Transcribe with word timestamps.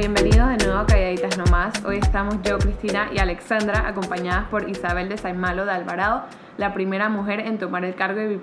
bienvenidos 0.00 0.48
de 0.48 0.64
nuevo 0.64 0.78
a 0.78 0.86
Calladitas 0.86 1.36
Nomás. 1.36 1.84
Hoy 1.84 1.98
estamos 1.98 2.42
yo, 2.42 2.56
Cristina 2.58 3.10
y 3.12 3.18
Alexandra, 3.18 3.86
acompañadas 3.86 4.48
por 4.48 4.66
Isabel 4.66 5.10
de 5.10 5.18
Saimalo 5.18 5.66
de 5.66 5.72
Alvarado, 5.72 6.22
la 6.56 6.72
primera 6.72 7.10
mujer 7.10 7.40
en 7.40 7.58
tomar 7.58 7.84
el 7.84 7.94
cargo 7.94 8.18
de 8.18 8.40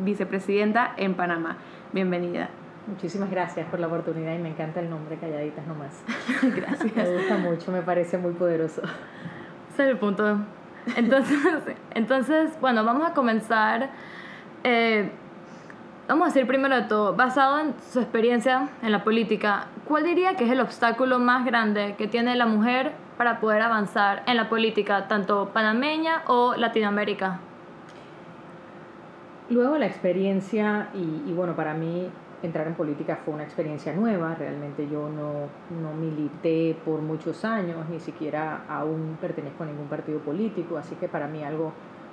vicepresidenta 0.00 0.92
en 0.98 1.14
Panamá. 1.14 1.56
Bienvenida. 1.94 2.50
Muchísimas 2.86 3.30
gracias 3.30 3.66
por 3.70 3.80
la 3.80 3.86
oportunidad 3.86 4.34
y 4.34 4.38
me 4.38 4.50
encanta 4.50 4.80
el 4.80 4.90
nombre 4.90 5.16
Calladitas 5.16 5.66
Nomás. 5.66 6.04
gracias. 6.54 6.94
Me 6.94 7.16
gusta 7.16 7.38
mucho, 7.38 7.72
me 7.72 7.80
parece 7.80 8.18
muy 8.18 8.34
poderoso. 8.34 8.82
Ese 9.72 9.84
es 9.84 9.88
el 9.88 9.96
punto. 9.96 10.40
Entonces, 10.94 11.38
entonces 11.94 12.50
bueno, 12.60 12.84
vamos 12.84 13.08
a 13.08 13.14
comenzar. 13.14 13.88
Eh, 14.62 15.10
Vamos 16.08 16.24
a 16.24 16.28
decir 16.28 16.46
primero 16.46 16.74
de 16.74 16.82
todo, 16.84 17.14
basado 17.14 17.60
en 17.60 17.74
su 17.92 18.00
experiencia 18.00 18.70
en 18.80 18.92
la 18.92 19.04
política, 19.04 19.66
¿cuál 19.88 20.04
diría 20.04 20.36
que 20.36 20.44
es 20.44 20.50
el 20.50 20.60
obstáculo 20.60 21.18
más 21.18 21.46
grande 21.46 21.94
que 21.96 22.06
tiene 22.06 22.36
la 22.36 22.46
mujer 22.46 22.92
para 23.16 23.40
poder 23.40 23.62
avanzar 23.62 24.22
en 24.26 24.36
la 24.36 24.50
política, 24.50 25.08
tanto 25.08 25.48
panameña 25.54 26.22
o 26.26 26.54
Latinoamérica? 26.54 27.40
Luego 29.48 29.78
la 29.78 29.86
experiencia, 29.86 30.90
y, 30.92 31.32
bueno, 31.32 31.56
para 31.56 31.72
mí 31.72 32.06
entrar 32.42 32.66
en 32.66 32.74
política 32.74 33.18
fue 33.24 33.32
una 33.32 33.44
experiencia 33.44 33.94
nueva, 33.94 34.34
realmente 34.34 34.86
yo 34.88 35.08
no, 35.08 35.48
no 35.80 35.94
milité 35.94 36.76
por 36.84 37.00
muchos 37.00 37.46
años, 37.46 37.88
ni 37.88 37.98
siquiera 37.98 38.64
aún 38.68 39.16
pertenezco 39.18 39.62
a 39.62 39.66
ningún 39.66 39.88
partido 39.88 40.18
político, 40.20 40.76
así 40.76 40.96
que 40.96 41.08
para 41.08 41.26
mí 41.26 41.42
algo 41.42 41.72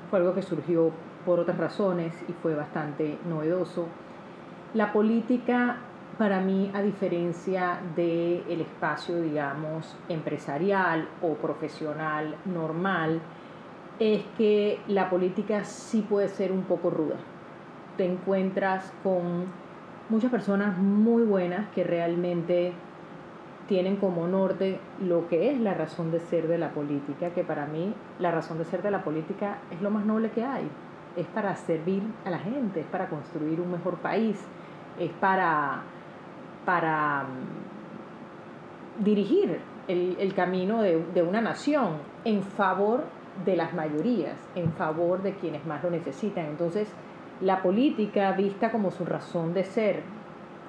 fue 0.09 0.19
algo 0.19 0.33
que 0.33 0.41
surgió 0.41 0.91
por 1.25 1.41
otras 1.41 1.57
razones 1.57 2.15
y 2.29 2.31
fue 2.31 2.55
bastante 2.55 3.17
novedoso. 3.29 3.87
La 4.73 4.93
política 4.93 5.77
para 6.17 6.39
mí, 6.39 6.71
a 6.73 6.81
diferencia 6.81 7.79
del 7.95 8.43
el 8.49 8.61
espacio, 8.61 9.21
digamos, 9.21 9.95
empresarial 10.09 11.07
o 11.21 11.33
profesional 11.33 12.35
normal, 12.45 13.21
es 13.99 14.23
que 14.37 14.79
la 14.87 15.09
política 15.09 15.63
sí 15.63 16.01
puede 16.01 16.27
ser 16.29 16.51
un 16.51 16.63
poco 16.63 16.89
ruda. 16.89 17.15
Te 17.97 18.05
encuentras 18.05 18.93
con 19.03 19.45
muchas 20.09 20.31
personas 20.31 20.77
muy 20.77 21.23
buenas 21.23 21.67
que 21.73 21.83
realmente 21.83 22.73
tienen 23.67 23.95
como 23.95 24.27
norte 24.27 24.79
lo 25.01 25.27
que 25.27 25.51
es 25.51 25.59
la 25.59 25.73
razón 25.73 26.11
de 26.11 26.19
ser 26.19 26.47
de 26.47 26.57
la 26.57 26.69
política, 26.69 27.31
que 27.31 27.43
para 27.43 27.65
mí 27.65 27.93
la 28.19 28.31
razón 28.31 28.57
de 28.57 28.65
ser 28.65 28.83
de 28.83 28.91
la 28.91 29.03
política 29.03 29.57
es 29.71 29.81
lo 29.81 29.89
más 29.89 30.05
noble 30.05 30.29
que 30.29 30.43
hay. 30.43 30.69
Es 31.15 31.25
para 31.27 31.55
servir 31.55 32.03
a 32.25 32.29
la 32.29 32.39
gente, 32.39 32.81
es 32.81 32.85
para 32.85 33.09
construir 33.09 33.59
un 33.59 33.71
mejor 33.71 33.95
país, 33.97 34.39
es 34.99 35.11
para, 35.11 35.81
para 36.65 37.23
mm, 37.23 39.03
dirigir 39.03 39.59
el, 39.87 40.17
el 40.19 40.33
camino 40.33 40.81
de, 40.81 41.03
de 41.13 41.21
una 41.23 41.41
nación 41.41 41.97
en 42.23 42.41
favor 42.43 43.03
de 43.45 43.55
las 43.55 43.73
mayorías, 43.73 44.37
en 44.55 44.71
favor 44.73 45.21
de 45.21 45.35
quienes 45.35 45.65
más 45.65 45.83
lo 45.83 45.89
necesitan. 45.89 46.45
Entonces, 46.45 46.91
la 47.41 47.61
política 47.61 48.31
vista 48.31 48.71
como 48.71 48.91
su 48.91 49.05
razón 49.05 49.53
de 49.53 49.63
ser 49.63 50.01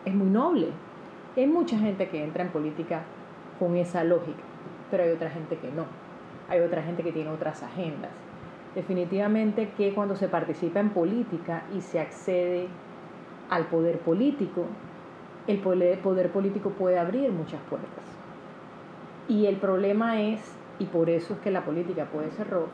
es 0.04 0.14
muy 0.14 0.28
noble, 0.28 0.68
hay 1.36 1.46
mucha 1.46 1.78
gente 1.78 2.08
que 2.08 2.22
entra 2.24 2.42
en 2.42 2.50
política 2.50 3.02
con 3.58 3.76
esa 3.76 4.04
lógica, 4.04 4.42
pero 4.90 5.04
hay 5.04 5.10
otra 5.10 5.30
gente 5.30 5.56
que 5.58 5.70
no. 5.70 5.84
Hay 6.48 6.60
otra 6.60 6.82
gente 6.82 7.02
que 7.02 7.12
tiene 7.12 7.30
otras 7.30 7.62
agendas. 7.62 8.10
Definitivamente 8.74 9.70
que 9.76 9.92
cuando 9.92 10.16
se 10.16 10.28
participa 10.28 10.80
en 10.80 10.90
política 10.90 11.64
y 11.76 11.80
se 11.80 12.00
accede 12.00 12.68
al 13.50 13.66
poder 13.66 13.98
político, 13.98 14.66
el 15.46 15.58
poder, 15.58 16.30
político 16.30 16.70
puede 16.70 16.98
abrir 16.98 17.30
muchas 17.32 17.60
puertas. 17.68 18.04
Y 19.28 19.46
el 19.46 19.56
problema 19.56 20.20
es, 20.20 20.40
y 20.78 20.86
por 20.86 21.10
eso 21.10 21.34
es 21.34 21.40
que 21.40 21.50
la 21.50 21.64
política 21.64 22.06
puede 22.06 22.30
ser 22.32 22.48
roja, 22.50 22.72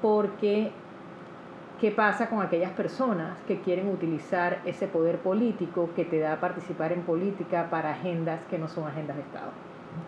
porque 0.00 0.72
¿Qué 1.82 1.90
pasa 1.90 2.28
con 2.28 2.40
aquellas 2.40 2.70
personas 2.70 3.36
que 3.48 3.60
quieren 3.60 3.88
utilizar 3.88 4.60
ese 4.64 4.86
poder 4.86 5.18
político 5.18 5.90
que 5.96 6.04
te 6.04 6.20
da 6.20 6.34
a 6.34 6.40
participar 6.40 6.92
en 6.92 7.02
política 7.02 7.70
para 7.70 7.90
agendas 7.90 8.38
que 8.48 8.56
no 8.56 8.68
son 8.68 8.86
agendas 8.86 9.16
de 9.16 9.22
Estado? 9.22 9.50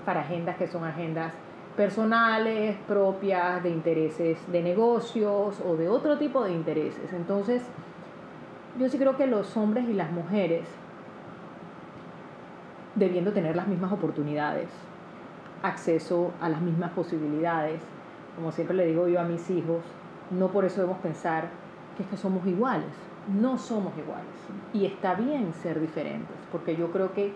Para 0.04 0.20
agendas 0.20 0.56
que 0.56 0.68
son 0.68 0.84
agendas 0.84 1.32
personales, 1.76 2.76
propias, 2.86 3.60
de 3.64 3.70
intereses 3.70 4.38
de 4.52 4.62
negocios 4.62 5.60
o 5.66 5.74
de 5.74 5.88
otro 5.88 6.16
tipo 6.16 6.44
de 6.44 6.52
intereses. 6.52 7.12
Entonces, 7.12 7.64
yo 8.78 8.88
sí 8.88 8.96
creo 8.96 9.16
que 9.16 9.26
los 9.26 9.56
hombres 9.56 9.88
y 9.88 9.94
las 9.94 10.12
mujeres, 10.12 10.68
debiendo 12.94 13.32
tener 13.32 13.56
las 13.56 13.66
mismas 13.66 13.92
oportunidades, 13.92 14.68
acceso 15.62 16.32
a 16.40 16.48
las 16.48 16.60
mismas 16.60 16.90
posibilidades, 16.92 17.80
como 18.36 18.52
siempre 18.52 18.76
le 18.76 18.86
digo 18.86 19.08
yo 19.08 19.20
a 19.20 19.24
mis 19.24 19.48
hijos, 19.50 19.82
no 20.30 20.48
por 20.48 20.64
eso 20.64 20.80
debemos 20.80 21.00
pensar 21.00 21.48
que 21.96 22.02
es 22.02 22.08
que 22.08 22.16
somos 22.16 22.46
iguales. 22.46 22.90
No 23.40 23.56
somos 23.56 23.96
iguales. 23.96 24.26
Y 24.74 24.84
está 24.84 25.14
bien 25.14 25.52
ser 25.54 25.80
diferentes, 25.80 26.36
porque 26.52 26.76
yo 26.76 26.90
creo 26.90 27.14
que 27.14 27.32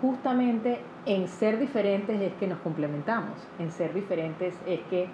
justamente 0.00 0.80
en 1.06 1.28
ser 1.28 1.58
diferentes 1.58 2.20
es 2.20 2.32
que 2.34 2.46
nos 2.46 2.58
complementamos, 2.58 3.34
en 3.58 3.70
ser 3.70 3.94
diferentes 3.94 4.54
es 4.66 4.80
que 4.90 5.08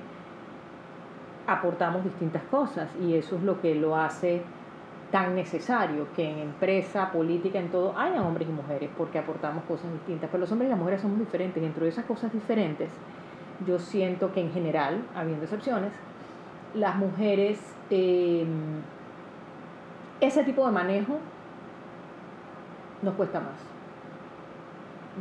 aportamos 1.46 2.04
distintas 2.04 2.42
cosas 2.44 2.88
y 3.02 3.14
eso 3.14 3.36
es 3.36 3.42
lo 3.42 3.60
que 3.60 3.74
lo 3.74 3.96
hace 3.96 4.42
tan 5.10 5.34
necesario 5.34 6.08
que 6.14 6.30
en 6.30 6.38
empresa, 6.38 7.10
política, 7.12 7.58
en 7.58 7.70
todo, 7.70 7.96
haya 7.98 8.22
hombres 8.22 8.48
y 8.48 8.52
mujeres, 8.52 8.90
porque 8.96 9.18
aportamos 9.18 9.64
cosas 9.64 9.92
distintas. 9.92 10.28
Pero 10.30 10.40
los 10.40 10.52
hombres 10.52 10.68
y 10.68 10.70
las 10.70 10.78
mujeres 10.78 11.00
somos 11.00 11.18
diferentes. 11.18 11.62
Dentro 11.62 11.84
de 11.84 11.90
esas 11.90 12.04
cosas 12.04 12.32
diferentes, 12.32 12.90
yo 13.66 13.78
siento 13.78 14.32
que 14.32 14.40
en 14.40 14.52
general, 14.52 15.02
habiendo 15.14 15.44
excepciones, 15.44 15.92
las 16.74 16.96
mujeres, 16.96 17.60
em, 17.90 18.82
ese 20.20 20.42
tipo 20.44 20.66
de 20.66 20.72
manejo 20.72 21.18
nos 23.02 23.14
cuesta 23.14 23.40
más. 23.40 23.54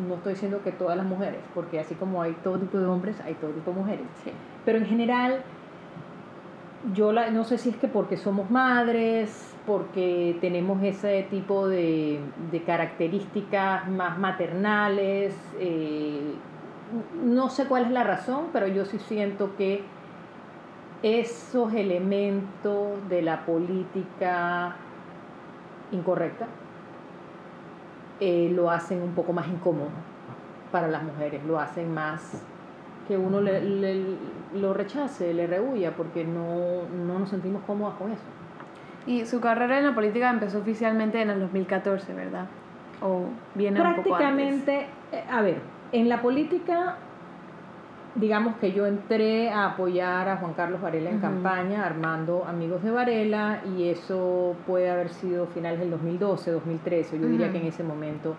No 0.07 0.15
estoy 0.15 0.33
diciendo 0.33 0.61
que 0.63 0.71
todas 0.71 0.97
las 0.97 1.05
mujeres, 1.05 1.39
porque 1.53 1.79
así 1.79 1.93
como 1.93 2.21
hay 2.21 2.33
todo 2.43 2.57
tipo 2.57 2.79
de 2.79 2.85
hombres, 2.87 3.19
hay 3.21 3.35
todo 3.35 3.51
tipo 3.51 3.71
de 3.71 3.77
mujeres. 3.77 4.07
Pero 4.65 4.79
en 4.79 4.85
general, 4.85 5.43
yo 6.95 7.11
la, 7.11 7.29
no 7.29 7.43
sé 7.43 7.57
si 7.57 7.69
es 7.69 7.77
que 7.77 7.87
porque 7.87 8.17
somos 8.17 8.49
madres, 8.49 9.52
porque 9.65 10.37
tenemos 10.41 10.83
ese 10.83 11.23
tipo 11.29 11.67
de, 11.67 12.19
características 12.65 13.87
más 13.89 14.17
maternales, 14.17 15.35
eh, 15.59 16.33
no 17.23 17.49
sé 17.49 17.65
cuál 17.65 17.85
es 17.85 17.91
la 17.91 18.03
razón, 18.03 18.47
pero 18.51 18.67
yo 18.67 18.85
sí 18.85 18.99
siento 18.99 19.55
que 19.55 19.83
esos 21.01 21.73
elementos 21.73 23.09
de 23.09 23.21
la 23.21 23.45
política 23.45 24.75
incorrecta 25.91 26.47
eh, 28.19 28.51
lo 28.53 28.69
hacen 28.69 29.01
un 29.01 29.11
poco 29.13 29.33
más 29.33 29.47
incómodo 29.47 29.89
para 30.71 30.87
las 30.87 31.03
mujeres, 31.03 31.43
lo 31.45 31.59
hacen 31.59 31.93
más 31.93 32.43
que 33.07 33.17
uno 33.17 33.41
lo 33.41 34.73
rechace, 34.73 35.33
le 35.33 35.45
rehuya, 35.45 35.95
porque 35.95 36.23
no, 36.23 36.83
no 37.05 37.19
nos 37.19 37.29
sentimos 37.29 37.63
cómodas 37.65 37.95
con 37.95 38.11
eso. 38.11 38.23
Y 39.05 39.25
su 39.25 39.41
carrera 39.41 39.77
en 39.77 39.85
la 39.85 39.95
política 39.95 40.29
empezó 40.29 40.59
oficialmente 40.59 41.21
en 41.21 41.29
el 41.29 41.39
2014, 41.39 42.13
¿verdad? 42.13 42.45
¿O 43.01 43.25
viene 43.55 43.81
un 43.81 43.95
poco 43.95 44.09
Prácticamente, 44.09 44.87
eh, 45.11 45.23
a 45.29 45.41
ver, 45.41 45.57
en 45.91 46.07
la 46.09 46.21
política 46.21 46.97
digamos 48.15 48.55
que 48.57 48.71
yo 48.71 48.85
entré 48.85 49.49
a 49.49 49.65
apoyar 49.65 50.29
a 50.29 50.37
Juan 50.37 50.53
Carlos 50.53 50.81
Varela 50.81 51.09
en 51.09 51.19
campaña, 51.19 51.85
armando 51.85 52.45
Amigos 52.45 52.83
de 52.83 52.91
Varela, 52.91 53.61
y 53.75 53.89
eso 53.89 54.55
puede 54.67 54.89
haber 54.89 55.09
sido 55.09 55.47
finales 55.47 55.79
del 55.79 55.89
2012, 55.89 56.51
2013. 56.51 57.19
Yo 57.19 57.27
diría 57.27 57.51
que 57.51 57.57
en 57.57 57.65
ese 57.65 57.83
momento 57.83 58.35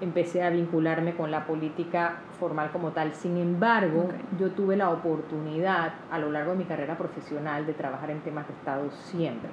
empecé 0.00 0.42
a 0.42 0.50
vincularme 0.50 1.14
con 1.14 1.30
la 1.30 1.46
política 1.46 2.16
formal 2.38 2.70
como 2.70 2.90
tal. 2.90 3.14
Sin 3.14 3.36
embargo, 3.36 4.08
yo 4.38 4.50
tuve 4.50 4.76
la 4.76 4.90
oportunidad 4.90 5.94
a 6.10 6.18
lo 6.18 6.30
largo 6.30 6.52
de 6.52 6.58
mi 6.58 6.64
carrera 6.64 6.96
profesional 6.96 7.66
de 7.66 7.74
trabajar 7.74 8.10
en 8.10 8.20
temas 8.20 8.46
de 8.48 8.54
Estado 8.54 8.90
siempre. 8.90 9.50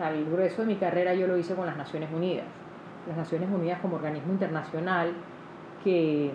Al 0.00 0.24
grueso 0.26 0.62
de 0.62 0.68
mi 0.68 0.76
carrera 0.76 1.14
yo 1.14 1.26
lo 1.26 1.36
hice 1.36 1.54
con 1.54 1.66
las 1.66 1.76
Naciones 1.76 2.10
Unidas. 2.12 2.46
Las 3.06 3.16
Naciones 3.16 3.48
Unidas 3.50 3.80
como 3.80 3.96
organismo 3.96 4.32
internacional 4.32 5.12
que 5.82 6.32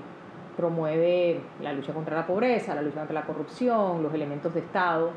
promueve 0.57 1.41
la 1.61 1.73
lucha 1.73 1.93
contra 1.93 2.15
la 2.15 2.27
pobreza, 2.27 2.75
la 2.75 2.81
lucha 2.81 2.99
contra 2.99 3.13
la 3.13 3.25
corrupción, 3.25 4.03
los 4.03 4.13
elementos 4.13 4.53
de 4.53 4.61
Estado. 4.61 5.11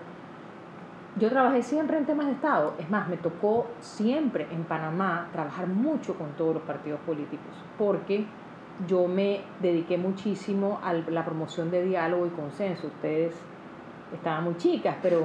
Yo 1.19 1.31
trabajé 1.31 1.63
siempre 1.63 1.97
en 1.97 2.05
temas 2.05 2.27
de 2.27 2.33
Estado, 2.33 2.75
es 2.79 2.91
más, 2.91 3.09
me 3.09 3.17
tocó 3.17 3.67
siempre 3.81 4.47
en 4.51 4.65
Panamá 4.65 5.29
trabajar 5.33 5.67
mucho 5.67 6.15
con 6.15 6.33
todos 6.33 6.55
los 6.55 6.63
partidos 6.65 7.01
políticos, 7.01 7.55
porque 7.79 8.27
yo 8.87 9.09
me 9.09 9.41
dediqué 9.61 9.97
muchísimo 9.97 10.79
a 10.83 10.93
la 10.93 11.25
promoción 11.25 11.71
de 11.71 11.85
diálogo 11.85 12.27
y 12.27 12.31
consenso. 12.31 12.89
Ustedes 12.89 13.35
estaban 14.13 14.45
muy 14.45 14.57
chicas, 14.59 14.97
pero 15.03 15.23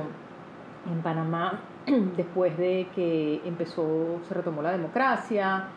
en 0.89 1.01
Panamá, 1.01 1.59
después 2.17 2.57
de 2.57 2.87
que 2.95 3.41
empezó, 3.45 4.19
se 4.27 4.33
retomó 4.33 4.61
la 4.61 4.71
democracia, 4.71 5.67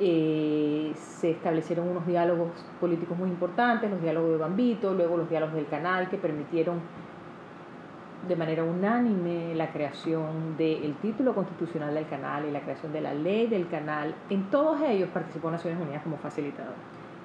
eh, 0.00 0.92
se 0.94 1.30
establecieron 1.30 1.88
unos 1.88 2.06
diálogos 2.06 2.50
políticos 2.80 3.18
muy 3.18 3.28
importantes, 3.28 3.90
los 3.90 4.00
diálogos 4.00 4.30
de 4.30 4.36
Bambito, 4.36 4.94
luego 4.94 5.16
los 5.16 5.28
diálogos 5.28 5.56
del 5.56 5.66
canal 5.66 6.08
que 6.08 6.16
permitieron 6.16 6.80
de 8.26 8.36
manera 8.36 8.62
unánime 8.62 9.54
la 9.54 9.72
creación 9.72 10.56
del 10.56 10.94
título 10.96 11.34
constitucional 11.34 11.94
del 11.94 12.06
canal 12.06 12.44
y 12.44 12.50
la 12.50 12.60
creación 12.60 12.92
de 12.92 13.00
la 13.00 13.14
ley 13.14 13.46
del 13.46 13.68
canal. 13.68 14.14
En 14.28 14.50
todos 14.50 14.80
ellos 14.82 15.08
participó 15.12 15.50
Naciones 15.50 15.80
Unidas 15.80 16.02
como 16.02 16.16
facilitador. 16.18 16.74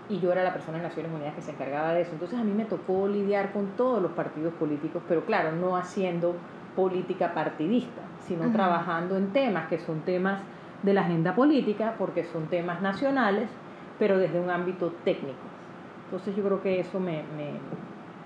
Y 0.09 0.19
yo 0.19 0.31
era 0.31 0.43
la 0.43 0.53
persona 0.53 0.77
en 0.77 0.83
Naciones 0.83 1.11
Unidas 1.11 1.33
que 1.35 1.41
se 1.41 1.51
encargaba 1.51 1.93
de 1.93 2.01
eso. 2.01 2.11
Entonces 2.13 2.39
a 2.39 2.43
mí 2.43 2.53
me 2.53 2.65
tocó 2.65 3.07
lidiar 3.07 3.51
con 3.51 3.67
todos 3.77 4.01
los 4.01 4.11
partidos 4.11 4.53
políticos, 4.53 5.01
pero 5.07 5.25
claro, 5.25 5.51
no 5.51 5.75
haciendo 5.77 6.35
política 6.75 7.33
partidista, 7.33 8.01
sino 8.19 8.51
trabajando 8.51 9.17
en 9.17 9.31
temas 9.31 9.67
que 9.67 9.79
son 9.79 10.01
temas 10.01 10.41
de 10.81 10.93
la 10.93 11.01
agenda 11.01 11.35
política 11.35 11.95
porque 11.97 12.23
son 12.25 12.47
temas 12.47 12.81
nacionales, 12.81 13.49
pero 13.99 14.17
desde 14.17 14.39
un 14.39 14.49
ámbito 14.49 14.93
técnico. 15.03 15.37
Entonces 16.05 16.35
yo 16.35 16.43
creo 16.43 16.61
que 16.61 16.79
eso 16.79 16.99
me, 16.99 17.23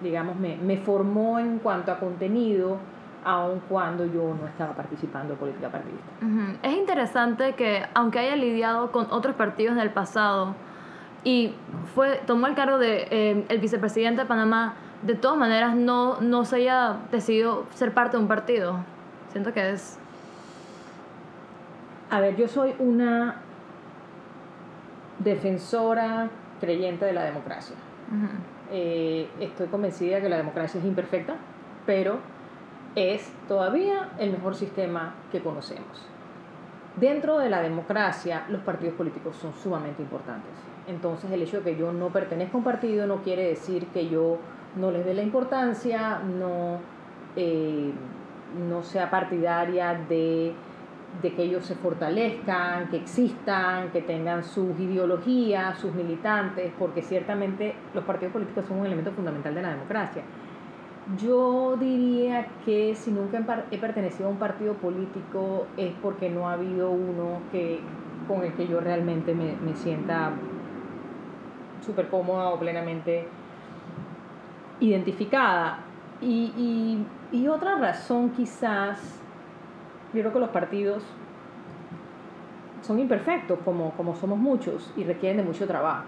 digamos, 0.01 0.35
me, 0.37 0.57
me 0.57 0.77
formó 0.77 1.39
en 1.39 1.59
cuanto 1.59 1.91
a 1.91 1.99
contenido, 1.99 2.77
aun 3.23 3.61
cuando 3.67 4.05
yo 4.05 4.35
no 4.39 4.47
estaba 4.47 4.73
participando 4.73 5.33
en 5.33 5.39
política 5.39 5.69
partidista. 5.69 6.11
Es 6.63 6.73
interesante 6.73 7.53
que, 7.53 7.83
aunque 7.93 8.19
haya 8.19 8.35
lidiado 8.35 8.91
con 8.91 9.07
otros 9.11 9.35
partidos 9.35 9.73
en 9.73 9.81
el 9.81 9.91
pasado 9.91 10.55
y 11.23 11.53
fue, 11.93 12.21
tomó 12.25 12.47
el 12.47 12.55
cargo 12.55 12.77
de 12.77 13.07
eh, 13.11 13.45
el 13.49 13.59
vicepresidente 13.59 14.21
de 14.21 14.27
Panamá, 14.27 14.75
de 15.01 15.15
todas 15.15 15.37
maneras 15.37 15.75
no, 15.75 16.19
no 16.21 16.45
se 16.45 16.57
haya 16.57 16.97
decidido 17.11 17.65
ser 17.75 17.93
parte 17.93 18.17
de 18.17 18.23
un 18.23 18.27
partido. 18.27 18.77
Siento 19.31 19.53
que 19.53 19.71
es 19.71 19.99
a 22.09 22.21
ver, 22.21 22.37
yo 22.37 22.47
soy 22.47 22.73
una 22.79 23.35
defensora 25.19 26.29
creyente 26.61 27.05
de 27.05 27.11
la 27.11 27.25
democracia. 27.25 27.75
Eh, 28.71 29.27
estoy 29.41 29.67
convencida 29.67 30.21
que 30.21 30.29
la 30.29 30.37
democracia 30.37 30.79
es 30.79 30.85
imperfecta, 30.85 31.35
pero 31.85 32.19
es 32.95 33.29
todavía 33.49 34.09
el 34.19 34.31
mejor 34.31 34.55
sistema 34.55 35.15
que 35.33 35.41
conocemos. 35.41 36.07
Dentro 36.95 37.39
de 37.39 37.49
la 37.49 37.61
democracia, 37.61 38.45
los 38.47 38.61
partidos 38.61 38.95
políticos 38.95 39.35
son 39.35 39.53
sumamente 39.53 40.01
importantes. 40.01 40.51
Entonces, 40.87 41.29
el 41.29 41.41
hecho 41.41 41.57
de 41.57 41.63
que 41.63 41.75
yo 41.77 41.91
no 41.91 42.07
pertenezca 42.07 42.53
a 42.53 42.57
un 42.57 42.63
partido 42.63 43.05
no 43.05 43.21
quiere 43.21 43.49
decir 43.49 43.87
que 43.87 44.07
yo 44.07 44.37
no 44.79 44.91
les 44.91 45.05
dé 45.05 45.13
la 45.13 45.23
importancia, 45.23 46.19
no, 46.19 46.79
eh, 47.35 47.91
no 48.69 48.83
sea 48.83 49.09
partidaria 49.09 49.93
de 50.07 50.53
de 51.21 51.33
que 51.33 51.43
ellos 51.43 51.65
se 51.65 51.75
fortalezcan, 51.75 52.89
que 52.89 52.97
existan, 52.97 53.89
que 53.89 54.01
tengan 54.01 54.43
sus 54.43 54.79
ideologías, 54.79 55.77
sus 55.79 55.93
militantes, 55.93 56.71
porque 56.77 57.01
ciertamente 57.01 57.73
los 57.93 58.03
partidos 58.03 58.33
políticos 58.33 58.65
son 58.67 58.79
un 58.79 58.85
elemento 58.85 59.11
fundamental 59.11 59.55
de 59.55 59.61
la 59.61 59.69
democracia. 59.69 60.23
Yo 61.17 61.77
diría 61.77 62.47
que 62.65 62.93
si 62.93 63.11
nunca 63.11 63.65
he 63.71 63.77
pertenecido 63.77 64.27
a 64.27 64.31
un 64.31 64.37
partido 64.37 64.73
político 64.73 65.65
es 65.77 65.93
porque 66.01 66.29
no 66.29 66.49
ha 66.49 66.53
habido 66.53 66.91
uno 66.91 67.41
que, 67.51 67.79
con 68.27 68.43
el 68.43 68.53
que 68.53 68.67
yo 68.67 68.81
realmente 68.81 69.33
me, 69.33 69.55
me 69.65 69.75
sienta 69.75 70.33
súper 71.83 72.09
cómoda 72.09 72.49
o 72.49 72.59
plenamente 72.59 73.27
identificada. 74.79 75.79
Y, 76.21 77.05
y, 77.31 77.37
y 77.37 77.47
otra 77.47 77.75
razón 77.77 78.31
quizás 78.31 79.21
yo 80.13 80.21
creo 80.21 80.33
que 80.33 80.39
los 80.39 80.49
partidos 80.49 81.03
son 82.81 82.99
imperfectos, 82.99 83.59
como, 83.65 83.91
como 83.91 84.15
somos 84.15 84.39
muchos, 84.39 84.91
y 84.95 85.03
requieren 85.03 85.37
de 85.37 85.43
mucho 85.43 85.67
trabajo. 85.67 86.05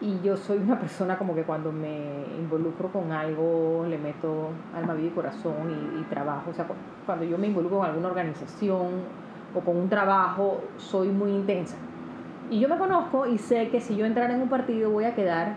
Y 0.00 0.18
yo 0.22 0.36
soy 0.36 0.56
una 0.58 0.80
persona 0.80 1.18
como 1.18 1.34
que 1.34 1.42
cuando 1.42 1.70
me 1.70 2.24
involucro 2.38 2.88
con 2.88 3.12
algo, 3.12 3.84
le 3.86 3.98
meto 3.98 4.48
alma, 4.74 4.94
vida 4.94 5.08
y 5.08 5.10
corazón 5.10 5.98
y, 6.00 6.02
trabajo. 6.04 6.50
O 6.50 6.54
sea, 6.54 6.66
cuando 7.04 7.24
yo 7.24 7.36
me 7.36 7.48
involucro 7.48 7.78
con 7.78 7.86
alguna 7.86 8.08
organización 8.08 8.88
o 9.54 9.60
con 9.60 9.76
un 9.76 9.90
trabajo, 9.90 10.62
soy 10.78 11.08
muy 11.08 11.32
intensa. 11.32 11.76
Y 12.48 12.60
yo 12.60 12.68
me 12.68 12.78
conozco 12.78 13.26
y 13.26 13.36
sé 13.36 13.68
que 13.68 13.80
si 13.80 13.94
yo 13.94 14.06
entrar 14.06 14.30
en 14.30 14.40
un 14.40 14.48
partido 14.48 14.90
voy 14.90 15.04
a 15.04 15.14
quedar 15.14 15.56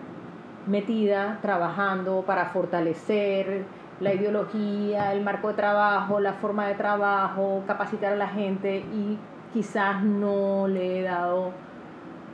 metida, 0.68 1.39
trabajando 1.42 2.24
para 2.25 2.45
fortalecer 2.48 3.65
la 4.00 4.13
ideología, 4.13 5.13
el 5.13 5.24
marco 5.24 5.50
de 5.50 5.54
trabajo, 5.56 6.19
la 6.19 6.33
forma 6.33 6.68
de 6.68 6.75
trabajo, 6.75 7.63
capacitar 7.68 8.13
a 8.13 8.15
la 8.15 8.27
gente 8.27 8.77
y 8.77 9.18
quizás 9.54 10.04
no 10.04 10.68
le 10.68 11.00
he 11.00 11.04
dado 11.04 11.51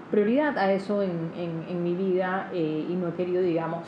prioridad 0.09 0.57
a 0.57 0.71
eso 0.71 1.03
en, 1.03 1.31
en, 1.35 1.83
mi 1.83 1.93
vida 1.93 2.49
eh, 2.53 2.85
y 2.89 2.95
no 2.95 3.09
he 3.09 3.13
querido, 3.13 3.41
digamos, 3.41 3.83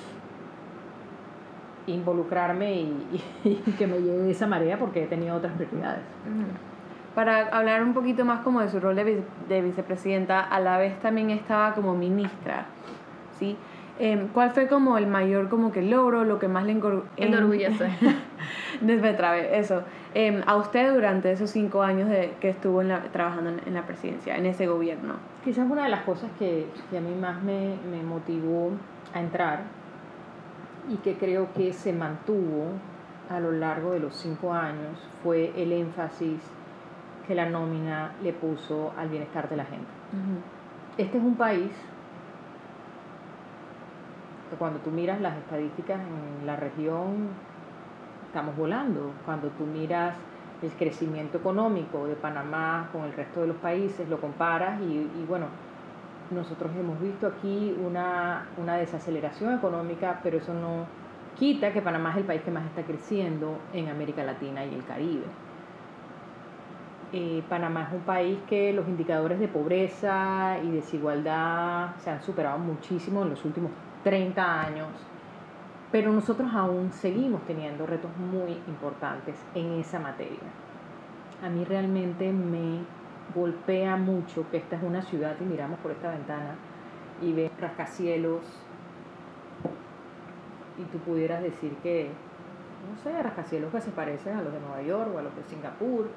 involucrarme 1.87 2.73
y, 3.43 3.55
que 3.77 3.87
me 3.87 3.99
lleve 3.99 4.29
esa 4.29 4.45
marea 4.45 4.77
porque 4.77 5.03
he 5.03 5.07
tenido 5.07 5.35
otras 5.35 5.53
prioridades. 5.53 6.03
Para 7.15 7.47
hablar 7.47 7.83
un 7.83 7.93
poquito 7.93 8.23
más 8.23 8.41
como 8.41 8.61
de 8.61 8.69
su 8.69 8.79
rol 8.79 8.95
de, 8.95 9.23
de 9.49 9.61
vicepresidenta, 9.61 10.41
a 10.41 10.59
la 10.59 10.77
vez 10.77 10.99
también 10.99 11.31
estaba 11.31 11.73
como 11.73 11.95
ministra, 11.95 12.65
¿sí? 13.37 13.57
Em, 13.99 14.27
¿Cuál 14.29 14.51
fue 14.51 14.67
como 14.67 14.97
el 14.97 15.07
mayor 15.07 15.49
como 15.49 15.71
que 15.71 15.81
logro, 15.81 16.23
lo 16.23 16.39
que 16.39 16.47
más 16.47 16.65
le 16.65 16.79
enorgullece? 17.17 17.89
Desde 18.81 19.15
eso. 19.59 19.83
Eh, 20.13 20.41
a 20.45 20.55
usted 20.55 20.93
durante 20.93 21.31
esos 21.31 21.49
cinco 21.51 21.83
años 21.83 22.09
de, 22.09 22.33
que 22.39 22.49
estuvo 22.49 22.81
trabajando 23.11 23.51
en, 23.65 23.73
la 23.73 23.83
presidencia, 23.83 24.37
en 24.37 24.45
ese 24.45 24.67
gobierno. 24.67 25.15
Quizás 25.43 25.69
una 25.69 25.83
de 25.83 25.89
las 25.89 26.01
cosas 26.01 26.29
que, 26.39 26.67
que 26.89 26.97
a 26.97 27.01
mí 27.01 27.13
más 27.15 27.41
me, 27.43 27.75
me 27.89 28.01
motivó 28.03 28.71
a 29.13 29.19
entrar 29.19 29.61
y 30.89 30.97
que 30.97 31.15
creo 31.15 31.53
que 31.53 31.73
se 31.73 31.93
mantuvo 31.93 32.65
a 33.29 33.39
lo 33.39 33.51
largo 33.51 33.91
de 33.91 33.99
los 33.99 34.15
cinco 34.15 34.53
años 34.53 34.97
fue 35.23 35.53
el 35.55 35.71
énfasis 35.71 36.41
que 37.27 37.35
la 37.35 37.49
nómina 37.49 38.11
le 38.23 38.33
puso 38.33 38.91
al 38.97 39.09
bienestar 39.09 39.47
de 39.49 39.57
la 39.57 39.65
gente. 39.65 39.87
Este 40.97 41.17
es 41.17 41.23
un 41.23 41.35
país 41.35 41.71
cuando 44.57 44.79
tú 44.79 44.91
miras 44.91 45.21
las 45.21 45.37
estadísticas 45.37 45.99
en 45.99 46.45
la 46.45 46.55
región, 46.55 47.29
estamos 48.27 48.55
volando. 48.55 49.11
Cuando 49.25 49.49
tú 49.49 49.65
miras 49.65 50.15
el 50.61 50.71
crecimiento 50.71 51.37
económico 51.37 52.07
de 52.07 52.15
Panamá 52.15 52.89
con 52.91 53.03
el 53.03 53.13
resto 53.13 53.41
de 53.41 53.47
los 53.47 53.57
países, 53.57 54.07
lo 54.07 54.21
comparas 54.21 54.79
y, 54.81 55.25
bueno, 55.27 55.47
nosotros 56.29 56.71
hemos 56.79 56.99
visto 57.01 57.27
aquí 57.27 57.75
una, 57.83 58.47
una, 58.57 58.77
desaceleración 58.77 59.53
económica, 59.53 60.19
pero 60.23 60.37
eso 60.37 60.53
no 60.53 60.85
quita 61.37 61.73
que 61.73 61.81
Panamá 61.81 62.11
es 62.11 62.17
el 62.17 62.23
país 62.23 62.41
que 62.41 62.51
más 62.51 62.65
está 62.65 62.83
creciendo 62.83 63.57
en 63.73 63.89
América 63.89 64.23
Latina 64.23 64.63
y 64.65 64.75
el 64.75 64.85
Caribe. 64.85 65.25
Eh, 67.13 67.43
Panamá 67.49 67.87
es 67.89 67.93
un 67.93 68.01
país 68.01 68.39
que 68.47 68.71
los 68.71 68.87
indicadores 68.87 69.37
de 69.37 69.49
pobreza 69.49 70.57
y 70.63 70.71
desigualdad 70.71 71.93
se 71.97 72.09
han 72.09 72.21
superado 72.21 72.57
muchísimo 72.57 73.23
en 73.23 73.31
los 73.31 73.43
últimos 73.43 73.71
30 74.05 74.61
años, 74.61 74.87
pero 75.91 76.13
nosotros 76.13 76.49
aún 76.53 76.93
seguimos 76.93 77.41
teniendo 77.45 77.85
retos 77.85 78.11
muy 78.15 78.53
importantes 78.65 79.35
en 79.53 79.73
esa 79.73 79.99
materia. 79.99 80.39
A 81.43 81.49
mí 81.49 81.65
realmente 81.65 82.31
me 82.31 82.79
golpea 83.35 83.97
mucho 83.97 84.49
que 84.49 84.57
esta 84.57 84.77
es 84.77 84.83
una 84.83 85.01
ciudad 85.01 85.35
y 85.41 85.43
miramos 85.43 85.79
por 85.79 85.91
esta 85.91 86.11
ventana 86.11 86.55
y 87.21 87.33
ves 87.33 87.51
rascacielos 87.59 88.41
y 90.77 90.83
tú 90.91 90.97
pudieras 90.99 91.43
decir 91.43 91.75
que, 91.83 92.09
no 92.89 92.97
sé, 93.03 93.21
rascacielos 93.21 93.69
que 93.71 93.81
se 93.81 93.91
parecen 93.91 94.37
a 94.37 94.41
los 94.41 94.53
de 94.53 94.61
Nueva 94.61 94.81
York 94.81 95.11
o 95.13 95.19
a 95.19 95.21
los 95.21 95.35
de 95.35 95.43
Singapur, 95.43 96.07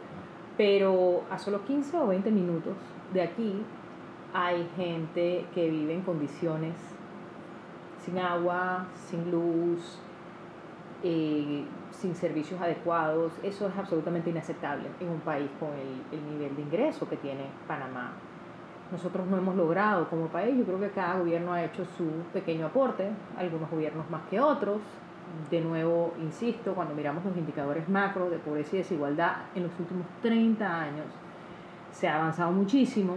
pero 0.56 1.22
a 1.30 1.38
solo 1.38 1.64
15 1.64 1.96
o 1.98 2.06
20 2.06 2.30
minutos 2.30 2.74
de 3.12 3.22
aquí 3.22 3.62
hay 4.32 4.68
gente 4.76 5.46
que 5.54 5.70
vive 5.70 5.94
en 5.94 6.02
condiciones 6.02 6.74
sin 8.04 8.18
agua, 8.18 8.86
sin 9.08 9.30
luz, 9.30 9.98
eh, 11.02 11.64
sin 11.92 12.14
servicios 12.14 12.60
adecuados. 12.60 13.32
Eso 13.42 13.68
es 13.68 13.76
absolutamente 13.76 14.30
inaceptable 14.30 14.88
en 15.00 15.08
un 15.08 15.20
país 15.20 15.48
con 15.58 15.70
el, 15.70 16.18
el, 16.18 16.32
nivel 16.32 16.56
de 16.56 16.62
ingreso 16.62 17.08
que 17.08 17.16
tiene 17.16 17.46
Panamá. 17.66 18.12
Nosotros 18.92 19.26
no 19.26 19.38
hemos 19.38 19.56
logrado 19.56 20.08
como 20.10 20.26
país, 20.26 20.56
yo 20.58 20.64
creo 20.64 20.80
que 20.80 20.90
cada 20.90 21.18
gobierno 21.18 21.52
ha 21.52 21.64
hecho 21.64 21.84
su 21.96 22.06
pequeño 22.32 22.66
aporte, 22.66 23.10
algunos 23.36 23.70
gobiernos 23.70 24.08
más 24.10 24.22
que 24.28 24.40
otros. 24.40 24.80
De 25.50 25.60
nuevo, 25.60 26.14
insisto, 26.20 26.74
cuando 26.74 26.94
miramos 26.94 27.24
los 27.24 27.36
indicadores 27.36 27.88
macro 27.88 28.30
de 28.30 28.38
pobreza 28.38 28.76
y 28.76 28.78
desigualdad 28.78 29.36
en 29.54 29.64
los 29.64 29.72
últimos 29.78 30.06
30 30.22 30.80
años, 30.80 31.06
se 31.90 32.08
ha 32.08 32.16
avanzado 32.16 32.50
muchísimo, 32.52 33.16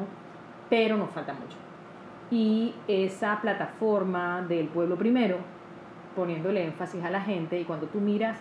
pero 0.70 0.98
nos 0.98 1.10
falta 1.12 1.34
mucho. 1.34 1.58
Y 2.30 2.74
esa 2.88 3.40
plataforma 3.42 4.42
del 4.42 4.68
pueblo 4.68 4.98
primero, 4.98 5.38
poniéndole 6.16 6.66
énfasis 6.66 7.04
a 7.04 7.10
la 7.10 7.22
gente, 7.22 7.60
y 7.60 7.64
cuando 7.64 7.88
tú 7.88 8.00
miras 8.00 8.38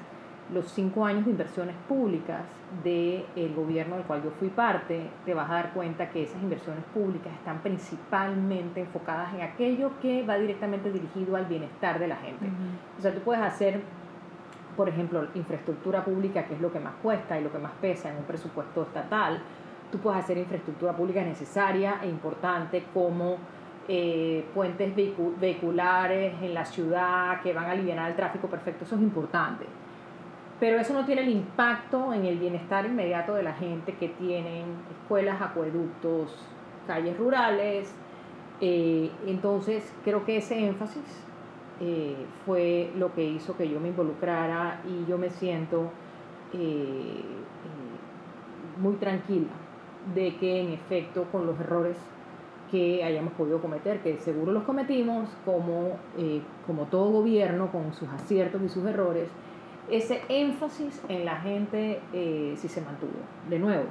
los 0.53 0.67
cinco 0.67 1.05
años 1.05 1.25
de 1.25 1.33
inversiones 1.33 1.75
públicas 1.89 2.43
del 2.83 3.55
gobierno 3.55 3.97
del 3.97 4.05
cual 4.05 4.23
yo 4.23 4.31
fui 4.39 4.49
parte, 4.49 5.09
te 5.25 5.35
vas 5.35 5.51
a 5.51 5.55
dar 5.55 5.73
cuenta 5.73 6.11
que 6.11 6.23
esas 6.23 6.41
inversiones 6.43 6.85
públicas 6.95 7.33
están 7.33 7.61
principalmente 7.61 8.81
enfocadas 8.81 9.35
en 9.35 9.43
aquello 9.43 9.93
que 10.01 10.25
va 10.25 10.37
directamente 10.37 10.93
dirigido 10.93 11.37
al 11.37 11.47
bienestar 11.47 11.99
de 11.99 12.09
la 12.09 12.17
gente. 12.17 12.47
O 12.99 13.03
sea, 13.03 13.13
tú 13.13 13.21
puedes 13.21 13.43
hacer, 13.43 13.81
por 14.77 14.89
ejemplo, 14.89 15.27
infraestructura 15.35 16.05
pública, 16.05 16.45
que 16.47 16.55
es 16.55 16.61
lo 16.61 16.73
que 16.73 16.81
más 16.81 16.95
cuesta 17.03 17.39
y 17.39 17.43
lo 17.43 17.51
que 17.51 17.59
más 17.59 17.73
pesa 17.81 18.11
en 18.11 18.19
un 18.19 18.25
presupuesto 18.25 18.83
estatal. 18.83 19.41
Tú 19.91 19.99
puedes 19.99 20.23
hacer 20.23 20.37
infraestructura 20.39 20.93
pública 20.93 21.23
necesaria 21.23 22.01
e 22.03 22.09
importante 22.09 22.85
como 22.93 23.39
eh, 23.89 24.45
puentes 24.53 24.93
vehiculares 25.41 26.35
en 26.43 26.53
la 26.53 26.65
ciudad 26.65 27.41
que 27.41 27.53
van 27.53 27.67
a 27.67 27.71
aliviar 27.71 28.09
el 28.11 28.17
tráfico 28.17 28.49
perfecto, 28.49 28.85
eso 28.85 28.97
es 28.97 29.03
importante. 29.03 29.65
Pero 30.59 30.79
eso 30.79 30.95
no 30.95 31.05
tiene 31.05 31.23
el 31.23 31.29
impacto 31.29 32.13
en 32.15 32.25
el 32.25 32.39
bienestar 32.39 32.87
inmediato 32.87 33.35
de 33.35 33.43
la 33.43 33.53
gente 33.53 33.95
que 33.97 34.09
tienen 34.09 34.65
escuelas, 34.91 35.41
acueductos, 35.43 36.35
calles 36.87 37.17
rurales. 37.19 37.95
Eh, 38.61 39.11
entonces 39.27 39.93
creo 40.03 40.25
que 40.25 40.39
ese 40.39 40.67
énfasis 40.67 41.05
eh, 41.81 42.17
fue 42.47 42.91
lo 42.97 43.13
que 43.15 43.23
hizo 43.23 43.57
que 43.57 43.69
yo 43.69 43.81
me 43.81 43.89
involucrara 43.89 44.81
y 44.87 45.09
yo 45.09 45.19
me 45.19 45.31
siento 45.31 45.91
muy 48.79 48.95
tranquila 48.95 49.53
de 50.15 50.37
que 50.37 50.61
en 50.63 50.71
efecto 50.71 51.25
con 51.33 51.47
los 51.47 51.59
errores 51.61 51.97
que 52.71 53.05
hayamos 53.05 53.33
podido 53.35 53.61
cometer, 53.61 54.01
que 54.01 54.19
seguro 54.19 54.53
los 54.53 54.65
cometimos, 54.65 55.29
como, 55.45 55.99
eh, 56.19 56.43
como 56.67 56.85
todo 56.85 57.11
gobierno, 57.13 57.71
con 57.71 57.93
sus 57.95 58.09
aciertos 58.09 58.61
y 58.63 58.69
sus 58.69 58.85
errores, 58.87 59.29
ese 59.91 60.23
énfasis 60.29 61.01
en 61.09 61.25
la 61.25 61.37
gente 61.37 62.01
eh, 62.13 62.55
sí 62.57 62.69
se 62.69 62.81
mantuvo. 62.81 63.13
De 63.49 63.59
nuevo, 63.59 63.85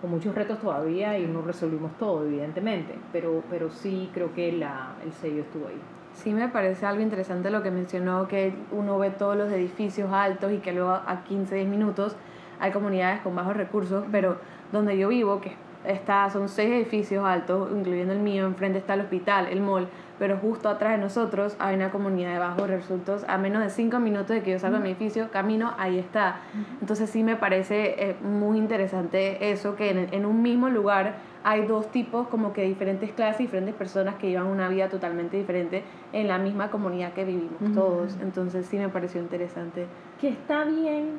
con 0.00 0.10
muchos 0.10 0.34
retos 0.34 0.58
todavía 0.60 1.18
y 1.18 1.26
no 1.26 1.42
resolvimos 1.42 1.96
todo, 1.98 2.24
evidentemente, 2.26 2.94
pero, 3.12 3.42
pero 3.50 3.70
sí 3.70 4.10
creo 4.12 4.34
que 4.34 4.52
la, 4.52 4.94
el 5.04 5.12
sello 5.12 5.42
estuvo 5.42 5.68
ahí. 5.68 5.80
Sí 6.14 6.32
me 6.32 6.48
parece 6.48 6.86
algo 6.86 7.02
interesante 7.02 7.50
lo 7.50 7.62
que 7.62 7.70
mencionó, 7.70 8.28
que 8.28 8.54
uno 8.70 8.98
ve 8.98 9.10
todos 9.10 9.36
los 9.36 9.50
edificios 9.50 10.12
altos 10.12 10.52
y 10.52 10.58
que 10.58 10.72
luego 10.72 10.90
a 10.90 11.24
15, 11.24 11.54
10 11.54 11.68
minutos 11.68 12.16
hay 12.60 12.70
comunidades 12.70 13.20
con 13.20 13.34
bajos 13.34 13.56
recursos, 13.56 14.04
pero 14.12 14.36
donde 14.72 14.96
yo 14.96 15.08
vivo, 15.08 15.40
que 15.40 15.52
está, 15.84 16.30
son 16.30 16.48
seis 16.48 16.70
edificios 16.70 17.24
altos, 17.24 17.70
incluyendo 17.72 18.12
el 18.12 18.20
mío, 18.20 18.46
enfrente 18.46 18.78
está 18.78 18.94
el 18.94 19.00
hospital, 19.00 19.48
el 19.48 19.60
mall, 19.60 19.88
pero 20.18 20.36
justo 20.38 20.68
atrás 20.68 20.92
de 20.92 20.98
nosotros 20.98 21.56
hay 21.58 21.76
una 21.76 21.90
comunidad 21.90 22.32
de 22.32 22.38
bajos 22.38 22.68
resultados, 22.68 23.24
a 23.28 23.38
menos 23.38 23.62
de 23.62 23.70
cinco 23.70 23.98
minutos 23.98 24.28
de 24.28 24.42
que 24.42 24.52
yo 24.52 24.58
salga 24.58 24.78
de 24.78 24.84
mi 24.84 24.90
edificio, 24.90 25.30
camino, 25.30 25.74
ahí 25.78 25.98
está. 25.98 26.40
Entonces 26.80 27.10
sí 27.10 27.22
me 27.22 27.36
parece 27.36 28.10
eh, 28.10 28.16
muy 28.22 28.58
interesante 28.58 29.50
eso, 29.50 29.76
que 29.76 29.90
en, 29.90 30.08
en, 30.12 30.26
un 30.26 30.42
mismo 30.42 30.68
lugar 30.68 31.16
hay 31.42 31.66
dos 31.66 31.90
tipos, 31.90 32.28
como 32.28 32.52
que 32.52 32.62
diferentes 32.62 33.12
clases, 33.12 33.38
diferentes 33.38 33.74
personas 33.74 34.14
que 34.14 34.28
llevan 34.30 34.46
una 34.46 34.68
vida 34.68 34.88
totalmente 34.88 35.36
diferente 35.36 35.82
en 36.12 36.28
la 36.28 36.38
misma 36.38 36.70
comunidad 36.70 37.12
que 37.12 37.24
vivimos 37.24 37.74
todos. 37.74 38.16
Entonces 38.22 38.66
sí 38.66 38.78
me 38.78 38.88
pareció 38.88 39.20
interesante. 39.20 39.86
Que 40.20 40.28
está 40.28 40.64
bien 40.64 41.18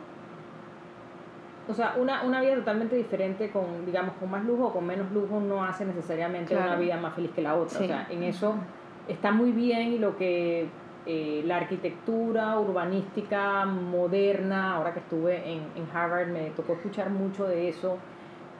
o 1.67 1.73
sea, 1.73 1.95
una, 1.97 2.23
una 2.23 2.41
vida 2.41 2.55
totalmente 2.55 2.95
diferente 2.95 3.49
con, 3.49 3.85
digamos, 3.85 4.13
con 4.19 4.29
más 4.29 4.45
lujo 4.45 4.67
o 4.67 4.73
con 4.73 4.85
menos 4.85 5.11
lujo 5.11 5.39
no 5.39 5.63
hace 5.63 5.85
necesariamente 5.85 6.55
una 6.55 6.75
vida 6.75 6.97
más 6.97 7.15
feliz 7.15 7.31
que 7.31 7.41
la 7.41 7.55
otra. 7.55 7.79
O 7.79 7.83
sea, 7.83 8.07
en 8.09 8.23
eso 8.23 8.55
está 9.07 9.31
muy 9.31 9.51
bien 9.51 9.93
y 9.93 9.99
lo 9.99 10.17
que 10.17 10.67
eh, 11.05 11.43
la 11.45 11.57
arquitectura 11.57 12.59
urbanística 12.59 13.65
moderna, 13.65 14.75
ahora 14.75 14.93
que 14.93 14.99
estuve 14.99 15.37
en, 15.51 15.61
en 15.75 15.87
Harvard 15.93 16.27
me 16.27 16.49
tocó 16.51 16.73
escuchar 16.73 17.11
mucho 17.11 17.45
de 17.45 17.69
eso, 17.69 17.99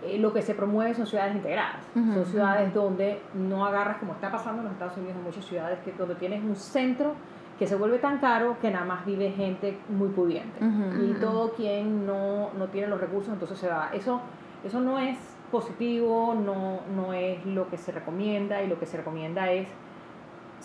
eh, 0.03 0.19
lo 0.19 0.31
que 0.31 0.41
se 0.41 0.53
promueve 0.53 0.93
son 0.93 1.07
ciudades 1.07 1.35
integradas, 1.35 1.83
son 1.93 2.25
ciudades 2.25 2.71
donde 2.73 3.19
no 3.33 3.65
agarras, 3.65 3.97
como 3.97 4.13
está 4.13 4.31
pasando 4.31 4.59
en 4.59 4.65
los 4.65 4.73
Estados 4.73 4.97
Unidos, 4.97 5.15
en 5.15 5.23
muchas 5.23 5.45
ciudades, 5.45 5.79
que 5.79 5.91
donde 5.93 6.15
tienes 6.15 6.43
un 6.43 6.55
centro 6.55 7.13
que 7.57 7.65
se 7.65 7.75
vuelve 7.75 7.97
tan 7.97 8.19
caro 8.19 8.57
que 8.61 8.69
nada 8.69 8.85
más 8.85 9.05
vive 9.05 9.31
gente 9.31 9.77
muy 9.89 10.09
pudiente. 10.09 10.59
y 10.61 11.13
todo 11.19 11.53
quien 11.53 12.05
no, 12.05 12.51
no, 12.57 12.67
tiene 12.67 12.87
los 12.87 12.99
recursos, 12.99 13.33
entonces 13.33 13.57
se 13.57 13.69
va. 13.69 13.89
Eso, 13.93 14.21
eso 14.63 14.81
no 14.81 14.99
es 14.99 15.17
positivo, 15.51 16.35
no, 16.35 16.81
no 16.93 17.13
es 17.13 17.43
lo 17.45 17.69
que 17.69 17.77
se 17.77 17.91
recomienda 17.91 18.61
y 18.61 18.67
lo 18.67 18.77
que 18.77 18.85
se 18.85 18.97
recomienda 18.97 19.49
es 19.51 19.67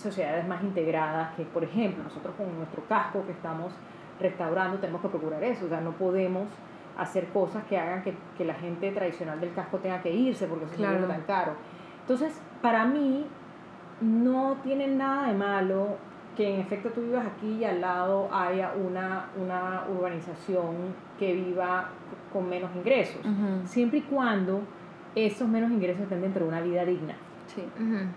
sociedades 0.01 0.47
más 0.47 0.63
integradas, 0.63 1.35
que 1.35 1.45
por 1.45 1.65
ejemplo 1.65 2.03
nosotros 2.03 2.35
con 2.37 2.57
nuestro 2.57 2.83
casco 2.85 3.25
que 3.27 3.33
estamos 3.33 3.73
restaurando 4.21 4.79
tenemos 4.79 5.01
que 5.01 5.09
procurar 5.09 5.43
eso, 5.45 5.67
o 5.67 5.69
sea, 5.69 5.81
no 5.81 5.93
podemos 5.93 6.49
hacer 6.99 7.29
cosas 7.29 7.65
que 7.65 7.79
hagan 7.79 8.03
que, 8.03 8.15
que 8.37 8.45
la 8.45 8.55
gente 8.55 8.91
tradicional 8.93 9.41
del 9.41 9.55
casco 9.55 9.79
tenga 9.79 10.03
que 10.03 10.13
irse 10.13 10.47
porque 10.47 10.67
es 10.67 10.73
claro. 10.73 11.07
tan 11.07 11.23
caro. 11.23 11.53
Entonces, 12.03 12.41
para 12.61 12.85
mí, 12.85 13.27
no 14.01 14.57
tiene 14.63 14.87
nada 14.89 15.29
de 15.29 15.35
malo 15.35 15.97
que 16.37 16.55
en 16.55 16.61
efecto 16.61 16.91
tú 16.91 17.03
vivas 17.03 17.27
aquí 17.27 17.59
y 17.61 17.65
al 17.65 17.81
lado 17.81 18.29
haya 18.33 18.73
una, 18.73 19.27
una 19.37 19.85
urbanización 19.91 20.95
que 21.19 21.35
viva 21.35 21.89
con 22.33 22.49
menos 22.49 22.71
ingresos, 22.77 23.21
siempre 23.65 23.99
y 23.99 24.03
cuando 24.03 24.61
esos 25.15 25.49
menos 25.49 25.71
ingresos 25.71 26.03
estén 26.03 26.23
dentro 26.23 26.45
de 26.45 26.49
una 26.49 26.61
vida 26.61 26.85
digna, 26.85 27.15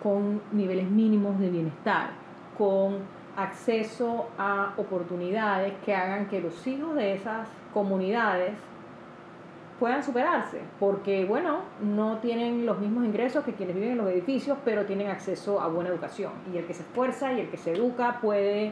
con 0.02 0.42
niveles 0.52 0.90
mínimos 0.90 1.40
de 1.40 1.50
bienestar, 1.50 2.12
con 2.58 2.98
acceso 3.36 4.28
a 4.38 4.74
oportunidades 4.78 5.74
que 5.86 5.96
hagan 5.96 6.28
que 6.28 6.40
los 6.40 6.66
hijos 6.68 6.96
de 6.96 7.14
esas 7.14 7.48
comunidades 7.74 8.52
puedan 9.80 10.04
superarse, 10.04 10.62
porque 10.80 11.26
bueno, 11.26 11.60
no 11.82 12.20
tienen 12.20 12.66
los 12.66 12.80
mismos 12.80 13.06
ingresos 13.06 13.44
que 13.44 13.54
quienes 13.54 13.76
viven 13.76 13.92
en 13.92 13.98
los 13.98 14.08
edificios, 14.08 14.58
pero 14.64 14.86
tienen 14.86 15.10
acceso 15.10 15.60
a 15.60 15.68
buena 15.68 15.90
educación. 15.90 16.32
Y 16.54 16.58
el 16.58 16.66
que 16.66 16.74
se 16.74 16.84
esfuerza 16.84 17.34
y 17.34 17.42
el 17.42 17.50
que 17.50 17.58
se 17.58 17.74
educa 17.74 18.20
puede 18.22 18.72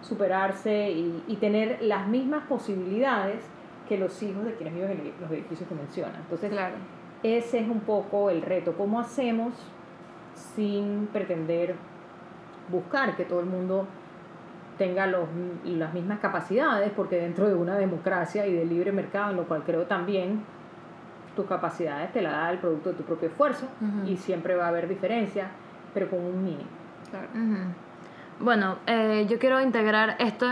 superarse 0.00 0.90
y, 0.90 1.36
tener 1.40 1.82
las 1.82 2.06
mismas 2.08 2.46
posibilidades 2.46 3.44
que 3.88 3.98
los 3.98 4.22
hijos 4.22 4.44
de 4.44 4.54
quienes 4.54 4.74
viven 4.74 4.92
en 4.92 5.12
los 5.20 5.30
edificios 5.30 5.68
que 5.68 5.74
menciona. 5.74 6.16
Entonces, 6.20 6.50
claro. 6.50 6.76
ese 7.22 7.58
es 7.58 7.68
un 7.68 7.80
poco 7.80 8.30
el 8.30 8.40
reto. 8.40 8.74
¿Cómo 8.78 9.00
hacemos 9.00 9.52
sin 10.54 11.08
pretender 11.12 11.74
buscar 12.70 13.16
que 13.16 13.24
todo 13.24 13.40
el 13.40 13.46
mundo 13.46 13.86
tenga 14.78 15.06
los, 15.06 15.28
las 15.64 15.92
mismas 15.92 16.20
capacidades, 16.20 16.90
porque 16.96 17.16
dentro 17.16 17.46
de 17.46 17.54
una 17.54 17.76
democracia 17.76 18.46
y 18.46 18.52
de 18.54 18.64
libre 18.64 18.92
mercado, 18.92 19.30
en 19.30 19.36
lo 19.36 19.44
cual 19.44 19.62
creo 19.64 19.84
también, 19.84 20.42
tus 21.36 21.46
capacidades 21.46 22.12
te 22.12 22.22
la 22.22 22.30
da 22.30 22.50
el 22.50 22.58
producto 22.58 22.90
de 22.90 22.96
tu 22.96 23.02
propio 23.02 23.28
esfuerzo 23.28 23.66
y 24.06 24.16
siempre 24.16 24.56
va 24.56 24.64
a 24.64 24.68
haber 24.68 24.88
diferencia, 24.88 25.48
pero 25.92 26.08
con 26.08 26.20
un 26.20 26.42
mínimo. 26.42 26.68
Bueno, 28.40 28.78
eh, 28.86 29.26
yo 29.28 29.38
quiero 29.38 29.60
integrar 29.60 30.16
esto, 30.18 30.46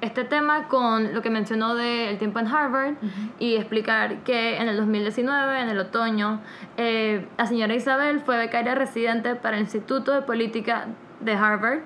este 0.00 0.24
tema 0.24 0.68
con 0.68 1.14
lo 1.14 1.22
que 1.22 1.30
mencionó 1.30 1.74
del 1.74 2.18
tiempo 2.18 2.38
en 2.38 2.46
Harvard 2.48 2.94
y 3.38 3.56
explicar 3.56 4.18
que 4.24 4.56
en 4.58 4.68
el 4.68 4.76
2019, 4.76 5.60
en 5.60 5.68
el 5.68 5.78
otoño, 5.78 6.40
eh, 6.76 7.26
la 7.38 7.46
señora 7.46 7.74
Isabel 7.74 8.20
fue 8.20 8.36
becaria 8.36 8.74
residente 8.74 9.34
para 9.36 9.56
el 9.56 9.62
Instituto 9.62 10.12
de 10.12 10.22
Política 10.22 10.86
de 11.20 11.32
Harvard. 11.32 11.80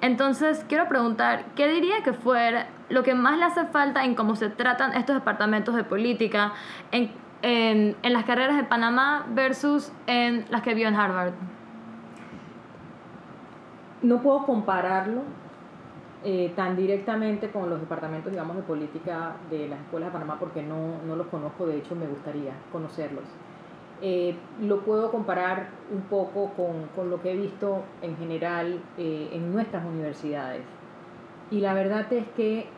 Entonces, 0.00 0.64
quiero 0.68 0.88
preguntar, 0.88 1.44
¿qué 1.54 1.68
diría 1.68 2.02
que 2.02 2.12
fue 2.12 2.66
lo 2.88 3.02
que 3.02 3.14
más 3.14 3.38
le 3.38 3.44
hace 3.44 3.66
falta 3.66 4.04
en 4.04 4.14
cómo 4.14 4.34
se 4.34 4.48
tratan 4.48 4.94
estos 4.94 5.14
departamentos 5.14 5.74
de 5.74 5.84
política 5.84 6.52
en, 6.90 7.12
en, 7.42 7.96
en 8.02 8.12
las 8.12 8.24
carreras 8.24 8.56
de 8.56 8.64
Panamá 8.64 9.26
versus 9.28 9.92
en 10.06 10.46
las 10.50 10.62
que 10.62 10.74
vio 10.74 10.88
en 10.88 10.96
Harvard? 10.96 11.34
No 14.02 14.20
puedo 14.20 14.44
compararlo 14.44 15.22
eh, 16.24 16.52
tan 16.54 16.76
directamente 16.76 17.50
con 17.50 17.68
los 17.68 17.80
departamentos, 17.80 18.30
digamos, 18.30 18.54
de 18.54 18.62
política 18.62 19.34
de 19.50 19.66
las 19.66 19.80
escuelas 19.80 20.10
de 20.10 20.12
Panamá 20.12 20.36
porque 20.38 20.62
no, 20.62 21.02
no 21.04 21.16
los 21.16 21.26
conozco, 21.26 21.66
de 21.66 21.78
hecho 21.78 21.96
me 21.96 22.06
gustaría 22.06 22.52
conocerlos. 22.70 23.24
Eh, 24.00 24.36
lo 24.60 24.82
puedo 24.82 25.10
comparar 25.10 25.70
un 25.92 26.02
poco 26.02 26.52
con, 26.54 26.86
con, 26.94 27.10
lo 27.10 27.20
que 27.20 27.32
he 27.32 27.36
visto 27.36 27.82
en 28.02 28.16
general 28.16 28.80
eh, 28.98 29.30
en 29.32 29.52
nuestras 29.52 29.84
universidades. 29.84 30.62
Y 31.50 31.58
la 31.58 31.74
verdad 31.74 32.12
es 32.12 32.28
que 32.36 32.68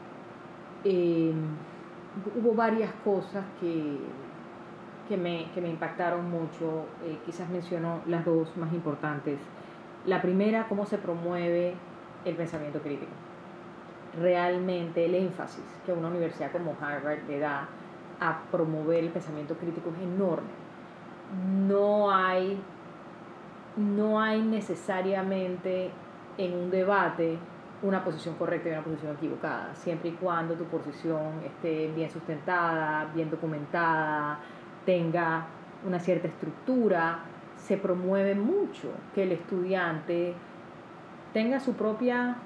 hubo 2.37 2.55
varias 2.55 2.93
cosas 3.05 3.45
que, 3.61 3.99
que, 5.07 5.19
me, 5.19 5.51
que 5.55 5.61
me 5.61 5.69
impactaron 5.69 6.31
mucho. 6.31 6.87
quizás 7.27 7.51
menciono 7.51 8.01
las 8.07 8.25
dos 8.25 8.57
más 8.57 8.73
importantes. 8.73 9.39
La 10.07 10.23
primera, 10.23 10.67
cómo 10.67 10.87
se 10.87 10.97
promueve 10.97 11.75
el 12.25 12.37
pensamiento 12.37 12.81
crítico. 12.81 13.13
Realmente 14.21 15.05
el 15.05 15.15
énfasis 15.15 15.65
que 15.85 15.93
una 15.93 16.09
universidad 16.09 16.53
como 16.53 16.77
Harvard 16.81 17.27
le 17.29 17.39
da 17.39 17.69
a 18.21 18.43
promover 18.51 19.05
el 19.05 19.11
pensamiento 19.11 19.55
crítico 19.55 19.91
es 19.97 20.03
enorme. 20.03 20.49
No 21.67 22.15
hay, 22.15 22.61
no 23.77 24.21
hay 24.21 24.41
necesariamente 24.43 25.91
en 26.39 26.55
un 26.55 26.71
debate 26.71 27.39
una 27.83 28.03
posición 28.03 28.35
correcta 28.37 28.69
y 28.69 28.73
una 28.73 28.83
posición 28.83 29.15
equivocada, 29.15 29.75
siempre 29.75 30.11
y 30.11 30.13
cuando 30.13 30.55
tu 30.55 30.65
posición 30.65 31.43
esté 31.45 31.93
bien 31.95 32.11
sustentada, 32.11 33.11
bien 33.15 33.31
documentada, 33.31 34.39
tenga 34.87 35.47
una 35.87 36.01
cierta 36.01 36.29
estructura, 36.29 37.19
se 37.57 37.77
promueve 37.77 38.35
mucho 38.35 38.89
que 39.15 39.25
el 39.25 39.33
estudiante 39.33 40.35
tenga 41.35 41.61
su 41.61 41.75
propia, 41.75 42.37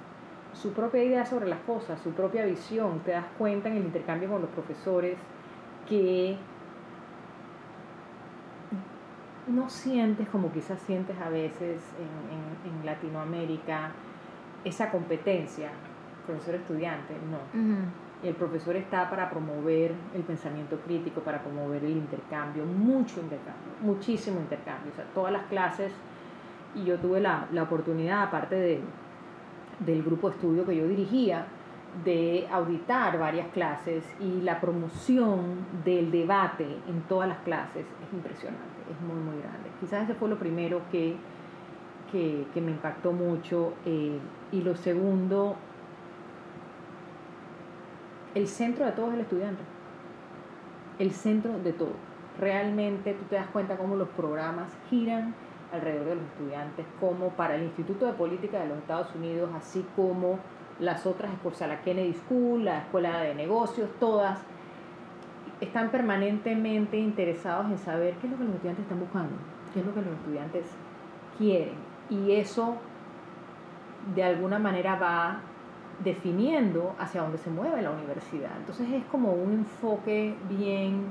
su 0.54 0.72
propia 0.72 1.04
idea 1.04 1.24
sobre 1.24 1.46
las 1.46 1.60
cosas, 1.60 2.00
su 2.00 2.12
propia 2.12 2.44
visión. 2.44 3.00
Te 3.00 3.12
das 3.12 3.26
cuenta 3.36 3.68
en 3.68 3.76
el 3.76 3.84
intercambio 3.84 4.28
con 4.28 4.40
los 4.40 4.50
profesores 4.50 5.16
que 5.88 6.36
no 9.48 9.70
sientes 9.70 10.28
como 10.28 10.52
quizás 10.52 10.78
sientes 10.80 11.18
a 11.20 11.30
veces 11.30 11.80
en, 11.98 12.70
en, 12.70 12.86
Latinoamérica 12.86 13.92
esa 14.64 14.90
competencia, 14.90 15.70
profesor-estudiante, 16.26 17.14
no. 17.30 17.38
El 18.22 18.34
profesor 18.34 18.74
está 18.74 19.08
para 19.08 19.30
promover 19.30 19.92
el 20.14 20.22
pensamiento 20.22 20.76
crítico, 20.80 21.20
para 21.20 21.40
promover 21.40 21.84
el 21.84 21.92
intercambio, 21.92 22.64
mucho 22.64 23.20
intercambio, 23.20 23.72
muchísimo 23.80 24.40
intercambio. 24.40 24.90
O 24.92 24.96
sea, 24.96 25.04
todas 25.14 25.32
las 25.32 25.44
clases, 25.44 25.92
y 26.74 26.84
yo 26.84 26.98
tuve 26.98 27.20
la, 27.20 27.46
la 27.52 27.62
oportunidad, 27.62 28.24
aparte 28.24 28.56
de, 28.56 28.80
del 29.80 30.02
grupo 30.02 30.28
de 30.28 30.36
estudio 30.36 30.66
que 30.66 30.76
yo 30.76 30.86
dirigía, 30.86 31.46
de 32.04 32.46
auditar 32.50 33.18
varias 33.18 33.48
clases 33.48 34.04
y 34.20 34.42
la 34.42 34.60
promoción 34.60 35.66
del 35.84 36.10
debate 36.10 36.66
en 36.88 37.00
todas 37.08 37.28
las 37.28 37.38
clases 37.38 37.86
es 38.06 38.12
impresionante, 38.12 38.62
es 38.90 39.00
muy, 39.00 39.20
muy 39.20 39.40
grande. 39.40 39.70
Quizás 39.80 40.04
ese 40.04 40.14
fue 40.14 40.28
lo 40.28 40.38
primero 40.38 40.82
que, 40.90 41.16
que, 42.12 42.60
me 42.60 42.70
impactó 42.70 43.12
mucho 43.12 43.74
eh, 43.84 44.18
y 44.52 44.62
lo 44.62 44.76
segundo, 44.76 45.56
el 48.34 48.46
centro 48.46 48.84
de 48.84 48.92
todo 48.92 49.08
es 49.08 49.14
el 49.14 49.20
estudiante, 49.20 49.62
el 50.98 51.10
centro 51.12 51.58
de 51.58 51.72
todo. 51.72 51.92
Realmente 52.38 53.14
tú 53.14 53.24
te 53.24 53.36
das 53.36 53.48
cuenta 53.48 53.76
cómo 53.76 53.96
los 53.96 54.08
programas 54.10 54.70
giran 54.88 55.34
alrededor 55.72 56.06
de 56.06 56.14
los 56.16 56.24
estudiantes, 56.24 56.86
como 57.00 57.30
para 57.30 57.56
el 57.56 57.64
Instituto 57.64 58.06
de 58.06 58.12
Política 58.12 58.60
de 58.60 58.68
los 58.68 58.78
Estados 58.78 59.14
Unidos, 59.14 59.50
así 59.56 59.84
como 59.96 60.38
las 60.80 61.06
otras, 61.06 61.30
sea, 61.52 61.66
la 61.66 61.80
Kennedy 61.82 62.14
School, 62.14 62.64
la 62.64 62.78
Escuela 62.78 63.20
de 63.20 63.34
Negocios, 63.34 63.90
todas 63.98 64.38
están 65.60 65.90
permanentemente 65.90 66.96
interesados 66.96 67.66
en 67.66 67.78
saber 67.78 68.14
qué 68.14 68.26
es 68.26 68.32
lo 68.32 68.38
que 68.38 68.44
los 68.44 68.54
estudiantes 68.54 68.84
están 68.84 69.00
buscando, 69.00 69.34
qué 69.74 69.80
es 69.80 69.86
lo 69.86 69.92
que 69.92 70.02
los 70.02 70.14
estudiantes 70.14 70.64
quieren. 71.36 71.74
Y 72.10 72.32
eso 72.32 72.76
de 74.14 74.22
alguna 74.22 74.58
manera 74.58 74.96
va 74.96 75.40
definiendo 76.04 76.94
hacia 76.98 77.22
dónde 77.22 77.38
se 77.38 77.50
mueve 77.50 77.82
la 77.82 77.90
universidad. 77.90 78.52
Entonces 78.56 78.88
es 78.90 79.04
como 79.06 79.32
un 79.32 79.52
enfoque 79.52 80.36
bien 80.48 81.06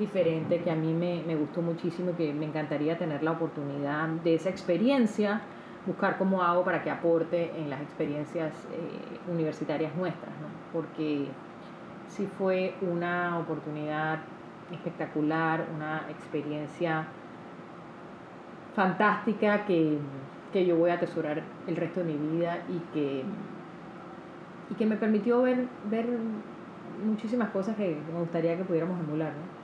diferente 0.00 0.60
que 0.62 0.70
a 0.70 0.74
mí 0.74 0.92
me, 0.92 1.36
gustó 1.36 1.62
muchísimo 1.62 2.10
y 2.10 2.14
que 2.14 2.32
me 2.32 2.46
encantaría 2.46 2.98
tener 2.98 3.22
la 3.22 3.32
oportunidad 3.32 4.08
de 4.08 4.34
esa 4.34 4.48
experiencia 4.48 5.42
buscar 5.86 6.18
cómo 6.18 6.42
hago 6.42 6.64
para 6.64 6.82
que 6.82 6.90
aporte 6.90 7.52
en 7.56 7.70
las 7.70 7.80
experiencias 7.80 8.52
eh, 8.72 9.30
universitarias 9.30 9.94
nuestras, 9.94 10.32
porque 10.72 11.26
sí 12.08 12.28
fue 12.38 12.74
una 12.82 13.38
oportunidad 13.38 14.20
espectacular, 14.72 15.66
una 15.74 16.02
experiencia 16.10 17.06
fantástica 18.74 19.64
que, 19.64 19.98
que, 20.52 20.66
yo 20.66 20.76
voy 20.76 20.90
a 20.90 20.94
atesorar 20.94 21.42
el 21.66 21.76
resto 21.76 22.00
de 22.00 22.12
mi 22.12 22.36
vida 22.36 22.58
y 22.68 22.78
que, 22.92 23.24
y 24.70 24.74
que 24.74 24.86
me 24.86 24.96
permitió 24.96 25.42
ver, 25.42 25.66
ver 25.90 26.06
muchísimas 27.04 27.50
cosas 27.50 27.76
que 27.76 27.96
me 28.12 28.20
gustaría 28.20 28.56
que 28.56 28.64
pudiéramos 28.64 29.00
emular. 29.00 29.32
¿no? 29.32 29.59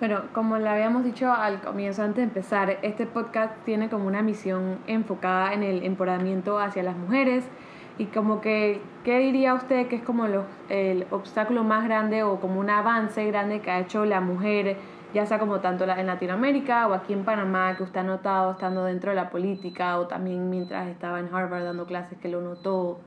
Pero 0.00 0.24
como 0.32 0.58
le 0.58 0.68
habíamos 0.68 1.04
dicho 1.04 1.32
al 1.32 1.60
comienzo, 1.60 2.02
antes 2.02 2.16
de 2.16 2.22
empezar, 2.24 2.78
este 2.82 3.06
podcast 3.06 3.54
tiene 3.64 3.88
como 3.88 4.06
una 4.06 4.22
misión 4.22 4.78
enfocada 4.86 5.52
en 5.52 5.62
el 5.62 5.84
empoderamiento 5.84 6.58
hacia 6.58 6.82
las 6.82 6.96
mujeres 6.96 7.48
y 7.96 8.06
como 8.06 8.40
que, 8.40 8.80
¿qué 9.04 9.18
diría 9.18 9.54
usted 9.54 9.86
que 9.86 9.96
es 9.96 10.02
como 10.02 10.26
el 10.68 11.06
obstáculo 11.10 11.62
más 11.62 11.84
grande 11.84 12.24
o 12.24 12.40
como 12.40 12.58
un 12.58 12.70
avance 12.70 13.24
grande 13.26 13.60
que 13.60 13.70
ha 13.70 13.80
hecho 13.80 14.04
la 14.04 14.20
mujer, 14.20 14.76
ya 15.14 15.26
sea 15.26 15.38
como 15.38 15.60
tanto 15.60 15.84
en 15.84 16.06
Latinoamérica 16.06 16.88
o 16.88 16.94
aquí 16.94 17.12
en 17.12 17.24
Panamá, 17.24 17.76
que 17.76 17.84
usted 17.84 18.00
ha 18.00 18.04
notado 18.04 18.52
estando 18.52 18.84
dentro 18.84 19.10
de 19.10 19.16
la 19.16 19.30
política 19.30 20.00
o 20.00 20.08
también 20.08 20.50
mientras 20.50 20.88
estaba 20.88 21.20
en 21.20 21.32
Harvard 21.32 21.62
dando 21.62 21.86
clases 21.86 22.18
que 22.18 22.28
lo 22.28 22.40
notó? 22.40 23.00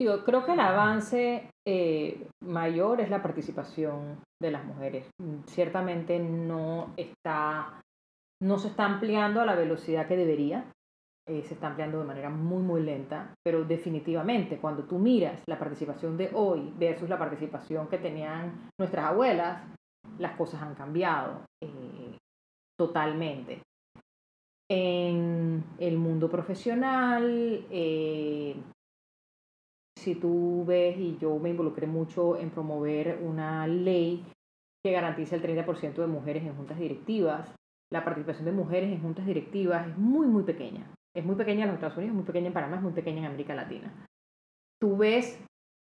Yo 0.00 0.24
creo 0.24 0.46
que 0.46 0.52
el 0.52 0.60
avance 0.60 1.50
eh, 1.66 2.26
mayor 2.40 3.02
es 3.02 3.10
la 3.10 3.22
participación 3.22 4.25
de 4.40 4.50
las 4.50 4.64
mujeres. 4.64 5.08
Ciertamente 5.46 6.18
no 6.18 6.92
está, 6.96 7.82
no 8.42 8.58
se 8.58 8.68
está 8.68 8.84
ampliando 8.84 9.40
a 9.40 9.46
la 9.46 9.54
velocidad 9.54 10.06
que 10.06 10.16
debería, 10.16 10.72
eh, 11.28 11.42
se 11.42 11.54
está 11.54 11.68
ampliando 11.68 11.98
de 11.98 12.04
manera 12.04 12.30
muy, 12.30 12.62
muy 12.62 12.82
lenta, 12.82 13.34
pero 13.44 13.64
definitivamente 13.64 14.58
cuando 14.58 14.84
tú 14.84 14.98
miras 14.98 15.42
la 15.48 15.58
participación 15.58 16.16
de 16.16 16.30
hoy 16.34 16.72
versus 16.78 17.08
la 17.08 17.18
participación 17.18 17.88
que 17.88 17.98
tenían 17.98 18.70
nuestras 18.78 19.06
abuelas, 19.06 19.62
las 20.18 20.36
cosas 20.36 20.62
han 20.62 20.74
cambiado 20.74 21.44
eh, 21.62 22.16
totalmente. 22.78 23.62
En 24.68 25.64
el 25.78 25.96
mundo 25.96 26.28
profesional, 26.28 27.66
si 29.96 30.14
tú 30.14 30.64
ves, 30.66 30.96
y 30.98 31.16
yo 31.18 31.38
me 31.38 31.50
involucré 31.50 31.86
mucho 31.86 32.36
en 32.36 32.50
promover 32.50 33.18
una 33.22 33.66
ley 33.66 34.24
que 34.84 34.92
garantice 34.92 35.34
el 35.34 35.42
30% 35.42 35.94
de 35.94 36.06
mujeres 36.06 36.44
en 36.44 36.54
juntas 36.54 36.78
directivas, 36.78 37.52
la 37.90 38.04
participación 38.04 38.44
de 38.44 38.52
mujeres 38.52 38.92
en 38.92 39.00
juntas 39.00 39.26
directivas 39.26 39.88
es 39.88 39.96
muy, 39.96 40.26
muy 40.26 40.42
pequeña. 40.42 40.92
Es 41.14 41.24
muy 41.24 41.34
pequeña 41.34 41.62
en 41.62 41.68
los 41.68 41.74
Estados 41.76 41.96
Unidos, 41.96 42.14
muy 42.14 42.24
pequeña 42.24 42.48
en 42.48 42.52
Panamá, 42.52 42.76
es 42.76 42.82
muy 42.82 42.92
pequeña 42.92 43.20
en 43.20 43.26
América 43.26 43.54
Latina. 43.54 43.92
Tú 44.80 44.96
ves 44.96 45.42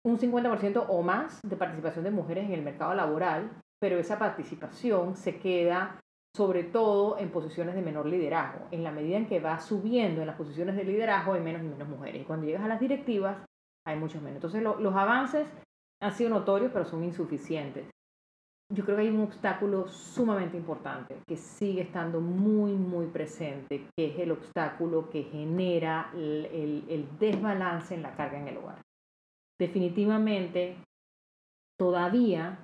un 0.06 0.20
50% 0.20 0.86
o 0.88 1.02
más 1.02 1.40
de 1.42 1.56
participación 1.56 2.04
de 2.04 2.12
mujeres 2.12 2.46
en 2.46 2.54
el 2.54 2.62
mercado 2.62 2.94
laboral, 2.94 3.50
pero 3.82 3.98
esa 3.98 4.20
participación 4.20 5.16
se 5.16 5.40
queda 5.40 6.00
sobre 6.36 6.64
todo 6.64 7.18
en 7.18 7.32
posiciones 7.32 7.76
de 7.76 7.82
menor 7.82 8.06
liderazgo. 8.06 8.68
En 8.72 8.84
la 8.84 8.92
medida 8.92 9.18
en 9.18 9.26
que 9.26 9.40
va 9.40 9.60
subiendo 9.60 10.22
en 10.22 10.28
las 10.28 10.36
posiciones 10.36 10.76
de 10.76 10.84
liderazgo 10.84 11.34
hay 11.34 11.42
menos 11.42 11.64
y 11.64 11.68
menos 11.68 11.88
mujeres. 11.88 12.22
Y 12.22 12.26
cuando 12.26 12.46
llegas 12.46 12.64
a 12.64 12.68
las 12.68 12.80
directivas 12.80 13.38
hay 13.86 13.98
muchos 13.98 14.22
menos. 14.22 14.38
Entonces 14.38 14.62
los 14.64 14.96
avances 14.96 15.48
han 16.02 16.14
sido 16.14 16.30
notorios, 16.30 16.72
pero 16.74 16.86
son 16.86 17.04
insuficientes. 17.04 17.88
Yo 18.74 18.84
creo 18.84 18.98
que 18.98 19.04
hay 19.04 19.10
un 19.10 19.22
obstáculo 19.22 19.88
sumamente 19.88 20.58
importante 20.58 21.18
que 21.28 21.38
sigue 21.38 21.84
estando 21.84 22.20
muy, 22.20 22.74
muy 22.74 23.06
presente, 23.08 23.88
que 23.96 24.08
es 24.08 24.20
el 24.20 24.32
obstáculo 24.32 25.10
que 25.12 25.24
genera 25.24 26.10
el, 26.16 26.84
el 26.90 27.08
desbalance 27.20 27.94
en 27.94 28.02
la 28.02 28.16
carga 28.16 28.40
en 28.40 28.48
el 28.48 28.58
hogar. 28.58 28.82
Definitivamente, 29.60 30.78
todavía 31.80 32.58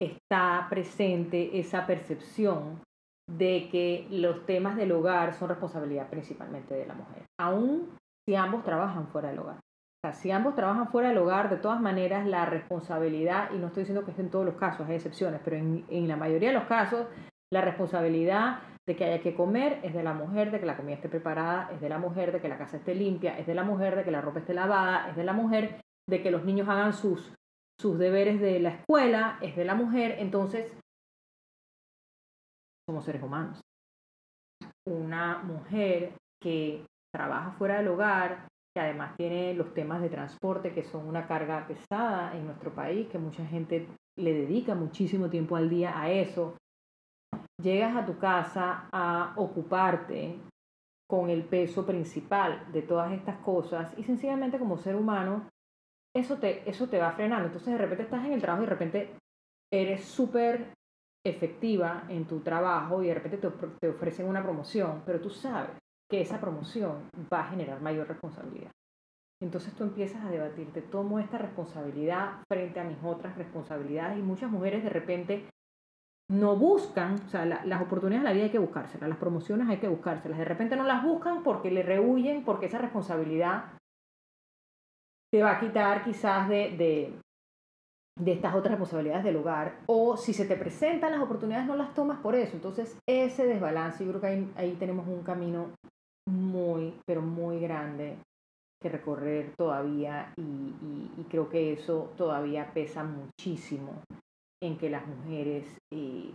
está 0.00 0.66
presente 0.70 1.58
esa 1.58 1.86
percepción 1.86 2.80
de 3.28 3.68
que 3.70 4.06
los 4.10 4.46
temas 4.46 4.76
del 4.76 4.92
hogar 4.92 5.34
son 5.34 5.48
responsabilidad 5.48 6.08
principalmente 6.08 6.74
de 6.74 6.86
la 6.86 6.94
mujer, 6.94 7.24
aun 7.38 7.96
si 8.26 8.34
ambos 8.34 8.64
trabajan 8.64 9.08
fuera 9.08 9.30
del 9.30 9.40
hogar 9.40 9.59
si 10.12 10.30
ambos 10.30 10.54
trabajan 10.54 10.88
fuera 10.88 11.08
del 11.08 11.18
hogar, 11.18 11.50
de 11.50 11.58
todas 11.58 11.80
maneras 11.80 12.26
la 12.26 12.46
responsabilidad, 12.46 13.50
y 13.52 13.58
no 13.58 13.66
estoy 13.66 13.82
diciendo 13.82 14.04
que 14.04 14.12
esté 14.12 14.22
en 14.22 14.30
todos 14.30 14.46
los 14.46 14.56
casos, 14.56 14.88
hay 14.88 14.96
excepciones, 14.96 15.40
pero 15.44 15.56
en, 15.56 16.08
la 16.08 16.16
mayoría 16.16 16.48
de 16.48 16.54
los 16.54 16.64
casos, 16.64 17.06
la 17.52 17.60
responsabilidad 17.60 18.60
de 18.86 18.96
que 18.96 19.04
haya 19.04 19.22
que 19.22 19.34
comer 19.34 19.78
es 19.82 19.92
de 19.92 20.02
la 20.02 20.14
mujer, 20.14 20.50
de 20.50 20.58
que 20.58 20.66
la 20.66 20.76
comida 20.76 20.94
esté 20.94 21.08
preparada, 21.08 21.70
es 21.72 21.80
de 21.80 21.88
la 21.88 21.98
mujer, 21.98 22.32
de 22.32 22.40
que 22.40 22.48
la 22.48 22.56
casa 22.56 22.78
esté 22.78 22.94
limpia, 22.94 23.38
es 23.38 23.46
de 23.46 23.54
la 23.54 23.62
mujer, 23.62 23.94
de 23.94 24.04
que 24.04 24.10
la 24.10 24.22
ropa 24.22 24.40
esté 24.40 24.54
lavada, 24.54 25.10
es 25.10 25.16
de 25.16 25.24
la 25.24 25.34
mujer, 25.34 25.80
de 26.08 26.22
que 26.22 26.30
los 26.30 26.44
niños 26.44 26.68
hagan 26.68 26.94
sus, 26.94 27.34
sus 27.78 27.98
deberes 27.98 28.40
de 28.40 28.58
la 28.58 28.70
escuela, 28.70 29.38
es 29.42 29.54
de 29.54 29.64
la 29.64 29.74
mujer. 29.74 30.16
Entonces, 30.18 30.74
somos 32.88 33.04
seres 33.04 33.22
humanos. 33.22 33.60
Una 34.88 35.38
mujer 35.38 36.14
que 36.42 36.86
trabaja 37.14 37.52
fuera 37.52 37.76
del 37.76 37.88
hogar, 37.88 38.49
que 38.74 38.80
además 38.80 39.16
tiene 39.16 39.54
los 39.54 39.74
temas 39.74 40.00
de 40.00 40.08
transporte 40.08 40.72
que 40.72 40.84
son 40.84 41.06
una 41.06 41.26
carga 41.26 41.66
pesada 41.66 42.36
en 42.36 42.46
nuestro 42.46 42.72
país, 42.72 43.08
que 43.08 43.18
mucha 43.18 43.44
gente 43.46 43.88
le 44.16 44.32
dedica 44.32 44.74
muchísimo 44.74 45.28
tiempo 45.28 45.56
al 45.56 45.68
día 45.68 46.00
a 46.00 46.10
eso. 46.10 46.56
Llegas 47.60 47.96
a 47.96 48.06
tu 48.06 48.18
casa 48.18 48.88
a 48.92 49.34
ocuparte 49.36 50.38
con 51.08 51.28
el 51.28 51.42
peso 51.44 51.84
principal 51.84 52.70
de 52.72 52.82
todas 52.82 53.12
estas 53.12 53.38
cosas 53.38 53.92
y 53.98 54.04
sencillamente 54.04 54.58
como 54.58 54.78
ser 54.78 54.94
humano 54.94 55.48
eso 56.14 56.38
te, 56.38 56.68
eso 56.68 56.88
te 56.88 56.98
va 56.98 57.12
frenando. 57.12 57.46
Entonces 57.46 57.72
de 57.72 57.78
repente 57.78 58.04
estás 58.04 58.24
en 58.24 58.32
el 58.32 58.40
trabajo 58.40 58.62
y 58.62 58.66
de 58.66 58.70
repente 58.70 59.10
eres 59.72 60.04
súper 60.04 60.72
efectiva 61.26 62.04
en 62.08 62.24
tu 62.26 62.40
trabajo 62.40 63.02
y 63.02 63.08
de 63.08 63.14
repente 63.14 63.38
te, 63.38 63.50
te 63.80 63.88
ofrecen 63.88 64.28
una 64.28 64.42
promoción, 64.42 65.02
pero 65.04 65.20
tú 65.20 65.28
sabes 65.28 65.79
que 66.10 66.20
esa 66.20 66.40
promoción 66.40 67.08
va 67.32 67.40
a 67.40 67.50
generar 67.50 67.80
mayor 67.80 68.08
responsabilidad. 68.08 68.72
Entonces 69.42 69.74
tú 69.74 69.84
empiezas 69.84 70.22
a 70.22 70.30
debatirte, 70.30 70.82
tomo 70.82 71.18
esta 71.18 71.38
responsabilidad 71.38 72.42
frente 72.50 72.80
a 72.80 72.84
mis 72.84 72.98
otras 73.02 73.38
responsabilidades 73.38 74.18
y 74.18 74.22
muchas 74.22 74.50
mujeres 74.50 74.84
de 74.84 74.90
repente 74.90 75.48
no 76.30 76.56
buscan, 76.56 77.14
o 77.14 77.28
sea, 77.28 77.44
las 77.44 77.82
oportunidades 77.82 78.22
de 78.22 78.28
la 78.28 78.34
vida 78.34 78.44
hay 78.44 78.50
que 78.50 78.58
buscárselas, 78.58 79.08
las 79.08 79.18
promociones 79.18 79.68
hay 79.68 79.78
que 79.78 79.88
buscárselas, 79.88 80.38
de 80.38 80.44
repente 80.44 80.76
no 80.76 80.84
las 80.84 81.02
buscan 81.02 81.42
porque 81.42 81.70
le 81.70 81.82
rehuyen, 81.82 82.44
porque 82.44 82.66
esa 82.66 82.78
responsabilidad 82.78 83.64
te 85.32 85.42
va 85.42 85.52
a 85.52 85.60
quitar 85.60 86.04
quizás 86.04 86.48
de, 86.48 86.76
de, 86.76 87.18
de 88.20 88.32
estas 88.32 88.54
otras 88.54 88.72
responsabilidades 88.72 89.24
del 89.24 89.36
hogar, 89.36 89.80
o 89.86 90.16
si 90.16 90.32
se 90.32 90.44
te 90.44 90.56
presentan 90.56 91.12
las 91.12 91.20
oportunidades 91.20 91.66
no 91.66 91.76
las 91.76 91.94
tomas 91.94 92.20
por 92.20 92.36
eso, 92.36 92.54
entonces 92.54 92.96
ese 93.08 93.46
desbalance, 93.46 94.04
yo 94.04 94.10
creo 94.10 94.20
que 94.20 94.26
ahí, 94.28 94.52
ahí 94.56 94.76
tenemos 94.78 95.08
un 95.08 95.24
camino 95.24 95.70
muy, 96.28 96.94
pero 97.06 97.22
muy 97.22 97.60
grande 97.60 98.18
que 98.82 98.88
recorrer 98.88 99.52
todavía 99.56 100.32
y, 100.36 101.24
creo 101.28 101.48
que 101.48 101.74
eso 101.74 102.12
todavía 102.16 102.72
pesa 102.72 103.04
muchísimo 103.04 104.02
en 104.60 104.76
que 104.78 104.90
las 104.90 105.06
mujeres 105.06 105.78
eh, 105.92 106.32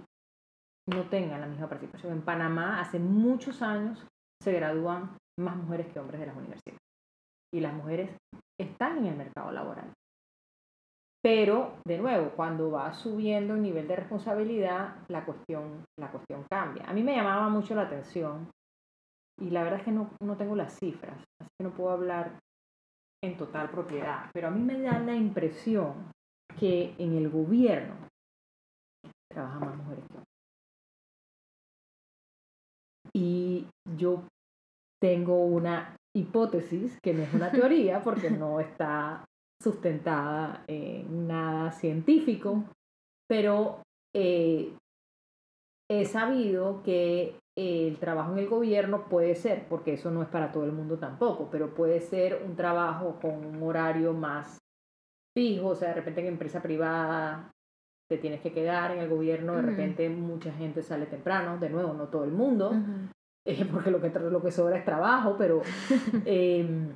no 0.87 1.09
tengan 1.09 1.41
la 1.41 1.47
misma 1.47 1.67
participación. 1.67 2.13
En 2.13 2.21
Panamá 2.21 2.79
hace 2.79 2.99
muchos 2.99 3.61
años 3.61 4.07
se 4.41 4.53
gradúan 4.53 5.17
más 5.37 5.57
mujeres 5.57 5.87
que 5.91 5.99
hombres 5.99 6.21
de 6.21 6.27
las 6.27 6.37
universidades 6.37 6.79
y 7.53 7.59
las 7.59 7.73
mujeres 7.73 8.15
están 8.59 8.99
en 8.99 9.05
el 9.07 9.17
mercado 9.17 9.51
laboral. 9.51 9.91
Pero, 11.23 11.77
de 11.87 11.97
nuevo, 11.97 12.29
cuando 12.35 12.69
va 12.69 12.93
subiendo 12.93 13.55
el 13.55 13.63
nivel 13.63 13.87
de 13.87 13.95
responsabilidad, 13.95 14.97
la 15.07 15.25
cuestión, 15.25 15.83
la 15.99 16.11
cuestión 16.11 16.45
cambia. 16.47 16.85
A 16.85 16.93
mí 16.93 17.01
me 17.01 17.15
llamaba 17.15 17.49
mucho 17.49 17.73
la 17.73 17.81
atención 17.81 18.47
y 19.39 19.49
la 19.49 19.63
verdad 19.63 19.79
es 19.79 19.85
que 19.85 19.91
no, 19.91 20.09
no 20.21 20.37
tengo 20.37 20.55
las 20.55 20.77
cifras, 20.77 21.17
así 21.39 21.49
que 21.57 21.63
no 21.63 21.73
puedo 21.73 21.91
hablar 21.91 22.39
en 23.23 23.37
total 23.37 23.69
propiedad, 23.69 24.29
pero 24.33 24.47
a 24.47 24.51
mí 24.51 24.61
me 24.61 24.79
da 24.81 24.99
la 24.99 25.15
impresión 25.15 26.11
que 26.59 26.95
en 26.97 27.17
el 27.17 27.29
gobierno 27.29 27.95
trabajan 29.31 29.59
más 29.61 29.77
mujeres 29.77 30.05
que 30.05 30.13
hombres. 30.13 30.25
Y 33.13 33.67
yo 33.97 34.23
tengo 35.01 35.45
una 35.45 35.95
hipótesis 36.15 36.97
que 37.03 37.13
no 37.13 37.23
es 37.23 37.33
una 37.33 37.51
teoría 37.51 38.01
porque 38.01 38.29
no 38.29 38.59
está 38.59 39.25
sustentada 39.61 40.63
en 40.67 41.27
nada 41.27 41.71
científico, 41.71 42.63
pero 43.27 43.81
eh, 44.15 44.73
he 45.89 46.05
sabido 46.05 46.83
que 46.83 47.37
el 47.57 47.97
trabajo 47.99 48.33
en 48.33 48.39
el 48.39 48.49
gobierno 48.49 49.07
puede 49.07 49.35
ser, 49.35 49.67
porque 49.69 49.93
eso 49.93 50.11
no 50.11 50.21
es 50.21 50.27
para 50.27 50.51
todo 50.51 50.65
el 50.65 50.73
mundo 50.73 50.97
tampoco, 50.97 51.49
pero 51.49 51.73
puede 51.73 52.01
ser 52.01 52.41
un 52.45 52.55
trabajo 52.55 53.17
con 53.21 53.45
un 53.45 53.63
horario 53.63 54.13
más 54.13 54.57
fijo, 55.35 55.69
o 55.69 55.75
sea, 55.75 55.89
de 55.89 55.95
repente 55.95 56.21
en 56.21 56.27
empresa 56.27 56.61
privada 56.61 57.51
te 58.09 58.17
tienes 58.17 58.41
que 58.41 58.51
quedar, 58.51 58.91
en 58.91 58.99
el 58.99 59.09
gobierno 59.09 59.55
de 59.55 59.63
repente 59.63 60.09
mucha 60.09 60.51
gente 60.53 60.83
sale 60.83 61.05
temprano, 61.05 61.57
de 61.57 61.69
nuevo, 61.69 61.93
no 61.93 62.09
todo 62.09 62.23
el 62.23 62.31
mundo, 62.31 62.71
eh, 63.45 63.65
porque 63.71 63.89
lo 63.89 64.01
que, 64.01 64.09
lo 64.09 64.41
que 64.41 64.51
sobra 64.51 64.77
es 64.77 64.85
trabajo, 64.85 65.35
pero 65.37 65.61
em, 66.25 66.93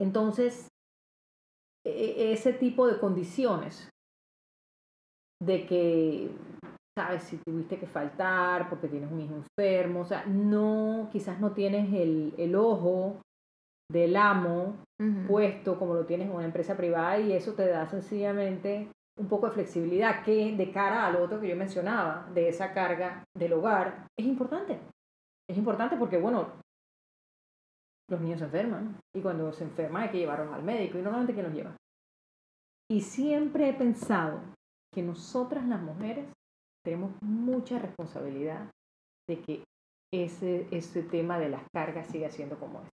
entonces 0.00 0.68
e, 1.84 1.90
e, 1.90 2.32
ese 2.32 2.52
tipo 2.52 2.86
de 2.86 2.98
condiciones 2.98 3.88
de 5.40 5.66
que 5.66 6.30
sabes 6.98 7.22
si 7.22 7.36
tuviste 7.36 7.78
que 7.78 7.86
faltar 7.86 8.68
porque 8.68 8.88
tienes 8.88 9.12
un 9.12 9.20
hijo 9.20 9.34
enfermo, 9.36 10.00
o 10.00 10.04
sea, 10.04 10.26
no, 10.26 11.08
quizás 11.12 11.38
no 11.38 11.52
tienes 11.52 11.94
el, 11.94 12.34
el 12.36 12.56
ojo 12.56 13.20
del 13.88 14.16
amo 14.16 14.76
puesto 15.28 15.78
como 15.78 15.94
lo 15.94 16.06
tienes 16.06 16.26
en 16.26 16.34
una 16.34 16.44
empresa 16.44 16.76
privada 16.76 17.20
y 17.20 17.32
eso 17.32 17.54
te 17.54 17.68
da 17.68 17.86
sencillamente 17.86 18.88
un 19.16 19.28
poco 19.28 19.46
de 19.46 19.52
flexibilidad 19.52 20.24
que 20.24 20.56
de 20.56 20.72
cara 20.72 21.06
al 21.06 21.16
otro 21.16 21.40
que 21.40 21.48
yo 21.48 21.54
mencionaba, 21.54 22.28
de 22.34 22.48
esa 22.48 22.72
carga 22.72 23.22
del 23.36 23.52
hogar, 23.52 24.08
es 24.18 24.26
importante. 24.26 24.80
Es 25.48 25.56
importante 25.56 25.96
porque, 25.96 26.18
bueno, 26.18 26.48
los 28.10 28.20
niños 28.20 28.40
se 28.40 28.46
enferman 28.46 28.98
y 29.14 29.22
cuando 29.22 29.52
se 29.52 29.64
enferman 29.64 30.02
hay 30.02 30.10
que 30.10 30.18
llevarlos 30.18 30.52
al 30.52 30.64
médico 30.64 30.98
y 30.98 31.02
normalmente 31.02 31.32
¿quién 31.32 31.46
los 31.46 31.54
lleva? 31.54 31.76
Y 32.90 33.02
siempre 33.02 33.68
he 33.68 33.74
pensado 33.74 34.40
que 34.92 35.02
nosotras 35.02 35.64
las 35.66 35.80
mujeres 35.80 36.26
tenemos 36.88 37.12
mucha 37.20 37.78
responsabilidad 37.78 38.70
de 39.28 39.42
que 39.42 39.64
ese, 40.10 40.66
ese 40.70 41.02
tema 41.02 41.38
de 41.38 41.50
las 41.50 41.62
cargas 41.70 42.06
siga 42.06 42.30
siendo 42.30 42.58
como 42.58 42.80
es. 42.80 42.88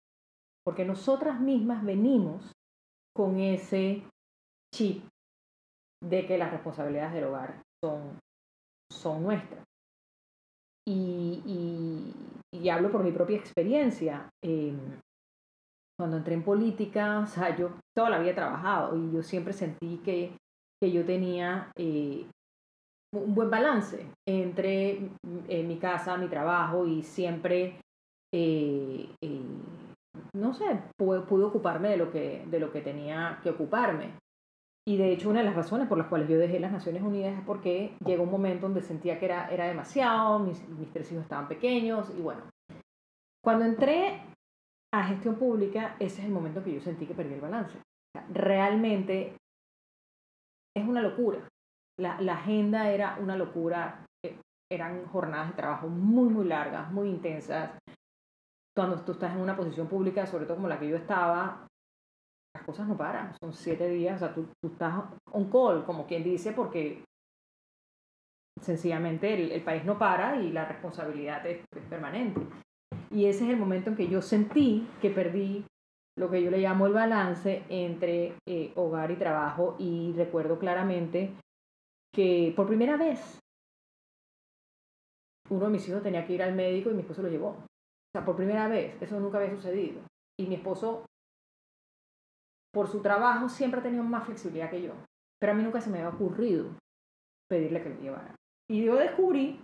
Porque 0.65 0.83
nosotras 0.83 1.39
mismas 1.39 1.85
venimos 1.85 2.51
con 3.15 3.39
ese 3.39 4.03
chip 4.73 5.05
de 6.03 6.27
que 6.27 6.37
las 6.37 6.51
responsabilidades 6.51 7.13
del 7.13 7.23
hogar 7.23 7.63
son, 7.81 8.19
son 8.91 9.23
nuestras. 9.23 9.63
Y, 10.85 12.11
y, 12.51 12.69
hablo 12.69 12.91
por 12.91 13.01
mi 13.01 13.13
propia 13.13 13.37
experiencia. 13.37 14.29
Em, 14.43 14.99
cuando 15.97 16.17
entré 16.17 16.33
en 16.33 16.43
política, 16.43 17.19
o 17.23 17.27
sea, 17.27 17.55
yo 17.55 17.79
toda 17.95 18.09
la 18.09 18.19
vida 18.19 18.31
he 18.31 18.35
trabajado 18.35 18.97
y 18.97 19.13
yo 19.13 19.23
siempre 19.23 19.53
sentí 19.53 20.01
que, 20.03 20.35
que 20.81 20.91
yo 20.91 21.05
tenía 21.05 21.71
eh, 21.77 22.27
un 23.19 23.35
buen 23.35 23.49
balance 23.49 24.07
entre 24.27 25.09
eh, 25.47 25.63
mi 25.63 25.77
casa, 25.77 26.17
mi 26.17 26.27
trabajo 26.27 26.85
y 26.85 27.03
siempre, 27.03 27.79
eh, 28.33 29.09
eh, 29.21 29.41
no 30.33 30.53
sé, 30.53 30.81
pude, 30.97 31.19
ocuparme 31.19 31.89
de 31.89 31.97
lo, 31.97 32.11
que, 32.11 32.45
de 32.47 32.59
lo 32.59 32.71
que 32.71 32.81
tenía 32.81 33.39
que 33.43 33.49
ocuparme. 33.49 34.13
Y 34.87 34.97
de 34.97 35.11
hecho 35.11 35.29
una 35.29 35.39
de 35.39 35.45
las 35.45 35.55
razones 35.55 35.87
por 35.87 35.97
las 35.97 36.07
cuales 36.07 36.29
yo 36.29 36.37
dejé 36.37 36.59
las 36.59 36.71
Naciones 36.71 37.01
Unidas 37.01 37.39
es 37.39 37.45
porque 37.45 37.97
llegó 38.05 38.23
un 38.23 38.31
momento 38.31 38.67
donde 38.67 38.81
sentía 38.81 39.19
que 39.19 39.25
era, 39.25 39.49
era 39.49 39.67
demasiado, 39.67 40.37
mis, 40.39 40.67
mis 40.69 40.91
tres 40.91 41.11
hijos 41.11 41.23
estaban 41.23 41.47
pequeños 41.47 42.11
y 42.15 42.21
bueno. 42.21 42.43
Cuando 43.43 43.65
entré 43.65 44.21
a 44.93 45.03
gestión 45.03 45.35
pública, 45.35 45.95
ese 45.99 46.21
es 46.21 46.27
el 46.27 46.31
momento 46.31 46.63
que 46.63 46.73
yo 46.73 46.81
sentí 46.81 47.05
que 47.05 47.15
perdí 47.15 47.33
el 47.33 47.41
balance. 47.41 47.79
Realmente 48.31 49.35
es 50.75 50.87
una 50.87 51.01
locura 51.01 51.39
la, 51.99 52.19
la 52.21 52.33
agenda 52.33 52.89
era 52.89 53.17
una 53.19 53.35
locura, 53.35 54.05
eh, 54.23 54.37
eran 54.71 55.05
jornadas 55.07 55.49
de 55.49 55.55
trabajo 55.55 55.87
muy, 55.87 56.29
muy 56.29 56.45
largas, 56.45 56.91
muy 56.91 57.09
intensas. 57.09 57.71
Cuando 58.75 58.99
tú 59.01 59.13
estás 59.13 59.33
en 59.33 59.41
una 59.41 59.55
posición 59.55 59.87
pública, 59.87 60.25
sobre 60.25 60.45
todo 60.45 60.57
como 60.57 60.67
la 60.67 60.79
que 60.79 60.89
yo 60.89 60.97
estaba, 60.97 61.67
las 62.55 62.63
cosas 62.65 62.87
no 62.87 62.97
paran, 62.97 63.33
son 63.39 63.53
siete 63.53 63.89
días, 63.89 64.15
o 64.15 64.25
sea, 64.25 64.33
tú, 64.33 64.47
tú 64.61 64.71
estás 64.71 65.03
on 65.31 65.49
call, 65.49 65.85
como 65.85 66.05
quien 66.05 66.23
dice, 66.23 66.51
porque 66.51 67.03
sencillamente 68.61 69.33
el, 69.33 69.61
país 69.63 69.83
no 69.85 69.97
para 69.97 70.37
y 70.41 70.51
la 70.51 70.65
responsabilidad 70.65 71.45
es, 71.45 71.65
permanente. 71.89 72.41
Y 73.11 73.25
ese 73.25 73.43
es 73.45 73.49
el 73.51 73.57
momento 73.57 73.89
en 73.89 73.95
que 73.95 74.07
yo 74.07 74.21
sentí 74.21 74.87
que 75.01 75.09
perdí 75.09 75.65
lo 76.17 76.29
que 76.29 76.41
yo 76.41 76.49
le 76.49 76.59
llamo 76.59 76.87
el 76.87 76.93
balance 76.93 77.63
entre 77.69 78.35
eh, 78.47 78.71
hogar 78.75 79.11
y 79.11 79.17
trabajo 79.17 79.75
y 79.77 80.13
recuerdo 80.13 80.57
claramente 80.57 81.33
que 82.15 82.53
por 82.55 82.65
primera 82.65 82.95
vez 82.95 83.39
uno 85.49 85.65
de 85.65 85.71
mis 85.71 85.87
hijos 85.89 86.01
tenía 86.01 86.25
que 86.25 86.33
ir 86.33 86.41
al 86.41 86.55
médico 86.55 86.89
y 86.89 86.93
mi 86.93 87.01
esposo 87.01 87.21
lo 87.21 87.27
llevó. 87.27 87.49
O 87.49 88.11
sea, 88.13 88.23
por 88.23 88.37
primera 88.37 88.67
vez, 88.69 88.99
eso 89.01 89.19
nunca 89.19 89.37
había 89.37 89.51
sucedido. 89.51 90.01
Y 90.39 90.47
mi 90.47 90.55
esposo, 90.55 91.05
por 92.73 92.87
su 92.87 93.01
trabajo, 93.01 93.49
siempre 93.49 93.81
ha 93.81 93.83
tenido 93.83 94.03
más 94.03 94.25
flexibilidad 94.25 94.69
que 94.69 94.81
yo. 94.81 94.93
Pero 95.39 95.51
a 95.51 95.55
mí 95.55 95.61
nunca 95.61 95.81
se 95.81 95.89
me 95.89 95.99
había 95.99 96.15
ocurrido 96.15 96.71
pedirle 97.49 97.83
que 97.83 97.89
lo 97.89 97.99
llevara. 97.99 98.33
Y 98.69 98.83
yo 98.83 98.95
descubrí 98.95 99.61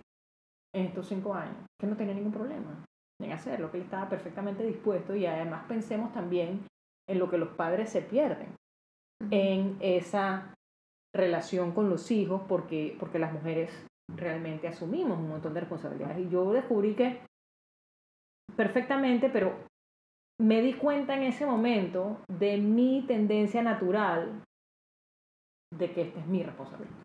en 0.74 0.86
estos 0.86 1.08
cinco 1.08 1.34
años 1.34 1.66
que 1.80 1.86
no 1.86 1.96
tenía 1.96 2.14
ningún 2.14 2.32
problema 2.32 2.84
en 3.20 3.32
hacerlo, 3.32 3.70
que 3.70 3.78
él 3.78 3.84
estaba 3.84 4.08
perfectamente 4.08 4.64
dispuesto 4.64 5.14
y 5.14 5.26
además 5.26 5.64
pensemos 5.66 6.12
también 6.12 6.66
en 7.08 7.18
lo 7.18 7.30
que 7.30 7.38
los 7.38 7.50
padres 7.50 7.90
se 7.90 8.02
pierden, 8.02 8.54
en 9.30 9.76
esa 9.80 10.54
relación 11.14 11.72
con 11.72 11.90
los 11.90 12.10
hijos 12.10 12.42
porque, 12.48 12.96
porque 12.98 13.18
las 13.18 13.32
mujeres 13.32 13.70
realmente 14.16 14.68
asumimos 14.68 15.18
un 15.18 15.28
montón 15.28 15.54
de 15.54 15.60
responsabilidades. 15.60 16.18
Y 16.18 16.28
yo 16.28 16.52
descubrí 16.52 16.94
que 16.94 17.20
perfectamente, 18.56 19.30
pero 19.30 19.54
me 20.40 20.60
di 20.60 20.74
cuenta 20.74 21.14
en 21.14 21.24
ese 21.24 21.46
momento 21.46 22.20
de 22.28 22.58
mi 22.58 23.04
tendencia 23.06 23.62
natural 23.62 24.42
de 25.76 25.92
que 25.92 26.02
esta 26.02 26.20
es 26.20 26.26
mi 26.26 26.42
responsabilidad. 26.42 27.02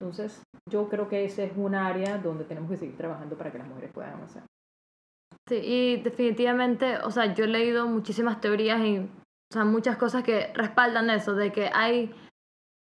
Entonces, 0.00 0.42
yo 0.68 0.88
creo 0.88 1.08
que 1.08 1.24
ese 1.24 1.44
es 1.44 1.56
un 1.56 1.74
área 1.74 2.18
donde 2.18 2.44
tenemos 2.44 2.70
que 2.70 2.76
seguir 2.76 2.96
trabajando 2.96 3.36
para 3.38 3.50
que 3.50 3.58
las 3.58 3.68
mujeres 3.68 3.92
puedan 3.92 4.14
avanzar. 4.14 4.44
Sí, 5.48 5.60
y 5.62 6.02
definitivamente, 6.02 6.98
o 6.98 7.10
sea, 7.10 7.32
yo 7.32 7.44
he 7.44 7.48
leído 7.48 7.86
muchísimas 7.86 8.40
teorías 8.40 8.80
y 8.80 8.98
o 8.98 9.54
sea, 9.54 9.64
muchas 9.64 9.96
cosas 9.96 10.24
que 10.24 10.52
respaldan 10.54 11.08
eso, 11.08 11.34
de 11.34 11.52
que 11.52 11.70
hay 11.72 12.12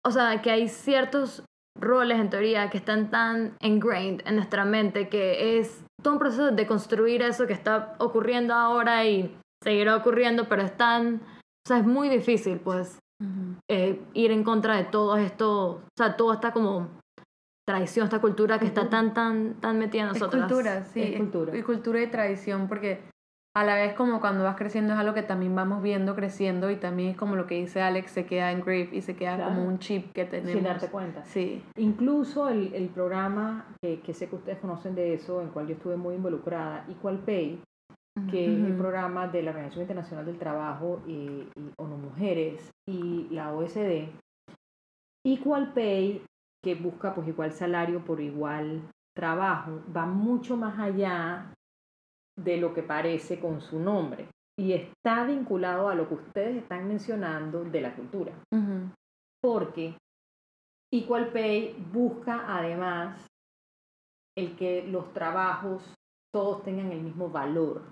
o 0.07 0.11
sea, 0.11 0.41
que 0.41 0.51
hay 0.51 0.69
ciertos 0.69 1.43
roles 1.79 2.19
en 2.19 2.29
teoría 2.29 2.69
que 2.69 2.77
están 2.77 3.11
tan 3.11 3.55
ingrained 3.61 4.21
en 4.25 4.35
nuestra 4.35 4.65
mente 4.65 5.09
que 5.09 5.59
es 5.59 5.83
todo 6.01 6.13
un 6.13 6.19
proceso 6.19 6.51
de 6.51 6.65
construir 6.65 7.21
eso 7.21 7.45
que 7.45 7.53
está 7.53 7.95
ocurriendo 7.99 8.53
ahora 8.53 9.05
y 9.05 9.37
seguirá 9.63 9.95
ocurriendo, 9.95 10.47
pero 10.47 10.61
es 10.61 10.75
tan, 10.77 11.15
o 11.15 11.67
sea, 11.67 11.79
es 11.79 11.85
muy 11.85 12.09
difícil, 12.09 12.59
pues, 12.59 12.99
eh, 13.69 14.01
ir 14.13 14.31
en 14.31 14.43
contra 14.43 14.77
de 14.77 14.85
todo 14.85 15.17
esto, 15.17 15.69
o 15.71 15.81
sea, 15.97 16.15
toda 16.15 16.35
esta 16.35 16.53
como 16.53 16.87
tradición, 17.67 18.05
esta 18.05 18.21
cultura 18.21 18.59
que 18.59 18.65
está 18.65 18.89
tan, 18.89 19.13
tan, 19.13 19.55
tan 19.55 19.77
metida 19.77 20.03
en 20.03 20.07
nosotros. 20.09 20.43
Es 20.43 20.47
cultura, 20.47 20.85
sí. 20.85 21.01
Es 21.01 21.17
cultura. 21.17 21.57
Y 21.57 21.63
cultura 21.63 22.01
y 22.01 22.07
tradición, 22.07 22.67
porque 22.69 23.01
a 23.59 23.63
la 23.63 23.73
vez 23.75 23.93
como 23.95 24.19
cuando 24.19 24.43
vas 24.43 24.55
creciendo 24.55 24.93
es 24.93 24.99
algo 24.99 25.15
que 25.15 25.23
también 25.23 25.55
vamos 25.55 25.81
viendo 25.81 26.15
creciendo 26.15 26.69
y 26.69 26.75
también 26.75 27.09
es 27.09 27.17
como 27.17 27.35
lo 27.35 27.47
que 27.47 27.55
dice 27.55 27.81
Alex, 27.81 28.11
se 28.11 28.25
queda 28.27 28.51
en 28.51 28.59
grave 28.61 28.89
y 28.91 29.01
se 29.01 29.15
queda 29.15 29.35
Claro. 29.35 29.55
como 29.55 29.67
un 29.67 29.79
chip 29.79 30.11
que 30.13 30.25
tenemos. 30.25 30.51
Sin 30.53 30.63
darte 30.63 30.89
cuenta. 30.89 31.25
Sí. 31.25 31.63
Incluso 31.77 32.49
el, 32.49 32.71
el 32.75 32.89
programa 32.89 33.65
que, 33.81 33.99
que 34.01 34.13
sé 34.13 34.29
que 34.29 34.35
ustedes 34.35 34.59
conocen 34.59 34.93
de 34.93 35.15
eso, 35.15 35.41
en 35.41 35.47
el 35.47 35.53
cual 35.53 35.65
yo 35.67 35.73
estuve 35.73 35.97
muy 35.97 36.15
involucrada, 36.15 36.85
Equal 36.89 37.17
Pay, 37.19 37.59
que 38.29 38.45
es 38.45 38.63
el 38.65 38.75
programa 38.75 39.27
de 39.27 39.43
la 39.43 39.51
Organización 39.51 39.83
Internacional 39.83 40.25
del 40.25 40.37
Trabajo 40.39 41.01
y, 41.07 41.11
y 41.55 41.71
ONU 41.77 41.97
Mujeres 41.97 42.69
y 42.87 43.27
la 43.31 43.53
OSD. 43.53 44.09
Equal 45.25 45.73
Pay, 45.73 46.21
que 46.63 46.75
busca 46.75 47.13
pues 47.13 47.27
igual 47.27 47.51
salario 47.51 48.03
por 48.05 48.19
igual 48.21 48.81
trabajo, 49.15 49.81
va 49.95 50.05
mucho 50.05 50.57
más 50.57 50.77
allá 50.79 51.51
de 52.37 52.57
lo 52.57 52.73
que 52.73 52.83
parece 52.83 53.39
con 53.39 53.61
su 53.61 53.79
nombre 53.79 54.29
y 54.59 54.73
está 54.73 55.25
vinculado 55.25 55.89
a 55.89 55.95
lo 55.95 56.07
que 56.07 56.15
ustedes 56.15 56.57
están 56.57 56.87
mencionando 56.87 57.63
de 57.63 57.81
la 57.81 57.95
cultura 57.95 58.33
porque 59.41 59.97
Equal 60.91 61.31
Pay 61.31 61.73
busca 61.91 62.45
además 62.57 63.27
el 64.37 64.55
que 64.55 64.83
los 64.83 65.13
trabajos 65.13 65.83
todos 66.33 66.63
tengan 66.63 66.91
el 66.91 67.01
mismo 67.01 67.29
valor. 67.29 67.91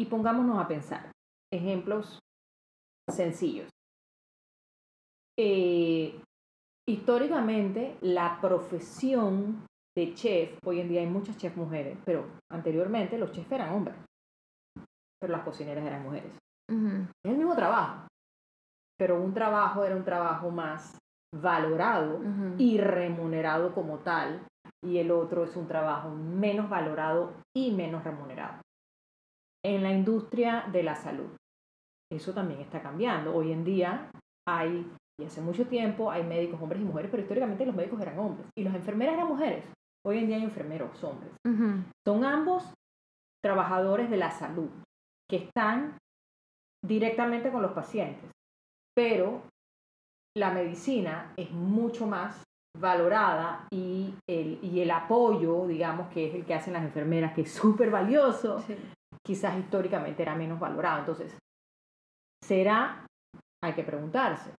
Y 0.00 0.06
pongámonos 0.06 0.58
a 0.58 0.66
pensar, 0.66 1.12
ejemplos 1.52 2.18
sencillos. 3.10 3.68
Eh, 5.38 6.20
históricamente, 6.88 7.98
la 8.00 8.40
profesión 8.40 9.66
de 9.96 10.14
chef, 10.14 10.58
hoy 10.64 10.80
en 10.80 10.88
día 10.88 11.00
hay 11.00 11.06
muchas 11.06 11.36
chefs 11.36 11.56
mujeres, 11.56 11.98
pero 12.04 12.26
anteriormente 12.50 13.18
los 13.18 13.30
chefs 13.32 13.52
eran 13.52 13.74
hombres, 13.74 13.96
pero 15.20 15.32
las 15.32 15.42
cocineras 15.42 15.84
eran 15.84 16.02
mujeres. 16.02 16.32
Es 16.68 17.30
el 17.30 17.36
mismo 17.36 17.54
trabajo, 17.54 18.06
pero 18.98 19.20
un 19.20 19.34
trabajo 19.34 19.84
era 19.84 19.94
un 19.94 20.04
trabajo 20.04 20.50
más 20.50 20.98
valorado 21.34 22.20
y 22.58 22.78
remunerado 22.78 23.74
como 23.74 23.98
tal, 23.98 24.46
y 24.84 24.98
el 24.98 25.10
otro 25.10 25.44
es 25.44 25.54
un 25.56 25.68
trabajo 25.68 26.10
menos 26.10 26.68
valorado 26.68 27.34
y 27.54 27.72
menos 27.72 28.04
remunerado. 28.04 28.60
En 29.64 29.82
la 29.82 29.92
industria 29.92 30.66
de 30.72 30.82
la 30.82 30.96
salud, 30.96 31.36
eso 32.10 32.32
también 32.32 32.60
está 32.60 32.82
cambiando. 32.82 33.34
Hoy 33.34 33.52
en 33.52 33.64
día 33.64 34.10
hay, 34.48 34.90
y 35.20 35.24
hace 35.24 35.40
mucho 35.40 35.66
tiempo, 35.66 36.10
hay 36.10 36.24
médicos 36.24 36.60
hombres 36.60 36.82
y 36.82 36.84
mujeres, 36.84 37.10
pero 37.10 37.22
históricamente 37.22 37.66
los 37.66 37.76
médicos 37.76 38.00
eran 38.00 38.18
hombres 38.18 38.46
y 38.56 38.64
las 38.64 38.74
enfermeras 38.74 39.14
eran 39.14 39.28
mujeres. 39.28 39.64
Hoy 40.04 40.18
en 40.18 40.26
día 40.26 40.36
hay 40.36 40.44
enfermeros 40.44 41.02
hombres. 41.04 41.32
Son 42.06 42.24
ambos 42.24 42.72
trabajadores 43.44 44.10
de 44.10 44.16
la 44.16 44.30
salud 44.30 44.68
que 45.30 45.36
están 45.36 45.96
directamente 46.84 47.50
con 47.50 47.62
los 47.62 47.72
pacientes, 47.72 48.30
pero 48.96 49.42
la 50.36 50.50
medicina 50.50 51.32
es 51.36 51.50
mucho 51.50 52.06
más 52.06 52.42
valorada 52.78 53.66
y 53.72 54.14
el, 54.28 54.58
y 54.64 54.80
el 54.80 54.90
apoyo, 54.90 55.66
digamos, 55.66 56.08
que 56.12 56.28
es 56.28 56.34
el 56.34 56.44
que 56.44 56.54
hacen 56.54 56.72
las 56.72 56.82
enfermeras, 56.84 57.34
que 57.34 57.42
es 57.42 57.52
súper 57.52 57.90
valioso, 57.90 58.60
Sí. 58.60 58.76
quizás 59.24 59.56
históricamente 59.58 60.22
era 60.22 60.34
menos 60.34 60.58
valorado. 60.58 61.00
Entonces, 61.00 61.36
¿será, 62.44 63.06
hay 63.62 63.74
que 63.74 63.84
preguntarse, 63.84 64.52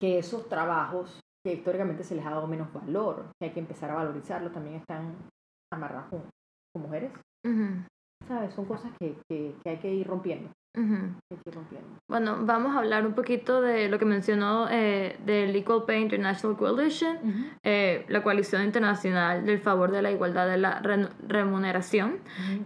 que 0.00 0.18
esos 0.18 0.48
trabajos 0.48 1.19
que 1.44 1.54
históricamente 1.54 2.04
se 2.04 2.14
les 2.14 2.26
ha 2.26 2.30
dado 2.30 2.46
menos 2.46 2.72
valor, 2.72 3.26
que 3.40 3.46
hay 3.48 3.52
que 3.52 3.60
empezar 3.60 3.90
a 3.90 3.94
valorizarlos, 3.94 4.52
también 4.52 4.76
están 4.76 5.14
amarrados 5.72 6.08
con, 6.10 6.22
con 6.74 6.82
mujeres? 6.82 7.12
¿Sabes? 8.28 8.52
Son 8.54 8.64
cosas 8.66 8.92
que, 9.00 9.16
que, 9.28 9.54
que 9.62 9.70
hay 9.70 9.78
que 9.78 9.92
ir 9.94 10.06
rompiendo. 10.06 10.50
Que 10.72 11.34
hay 11.34 11.40
que 11.42 11.50
ir 11.50 11.54
rompiendo. 11.54 11.88
Bueno, 12.08 12.36
vamos 12.42 12.76
a 12.76 12.78
hablar 12.78 13.04
un 13.06 13.14
poquito 13.14 13.60
de 13.60 13.88
lo 13.88 13.98
que 13.98 14.04
mencionó 14.04 14.68
eh, 14.70 15.18
del 15.24 15.56
Equal 15.56 15.84
Pay 15.84 16.02
International 16.02 16.56
Coalition, 16.56 17.18
eh, 17.64 18.04
la 18.08 18.22
coalición 18.22 18.62
internacional 18.62 19.44
del 19.44 19.58
favor 19.58 19.90
de 19.90 20.02
la 20.02 20.12
igualdad 20.12 20.46
de 20.48 20.58
la 20.58 20.78
re- 20.80 21.08
remuneración, 21.26 22.18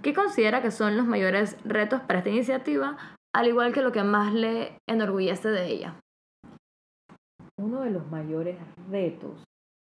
que 0.02 0.12
considera 0.12 0.60
que 0.60 0.70
son 0.70 0.96
los 0.96 1.06
mayores 1.06 1.56
retos 1.64 2.00
para 2.02 2.18
esta 2.18 2.30
iniciativa, 2.30 2.96
al 3.34 3.46
igual 3.48 3.72
que 3.72 3.80
lo 3.82 3.92
que 3.92 4.02
más 4.02 4.34
le 4.34 4.76
enorgullece 4.88 5.48
de 5.48 5.66
ella. 5.68 5.94
Uno 7.58 7.80
de 7.80 7.90
los 7.90 8.10
mayores 8.10 8.58
retos 8.90 9.44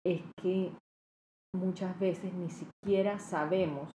es 0.05 0.21
que 0.41 0.71
muchas 1.55 1.99
veces 1.99 2.33
ni 2.33 2.49
siquiera 2.49 3.17
sabemos, 3.19 3.91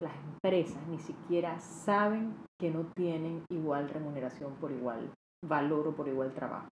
las 0.00 0.16
empresas 0.16 0.86
ni 0.88 0.98
siquiera 0.98 1.58
saben 1.60 2.34
que 2.58 2.70
no 2.70 2.86
tienen 2.96 3.44
igual 3.50 3.88
remuneración 3.90 4.54
por 4.56 4.72
igual 4.72 5.12
valor 5.46 5.88
o 5.88 5.94
por 5.94 6.08
igual 6.08 6.32
trabajo. 6.32 6.68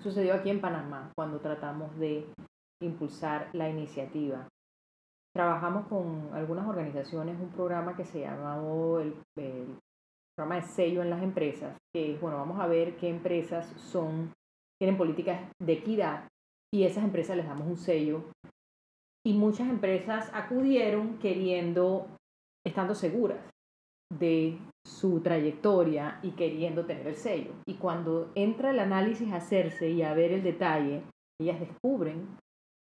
Sucedió 0.00 0.34
aquí 0.34 0.50
en 0.50 0.60
Panamá 0.60 1.12
cuando 1.14 1.40
tratamos 1.40 1.94
de 1.98 2.26
impulsar 2.82 3.50
la 3.52 3.68
iniciativa. 3.68 4.48
Trabajamos 5.34 5.86
con 5.88 6.30
algunas 6.32 6.66
organizaciones 6.66 7.38
un 7.38 7.50
programa 7.50 7.94
que 7.96 8.04
se 8.04 8.20
llamó 8.20 8.98
el, 8.98 9.14
el 9.36 9.78
programa 10.36 10.56
de 10.56 10.62
sello 10.62 11.02
en 11.02 11.10
las 11.10 11.22
empresas, 11.22 11.76
que 11.94 12.14
es, 12.14 12.20
bueno, 12.20 12.38
vamos 12.38 12.58
a 12.60 12.66
ver 12.66 12.96
qué 12.96 13.08
empresas 13.08 13.66
son, 13.76 14.32
tienen 14.80 14.96
políticas 14.96 15.40
de 15.60 15.72
equidad 15.74 16.28
y 16.72 16.84
esas 16.84 17.04
empresas 17.04 17.36
les 17.36 17.46
damos 17.46 17.66
un 17.66 17.76
sello. 17.76 18.24
Y 19.26 19.34
muchas 19.34 19.68
empresas 19.68 20.30
acudieron 20.32 21.18
queriendo, 21.18 22.06
estando 22.64 22.94
seguras 22.94 23.38
de 24.12 24.58
su 24.86 25.20
trayectoria 25.20 26.18
y 26.22 26.30
queriendo 26.30 26.86
tener 26.86 27.06
el 27.06 27.16
sello. 27.16 27.52
Y 27.66 27.74
cuando 27.74 28.32
entra 28.34 28.70
el 28.70 28.78
análisis 28.78 29.30
a 29.32 29.36
hacerse 29.36 29.90
y 29.90 30.02
a 30.02 30.14
ver 30.14 30.32
el 30.32 30.42
detalle, 30.42 31.02
ellas 31.40 31.60
descubren 31.60 32.36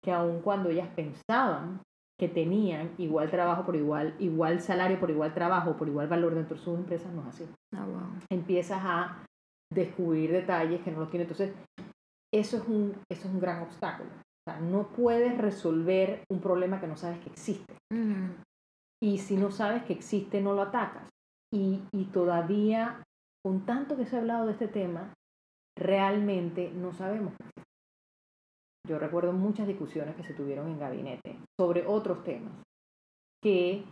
que 0.05 0.12
aun 0.12 0.40
cuando 0.40 0.70
ellas 0.70 0.88
pensaban 0.96 1.81
que 2.18 2.29
tenían 2.29 2.94
igual 2.99 3.31
trabajo 3.31 3.64
por 3.64 3.77
igual, 3.77 4.14
igual 4.18 4.61
salario 4.61 4.99
por 4.99 5.11
igual 5.11 5.35
trabajo, 5.35 5.77
por 5.77 5.87
igual 5.88 6.09
valor 6.09 6.35
dentro 6.35 6.57
de 6.57 6.62
sus 6.62 6.79
empresas, 6.79 7.12
no 7.12 7.22
es 7.22 7.29
así. 7.29 7.44
Ah, 7.75 7.85
wow. 7.85 8.20
Empiezas 8.31 8.81
a 8.83 9.26
descubrir 9.73 10.33
detalles 10.33 10.83
que 10.83 10.91
no 10.91 11.01
los 11.01 11.11
tiene. 11.11 11.25
Entonces, 11.25 11.55
eso 12.33 12.57
es 12.57 12.69
un, 12.69 12.93
eso 13.11 13.29
es 13.29 13.35
un 13.35 13.41
gran 13.41 13.63
obstáculo. 13.63 14.11
O 14.11 14.51
sea, 14.51 14.61
no 14.61 14.89
puedes 14.89 15.37
resolver 15.39 16.23
un 16.31 16.41
problema 16.41 16.81
que 16.81 16.87
no 16.87 16.97
sabes 16.97 17.19
que 17.21 17.31
existe. 17.31 17.75
Y 19.03 19.19
si 19.19 19.37
no 19.37 19.51
sabes 19.51 19.85
que 19.85 19.93
existe, 19.93 20.41
no 20.41 20.55
lo 20.55 20.63
atacas. 20.63 21.09
Y, 21.53 21.83
y 21.93 22.07
todavía, 22.07 23.03
con 23.45 23.67
tanto 23.67 23.97
que 23.97 24.07
se 24.07 24.17
ha 24.17 24.21
hablado 24.21 24.47
de 24.47 24.53
este 24.53 24.69
tema, 24.69 25.13
realmente 25.77 26.71
no 26.73 26.93
sabemos. 26.93 27.35
Yo 28.87 28.99
recuerdo 28.99 29.33
muchas 29.33 29.67
discusiones 29.67 30.15
que 30.15 30.23
se 30.23 30.35
tuvieron 30.35 30.69
en 30.69 30.79
gabinete 30.79 31.39
sobre 31.59 31.87
otros 31.87 32.23
temas, 32.23 32.53
que 33.43 33.85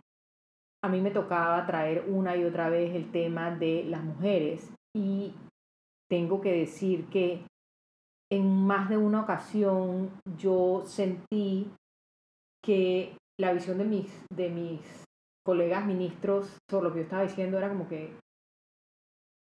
a 0.84 0.88
mí 0.88 1.00
me 1.00 1.10
tocaba 1.10 1.66
traer 1.66 2.04
una 2.08 2.36
y 2.36 2.44
otra 2.44 2.68
vez 2.68 2.94
el 2.94 3.10
tema 3.10 3.50
de 3.50 3.84
las 3.84 4.04
mujeres 4.04 4.72
y 4.96 5.34
tengo 6.10 6.40
que 6.40 6.52
decir 6.52 7.06
que 7.08 7.46
en 8.30 8.66
más 8.66 8.88
de 8.88 8.96
una 8.96 9.22
ocasión 9.22 10.10
yo 10.38 10.82
sentí 10.86 11.70
que 12.64 13.16
la 13.38 13.52
visión 13.52 13.78
de 13.78 13.84
mis, 13.84 14.24
de 14.34 14.48
mis 14.48 15.04
colegas 15.44 15.86
ministros 15.86 16.56
sobre 16.70 16.88
lo 16.88 16.92
que 16.92 17.00
yo 17.00 17.04
estaba 17.04 17.22
diciendo 17.22 17.58
era 17.58 17.68
como 17.68 17.88
que, 17.88 18.16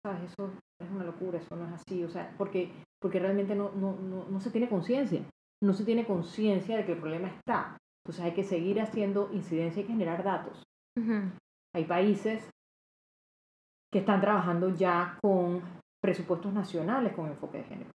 ¿sabes? 0.05 0.31
Eso 0.31 0.51
es 0.79 0.91
una 0.91 1.03
locura, 1.03 1.39
eso 1.39 1.55
no 1.55 1.65
es 1.65 1.73
así, 1.73 2.03
o 2.03 2.09
sea, 2.09 2.33
porque, 2.37 2.71
porque 3.01 3.19
realmente 3.19 3.55
no, 3.55 3.71
no, 3.71 3.95
no, 3.97 4.27
no 4.29 4.39
se 4.39 4.51
tiene 4.51 4.69
conciencia, 4.69 5.21
no 5.63 5.73
se 5.73 5.85
tiene 5.85 6.05
conciencia 6.05 6.77
de 6.77 6.85
que 6.85 6.93
el 6.93 6.99
problema 6.99 7.29
está. 7.29 7.77
Entonces 8.05 8.23
hay 8.23 8.33
que 8.33 8.43
seguir 8.43 8.79
haciendo 8.79 9.29
incidencia, 9.33 9.83
que 9.83 9.89
generar 9.89 10.23
datos. 10.23 10.63
Hay 11.75 11.83
países 11.85 12.49
que 13.91 13.99
están 13.99 14.21
trabajando 14.21 14.73
ya 14.73 15.17
con 15.21 15.61
presupuestos 16.01 16.53
nacionales 16.53 17.13
con 17.13 17.27
enfoque 17.27 17.59
de 17.59 17.63
género. 17.63 17.91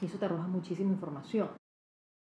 Y 0.00 0.06
eso 0.06 0.18
te 0.18 0.24
arroja 0.24 0.46
muchísima 0.46 0.92
información. 0.92 1.50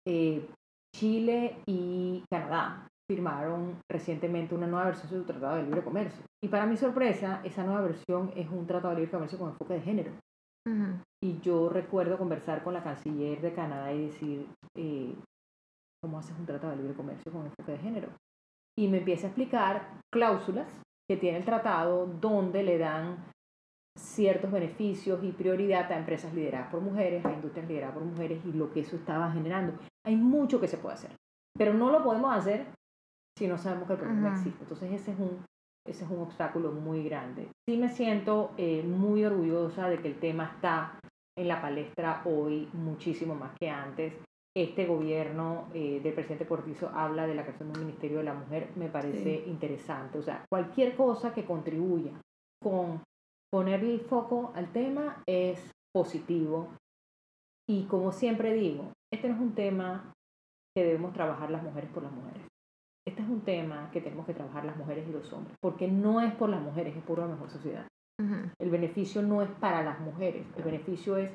Eh, 0.06 0.48
Chile 0.94 1.62
y 1.66 2.22
Canadá 2.30 2.88
firmaron 3.10 3.80
recientemente 3.90 4.54
una 4.54 4.66
nueva 4.66 4.86
versión 4.86 5.10
de 5.10 5.18
su 5.18 5.24
Tratado 5.24 5.56
de 5.56 5.62
Libre 5.64 5.84
Comercio. 5.84 6.24
Y 6.42 6.48
para 6.48 6.66
mi 6.66 6.76
sorpresa, 6.76 7.40
esa 7.44 7.64
nueva 7.64 7.82
versión 7.82 8.32
es 8.36 8.48
un 8.50 8.66
Tratado 8.66 8.90
de 8.90 9.00
Libre 9.00 9.12
Comercio 9.12 9.38
con 9.38 9.50
enfoque 9.50 9.74
de 9.74 9.80
género. 9.82 10.12
Ujú. 10.66 11.02
Y 11.22 11.40
yo 11.40 11.68
recuerdo 11.68 12.18
conversar 12.18 12.62
con 12.62 12.74
la 12.74 12.82
canciller 12.82 13.40
de 13.40 13.54
Canadá 13.54 13.92
y 13.92 14.06
decir, 14.06 14.48
eh, 14.76 15.14
¿cómo 16.02 16.18
haces 16.18 16.36
un 16.38 16.46
tratado 16.46 16.72
de 16.72 16.78
libre 16.78 16.94
comercio 16.94 17.32
con 17.32 17.46
enfoque 17.46 17.72
de 17.72 17.78
género? 17.78 18.08
y 18.78 18.88
me 18.88 18.98
empieza 18.98 19.26
a 19.26 19.30
explicar 19.30 20.00
cláusulas 20.10 20.68
que 21.08 21.16
tiene 21.16 21.38
el 21.38 21.44
tratado 21.44 22.06
donde 22.06 22.62
le 22.62 22.78
dan 22.78 23.24
ciertos 23.96 24.50
beneficios 24.50 25.22
y 25.22 25.33
prioridad 25.33 25.90
a 25.92 25.98
empresas 25.98 26.33
lideradas 26.35 26.70
por 26.70 26.81
mujeres, 26.81 27.24
a 27.24 27.33
industrias 27.33 27.68
lideradas 27.68 27.94
por 27.94 28.05
mujeres 28.05 28.44
y 28.44 28.52
lo 28.52 28.72
que 28.72 28.81
eso 28.81 28.96
estaba 28.96 29.31
generando. 29.33 29.74
Hay 30.05 30.16
mucho 30.16 30.61
que 30.61 30.68
se 30.68 30.78
puede 30.78 30.94
hacer, 30.94 31.12
pero 31.57 31.74
no 31.74 31.90
lo 31.90 32.02
podemos 32.02 32.35
hacer 32.35 32.66
si 33.38 33.46
no 33.46 33.59
sabemos 33.59 33.87
que 33.87 33.94
el 33.94 33.98
problema 33.98 34.35
existe. 34.35 34.62
Entonces 34.62 34.92
ese 34.92 35.12
es 35.12 35.18
un, 35.18 35.44
ese 35.87 36.05
es 36.05 36.11
un 36.11 36.20
obstáculo 36.20 36.72
muy 36.72 37.05
grande. 37.05 37.48
Sí 37.68 37.76
me 37.76 37.88
siento 37.88 38.52
eh, 38.57 38.83
muy 38.83 39.24
orgullosa 39.24 39.88
de 39.88 40.00
que 40.00 40.09
el 40.09 40.18
tema 40.18 40.52
está 40.55 40.98
en 41.37 41.48
la 41.48 41.61
palestra 41.61 42.22
hoy 42.24 42.68
muchísimo 42.72 43.35
más 43.35 43.52
que 43.59 43.70
antes. 43.70 44.14
Este 44.55 44.85
gobierno 44.87 45.68
eh, 45.72 46.00
del 46.02 46.12
presidente 46.12 46.46
Cortizo 46.46 46.90
habla 46.90 47.26
de 47.26 47.35
la 47.35 47.42
creación 47.42 47.72
de 47.72 47.78
un 47.78 47.87
Ministerio 47.87 48.18
de 48.18 48.24
la 48.24 48.35
Mujer, 48.35 48.70
me 48.76 48.88
parece 48.88 49.44
interesante. 49.46 50.18
O 50.18 50.22
sea, 50.22 50.44
cualquier 50.50 50.94
cosa 50.94 51.33
que 51.33 51.46
contribuya 51.46 52.12
con 52.62 53.02
ponerle 53.52 53.94
el 53.94 54.00
foco 54.00 54.52
al 54.54 54.72
tema 54.72 55.22
es 55.26 55.70
positivo. 55.94 56.74
Y 57.68 57.84
como 57.84 58.12
siempre 58.12 58.54
digo, 58.54 58.92
este 59.12 59.28
no 59.28 59.34
es 59.34 59.40
un 59.40 59.54
tema 59.54 60.12
que 60.74 60.84
debemos 60.84 61.12
trabajar 61.12 61.50
las 61.50 61.62
mujeres 61.62 61.90
por 61.90 62.02
las 62.02 62.12
mujeres. 62.12 62.46
Este 63.06 63.20
es 63.20 63.28
un 63.28 63.42
tema 63.42 63.90
que 63.92 64.00
tenemos 64.00 64.26
que 64.26 64.34
trabajar 64.34 64.64
las 64.64 64.76
mujeres 64.76 65.06
y 65.08 65.12
los 65.12 65.32
hombres, 65.32 65.56
porque 65.60 65.88
no 65.88 66.20
es 66.20 66.32
por 66.34 66.48
las 66.48 66.62
mujeres, 66.62 66.96
es 66.96 67.02
por 67.02 67.18
una 67.18 67.28
mejor 67.28 67.50
sociedad. 67.50 67.86
El 68.60 68.70
beneficio 68.70 69.20
no 69.20 69.42
es 69.42 69.50
para 69.50 69.82
las 69.82 69.98
mujeres, 69.98 70.46
el 70.56 70.62
beneficio 70.62 71.16
es 71.16 71.32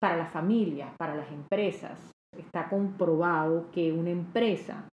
para 0.00 0.16
las 0.16 0.32
familias, 0.32 0.94
para 0.96 1.14
las 1.14 1.30
empresas. 1.30 2.10
Está 2.34 2.70
comprobado 2.70 3.70
que 3.70 3.92
una 3.92 4.08
empresa 4.08 4.88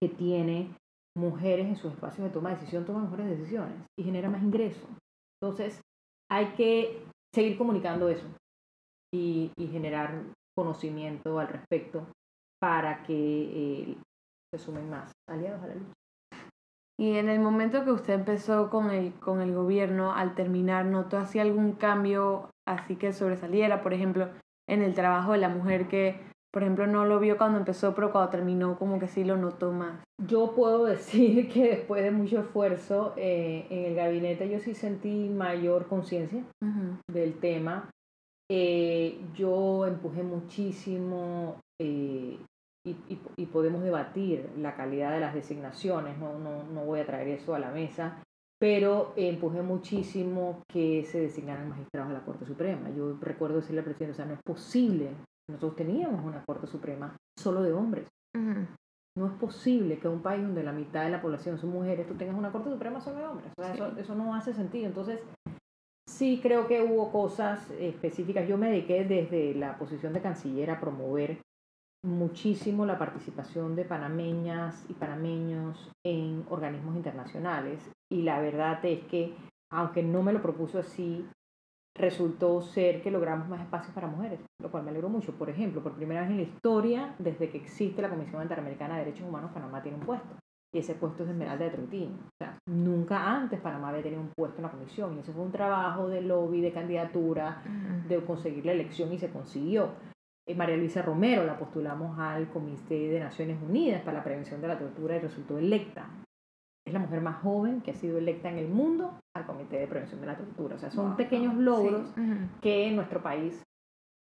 que 0.00 0.08
tiene 0.08 0.74
mujeres 1.14 1.66
en 1.66 1.76
sus 1.76 1.92
espacios 1.92 2.26
de 2.26 2.32
toma 2.32 2.50
de 2.50 2.56
decisión 2.56 2.86
toma 2.86 3.02
mejores 3.02 3.28
decisiones 3.28 3.76
y 3.98 4.04
genera 4.04 4.30
más 4.30 4.42
ingresos. 4.42 4.88
Entonces, 5.42 5.80
hay 6.30 6.52
que 6.54 7.04
seguir 7.34 7.58
comunicando 7.58 8.08
eso 8.08 8.26
y, 9.12 9.50
generar 9.58 10.22
conocimiento 10.56 11.38
al 11.40 11.48
respecto 11.48 12.06
para 12.60 13.02
que 13.02 13.14
eh, 13.14 13.96
se 14.52 14.58
sumen 14.58 14.88
más 14.88 15.10
aliados 15.28 15.62
a 15.64 15.66
la 15.66 15.74
lucha. 15.74 15.92
Y 17.00 17.16
en 17.16 17.28
el 17.28 17.40
momento 17.40 17.84
que 17.84 17.90
usted 17.90 18.14
empezó 18.14 18.70
con 18.70 18.90
el, 18.90 19.14
con 19.14 19.40
el 19.40 19.52
gobierno, 19.52 20.12
al 20.12 20.36
terminar, 20.36 20.84
¿notó 20.84 21.18
así 21.18 21.40
algún 21.40 21.72
cambio 21.72 22.50
así 22.68 22.94
que 22.94 23.12
sobresaliera? 23.12 23.82
Por 23.82 23.94
ejemplo, 23.94 24.28
en 24.68 24.82
el 24.82 24.94
trabajo 24.94 25.32
de 25.32 25.38
la 25.38 25.48
mujer 25.48 25.88
que, 25.88 26.20
por 26.52 26.62
ejemplo, 26.62 26.86
no 26.86 27.06
lo 27.06 27.18
vio 27.18 27.38
cuando 27.38 27.58
empezó, 27.58 27.94
pero 27.94 28.12
cuando 28.12 28.30
terminó 28.30 28.78
como 28.78 28.98
que 28.98 29.08
sí 29.08 29.24
lo 29.24 29.38
notó 29.38 29.72
más. 29.72 30.04
Yo 30.22 30.52
puedo 30.54 30.84
decir 30.84 31.48
que 31.50 31.68
después 31.68 32.02
de 32.02 32.10
mucho 32.10 32.40
esfuerzo 32.40 33.14
eh, 33.16 33.66
en 33.70 33.86
el 33.86 33.94
gabinete 33.94 34.48
yo 34.48 34.60
sí 34.60 34.74
sentí 34.74 35.30
mayor 35.30 35.86
conciencia 35.86 36.44
del 37.10 37.38
tema. 37.40 37.90
Eh, 38.50 39.18
yo 39.34 39.86
empujé 39.86 40.22
muchísimo 40.22 41.56
eh, 41.80 42.38
y, 42.84 42.96
y, 43.36 43.46
podemos 43.46 43.82
debatir 43.82 44.50
la 44.58 44.74
calidad 44.74 45.12
de 45.12 45.20
las 45.20 45.32
designaciones, 45.32 46.18
no, 46.18 46.38
no, 46.38 46.64
no 46.64 46.84
voy 46.84 47.00
a 47.00 47.06
traer 47.06 47.28
eso 47.28 47.54
a 47.54 47.60
la 47.60 47.70
mesa, 47.70 48.20
pero 48.60 49.14
empujé 49.16 49.62
muchísimo 49.62 50.62
que 50.70 51.04
se 51.04 51.20
designaran 51.20 51.70
magistrados 51.70 52.10
a 52.10 52.14
la 52.14 52.24
Corte 52.24 52.44
Suprema. 52.44 52.90
Yo 52.90 53.16
recuerdo 53.20 53.56
decirle 53.56 53.78
al 53.78 53.84
presidente, 53.84 54.12
o 54.12 54.16
sea, 54.16 54.26
no 54.26 54.34
es 54.34 54.42
posible 54.44 55.12
nosotros 55.52 55.76
teníamos 55.76 56.24
una 56.24 56.44
Corte 56.44 56.66
Suprema 56.66 57.16
solo 57.38 57.62
de 57.62 57.72
hombres. 57.72 58.08
No 59.14 59.26
es 59.26 59.32
posible 59.34 59.98
que 59.98 60.08
un 60.08 60.22
país 60.22 60.42
donde 60.42 60.62
la 60.62 60.72
mitad 60.72 61.04
de 61.04 61.10
la 61.10 61.20
población 61.20 61.58
son 61.58 61.70
mujeres, 61.70 62.06
tú 62.06 62.14
tengas 62.14 62.36
una 62.36 62.50
Corte 62.50 62.70
Suprema 62.70 63.00
solo 63.00 63.18
de 63.18 63.26
hombres. 63.26 63.52
eso, 63.74 63.96
eso, 63.98 64.14
no 64.14 64.34
hace 64.34 64.54
sentido. 64.54 64.86
Entonces, 64.86 65.22
sí 66.08 66.40
creo 66.42 66.66
que 66.66 66.82
hubo 66.82 67.12
cosas 67.12 67.70
específicas. 67.72 68.48
Yo 68.48 68.56
me 68.56 68.70
dediqué 68.70 69.04
desde 69.04 69.54
la 69.54 69.76
posición 69.76 70.12
de 70.14 70.22
canciller 70.22 70.70
a 70.70 70.80
promover 70.80 71.38
muchísimo 72.04 72.84
la 72.84 72.98
participación 72.98 73.76
de 73.76 73.84
panameñas 73.84 74.84
y 74.88 74.94
panameños 74.94 75.90
en 76.04 76.44
organismos 76.48 76.96
internacionales. 76.96 77.90
Y 78.10 78.22
la 78.22 78.40
verdad 78.40 78.84
es 78.84 79.04
que, 79.04 79.34
aunque 79.70 80.02
no 80.02 80.22
me 80.22 80.32
lo 80.32 80.42
propuso 80.42 80.78
así, 80.78 81.26
resultó 81.94 82.62
ser 82.62 83.02
que 83.02 83.10
logramos 83.10 83.48
más 83.48 83.60
espacios 83.60 83.94
para 83.94 84.06
mujeres, 84.06 84.40
lo 84.60 84.70
cual 84.70 84.84
me 84.84 84.90
alegro 84.90 85.08
mucho. 85.08 85.32
Por 85.32 85.50
ejemplo, 85.50 85.82
por 85.82 85.94
primera 85.94 86.22
vez 86.22 86.30
en 86.30 86.36
la 86.36 86.42
historia, 86.42 87.14
desde 87.18 87.50
que 87.50 87.58
existe 87.58 88.02
la 88.02 88.08
Comisión 88.08 88.42
Interamericana 88.42 88.94
de 88.94 89.04
Derechos 89.04 89.28
Humanos, 89.28 89.50
Panamá 89.52 89.82
tiene 89.82 89.98
un 89.98 90.04
puesto. 90.04 90.36
Y 90.74 90.78
ese 90.78 90.94
puesto 90.94 91.22
es 91.22 91.28
de 91.28 91.34
Esmeralda 91.34 91.66
de 91.66 91.70
Trotín. 91.70 92.18
O 92.24 92.30
sea, 92.38 92.58
nunca 92.66 93.36
antes 93.36 93.60
Panamá 93.60 93.90
había 93.90 94.02
tenido 94.02 94.22
un 94.22 94.30
puesto 94.34 94.56
en 94.56 94.62
la 94.62 94.70
comisión. 94.70 95.16
Y 95.16 95.20
ese 95.20 95.32
fue 95.32 95.42
un 95.42 95.52
trabajo 95.52 96.08
de 96.08 96.22
lobby, 96.22 96.62
de 96.62 96.72
candidatura, 96.72 97.62
de 98.08 98.24
conseguir 98.24 98.64
la 98.64 98.72
elección 98.72 99.12
y 99.12 99.18
se 99.18 99.28
consiguió. 99.28 99.90
Eh, 100.46 100.54
María 100.54 100.78
Luisa 100.78 101.02
Romero 101.02 101.44
la 101.44 101.58
postulamos 101.58 102.18
al 102.18 102.48
Comité 102.48 103.10
de 103.10 103.20
Naciones 103.20 103.62
Unidas 103.62 104.00
para 104.00 104.18
la 104.18 104.24
Prevención 104.24 104.62
de 104.62 104.68
la 104.68 104.78
Tortura 104.78 105.16
y 105.16 105.20
resultó 105.20 105.58
electa 105.58 106.08
es 106.92 107.00
la 107.00 107.00
mujer 107.00 107.22
más 107.22 107.42
joven 107.42 107.80
que 107.80 107.92
ha 107.92 107.94
sido 107.94 108.18
electa 108.18 108.50
en 108.50 108.58
el 108.58 108.68
mundo 108.68 109.18
al 109.34 109.46
Comité 109.46 109.78
de 109.78 109.86
Prevención 109.86 110.20
de 110.20 110.26
la 110.26 110.36
Tortura. 110.36 110.76
O 110.76 110.78
sea, 110.78 110.90
son 110.90 111.16
pequeños 111.16 111.54
logros 111.54 112.12
que 112.60 112.86
en 112.86 112.96
nuestro 112.96 113.22
país 113.22 113.62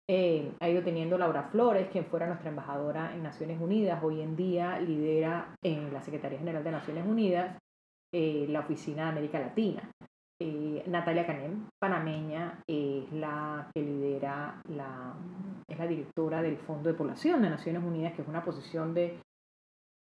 eh, 0.09 0.53
ha 0.61 0.69
ido 0.69 0.81
teniendo 0.81 1.17
Laura 1.17 1.43
Flores, 1.51 1.89
quien 1.91 2.05
fuera 2.05 2.27
nuestra 2.27 2.49
embajadora 2.49 3.13
en 3.13 3.23
Naciones 3.23 3.59
Unidas. 3.59 4.01
Hoy 4.01 4.21
en 4.21 4.37
día 4.37 4.79
lidera 4.79 5.53
en 5.61 5.91
la 5.91 6.01
Secretaría 6.01 6.39
General 6.39 6.63
de 6.63 6.71
Naciones 6.71 7.05
Unidas 7.05 7.57
eh, 8.13 8.45
la 8.49 8.61
Oficina 8.61 9.03
de 9.03 9.09
América 9.09 9.39
Latina. 9.39 9.91
Eh, 10.41 10.83
Natalia 10.87 11.25
Canem, 11.25 11.67
panameña, 11.77 12.63
es 12.67 13.11
la 13.11 13.69
que 13.73 13.81
lidera 13.81 14.61
la, 14.69 15.13
es 15.67 15.77
la 15.77 15.87
directora 15.87 16.41
del 16.41 16.57
Fondo 16.57 16.89
de 16.89 16.95
Población 16.95 17.41
de 17.41 17.49
Naciones 17.49 17.83
Unidas, 17.83 18.13
que 18.13 18.21
es 18.21 18.27
una 18.27 18.43
posición 18.43 18.93
de 18.93 19.19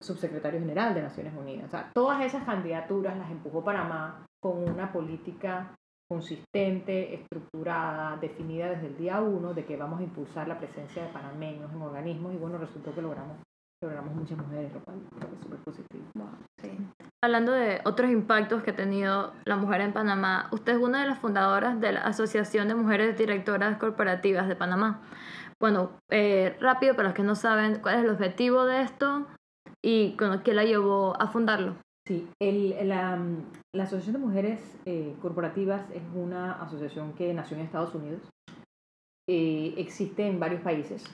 subsecretario 0.02 0.60
general 0.60 0.94
de 0.94 1.04
Naciones 1.04 1.34
Unidas. 1.38 1.68
O 1.68 1.70
sea, 1.70 1.92
todas 1.94 2.22
esas 2.26 2.44
candidaturas 2.44 3.18
las 3.18 3.32
empujó 3.32 3.64
Panamá 3.64 4.26
con 4.42 4.68
una 4.68 4.92
política 4.92 5.76
consistente, 6.10 7.14
estructurada, 7.14 8.18
definida 8.18 8.70
desde 8.70 8.88
el 8.88 8.98
día 8.98 9.22
uno 9.22 9.54
de 9.54 9.64
que 9.64 9.78
vamos 9.78 10.02
a 10.02 10.04
impulsar 10.04 10.48
la 10.48 10.58
presencia 10.58 11.04
de 11.04 11.14
panameños 11.14 11.72
en 11.72 11.82
organismos 11.82 12.34
y 12.34 12.38
bueno, 12.38 12.58
resultó 12.58 12.94
que 12.94 13.02
logramos, 13.02 13.38
logramos 13.82 14.14
muchas 14.16 14.38
mujeres, 14.38 14.74
lo 14.74 14.82
cual 14.82 14.98
es 15.34 15.40
súper 15.40 15.60
positivo. 15.60 16.04
Hablando 17.24 17.52
de 17.54 17.82
otros 17.86 18.10
impactos 18.10 18.64
que 18.64 18.72
ha 18.72 18.76
tenido 18.76 19.32
la 19.46 19.56
mujer 19.56 19.82
en 19.82 19.94
Panamá, 19.94 20.50
usted 20.52 20.74
es 20.74 20.80
una 20.80 21.02
de 21.02 21.08
las 21.08 21.20
fundadoras 21.20 21.80
de 21.80 21.92
la 21.92 22.02
Asociación 22.02 22.68
de 22.68 22.76
Mujeres 22.76 23.18
Directoras 23.18 23.78
Corporativas 23.78 24.48
de 24.48 24.56
Panamá. 24.56 25.02
Bueno, 25.60 25.92
eh, 26.10 26.58
rápido 26.60 26.96
para 26.96 27.10
los 27.10 27.16
que 27.16 27.22
no 27.22 27.36
saben 27.36 27.80
cuál 27.80 28.00
es 28.00 28.04
el 28.04 28.10
objetivo 28.10 28.66
de 28.66 28.82
esto, 28.82 29.28
y 29.84 30.16
qué 30.44 30.54
la 30.54 30.64
llevó 30.64 31.20
a 31.20 31.28
fundarlo. 31.28 31.76
Sí, 32.08 32.28
el, 32.42 32.88
la, 32.88 33.20
la, 33.74 33.84
Asociación 33.84 34.14
de 34.14 34.28
Mujeres 34.28 34.80
eh, 34.86 35.16
Corporativas 35.22 35.90
es 35.92 36.02
una 36.16 36.54
asociación 36.54 37.14
que 37.14 37.34
nació 37.34 37.58
en 37.58 37.64
Estados 37.64 37.94
Unidos. 37.94 38.22
Eh, 39.30 39.76
existe 39.78 40.26
en 40.28 40.40
varios 40.40 40.62
países, 40.62 41.06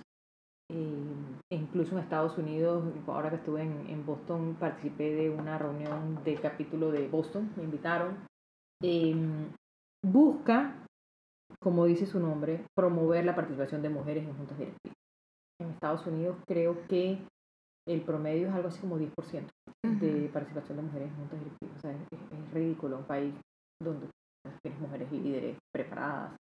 eh, 0.72 1.14
incluso 1.52 1.92
en 1.92 2.04
Estados 2.04 2.38
Unidos. 2.38 2.86
Ahora 3.06 3.30
que 3.30 3.36
estuve 3.36 3.64
en, 3.64 3.90
en, 3.90 4.06
Boston, 4.06 4.56
participé 4.60 5.14
de 5.14 5.30
una 5.30 5.58
reunión 5.58 6.24
del 6.24 6.40
capítulo 6.40 6.90
de 6.92 7.08
Boston, 7.08 7.52
me 7.58 7.64
invitaron. 7.64 8.26
Em, 8.82 9.52
busca, 10.06 10.86
como 11.60 11.86
dice 11.86 12.06
su 12.06 12.20
nombre, 12.20 12.64
promover 12.76 13.26
la 13.26 13.36
participación 13.36 13.82
de 13.82 13.90
mujeres 13.90 14.26
en 14.26 14.38
juntas 14.38 14.58
directivas. 14.58 14.96
En 15.60 15.72
Estados 15.72 16.06
Unidos 16.08 16.38
creo 16.48 16.88
que 16.88 17.20
el 17.88 18.02
promedio 18.02 18.48
es 18.48 18.54
algo 18.54 18.68
así 18.68 18.80
como 18.82 19.00
10% 19.00 19.48
de 20.00 20.30
participación 20.30 20.78
de 20.78 20.84
mujeres 20.84 21.10
en 21.10 21.16
juntas 21.16 21.40
directivas. 21.40 21.78
O 21.78 21.80
sea, 21.80 21.92
es, 21.92 22.54
ridículo 22.54 22.98
un 22.98 23.06
país 23.06 23.34
donde 23.82 24.08
tienes 24.64 24.82
mujeres 24.82 25.12
líderes 25.12 25.58
preparadas. 25.74 26.36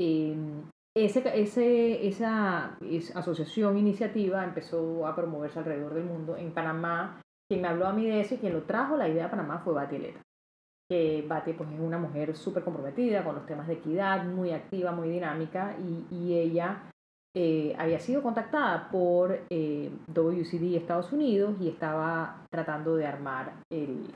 Em, 0.00 0.62
ese, 0.96 1.22
ese, 1.40 2.06
esa, 2.06 2.78
asociación, 3.14 3.76
iniciativa 3.76 4.44
empezó 4.44 5.06
a 5.06 5.14
promoverse 5.14 5.58
alrededor 5.58 5.94
del 5.94 6.04
mundo. 6.04 6.36
En 6.36 6.52
Panamá, 6.52 7.20
quien 7.50 7.62
me 7.62 7.68
habló 7.68 7.86
a 7.86 7.92
mí 7.92 8.06
de 8.06 8.20
eso 8.20 8.34
y 8.34 8.38
quien 8.38 8.54
lo 8.54 8.62
trajo 8.62 8.96
la 8.96 9.08
idea 9.08 9.26
a 9.26 9.30
Panamá 9.30 9.58
fue 9.58 9.74
Bati 9.74 9.96
Eleta. 9.96 10.22
Que 10.90 11.24
Bati 11.26 11.52
pues, 11.52 11.70
es 11.70 11.80
una 11.80 11.98
mujer 11.98 12.36
súper 12.36 12.62
comprometida 12.64 13.24
con 13.24 13.34
los 13.34 13.46
temas 13.46 13.66
de 13.66 13.74
equidad, 13.74 14.24
muy 14.24 14.52
activa, 14.52 14.92
muy 14.92 15.10
dinámica 15.10 15.76
y, 15.78 16.14
y 16.14 16.34
ella 16.34 16.90
eh, 17.38 17.76
había 17.78 18.00
sido 18.00 18.22
contactada 18.22 18.88
por 18.88 19.40
eh, 19.50 19.90
WCD 20.06 20.74
Estados 20.74 21.12
Unidos 21.12 21.54
y 21.60 21.68
estaba 21.68 22.46
tratando 22.50 22.96
de 22.96 23.04
armar 23.06 23.52
el, 23.70 24.06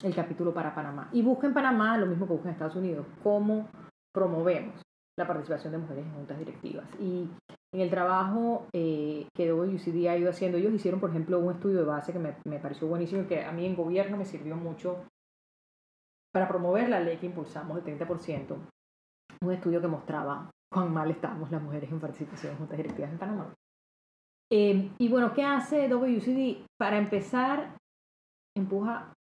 el 0.00 0.14
capítulo 0.14 0.54
para 0.54 0.76
Panamá. 0.76 1.08
Y 1.12 1.22
busca 1.22 1.48
en 1.48 1.54
Panamá 1.54 1.98
lo 1.98 2.06
mismo 2.06 2.28
que 2.28 2.34
busca 2.34 2.48
en 2.48 2.52
Estados 2.52 2.76
Unidos, 2.76 3.04
cómo 3.20 3.68
promovemos 4.14 4.80
la 5.18 5.26
participación 5.26 5.72
de 5.72 5.78
mujeres 5.78 6.06
en 6.06 6.12
juntas 6.12 6.38
directivas. 6.38 6.88
Y 7.00 7.28
En 7.72 7.80
el 7.80 7.90
trabajo 7.90 8.68
eh, 8.72 9.26
que 9.34 9.48
WCD 9.50 10.06
ha 10.06 10.16
ido 10.16 10.30
haciendo, 10.30 10.56
ellos 10.58 10.72
hicieron, 10.72 11.00
por 11.00 11.10
ejemplo, 11.10 11.40
un 11.40 11.52
estudio 11.52 11.78
de 11.78 11.84
base 11.84 12.12
que 12.12 12.20
me, 12.20 12.36
me 12.44 12.60
pareció 12.60 12.86
buenísimo 12.86 13.22
y 13.22 13.26
que 13.26 13.44
a 13.44 13.50
mí 13.50 13.66
en 13.66 13.74
gobierno 13.74 14.16
me 14.16 14.24
sirvió 14.24 14.54
mucho 14.54 15.04
para 16.32 16.46
promover 16.46 16.88
la 16.88 17.00
ley 17.00 17.16
que 17.16 17.26
impulsamos 17.26 17.82
del 17.82 17.98
30%. 17.98 18.56
Un 19.42 19.52
estudio 19.52 19.80
que 19.80 19.88
mostraba 19.88 20.53
cuán 20.74 20.92
mal 20.92 21.08
estábamos 21.08 21.52
las 21.52 21.62
mujeres 21.62 21.90
en 21.90 22.00
participación 22.00 22.52
en 22.52 22.58
juntas 22.58 22.76
directivas 22.76 23.12
en 23.12 23.18
Panamá. 23.18 23.54
Eh, 24.52 24.90
y 24.98 25.08
bueno, 25.08 25.32
¿qué 25.32 25.44
hace 25.44 25.88
WCD? 25.88 26.66
Para 26.76 26.98
empezar, 26.98 27.78
empuja, 28.56 29.12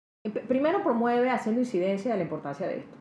primero 0.48 0.82
promueve 0.82 1.30
haciendo 1.30 1.60
incidencia 1.60 2.12
de 2.12 2.16
la 2.16 2.24
importancia 2.24 2.66
de 2.66 2.78
esto. 2.78 2.96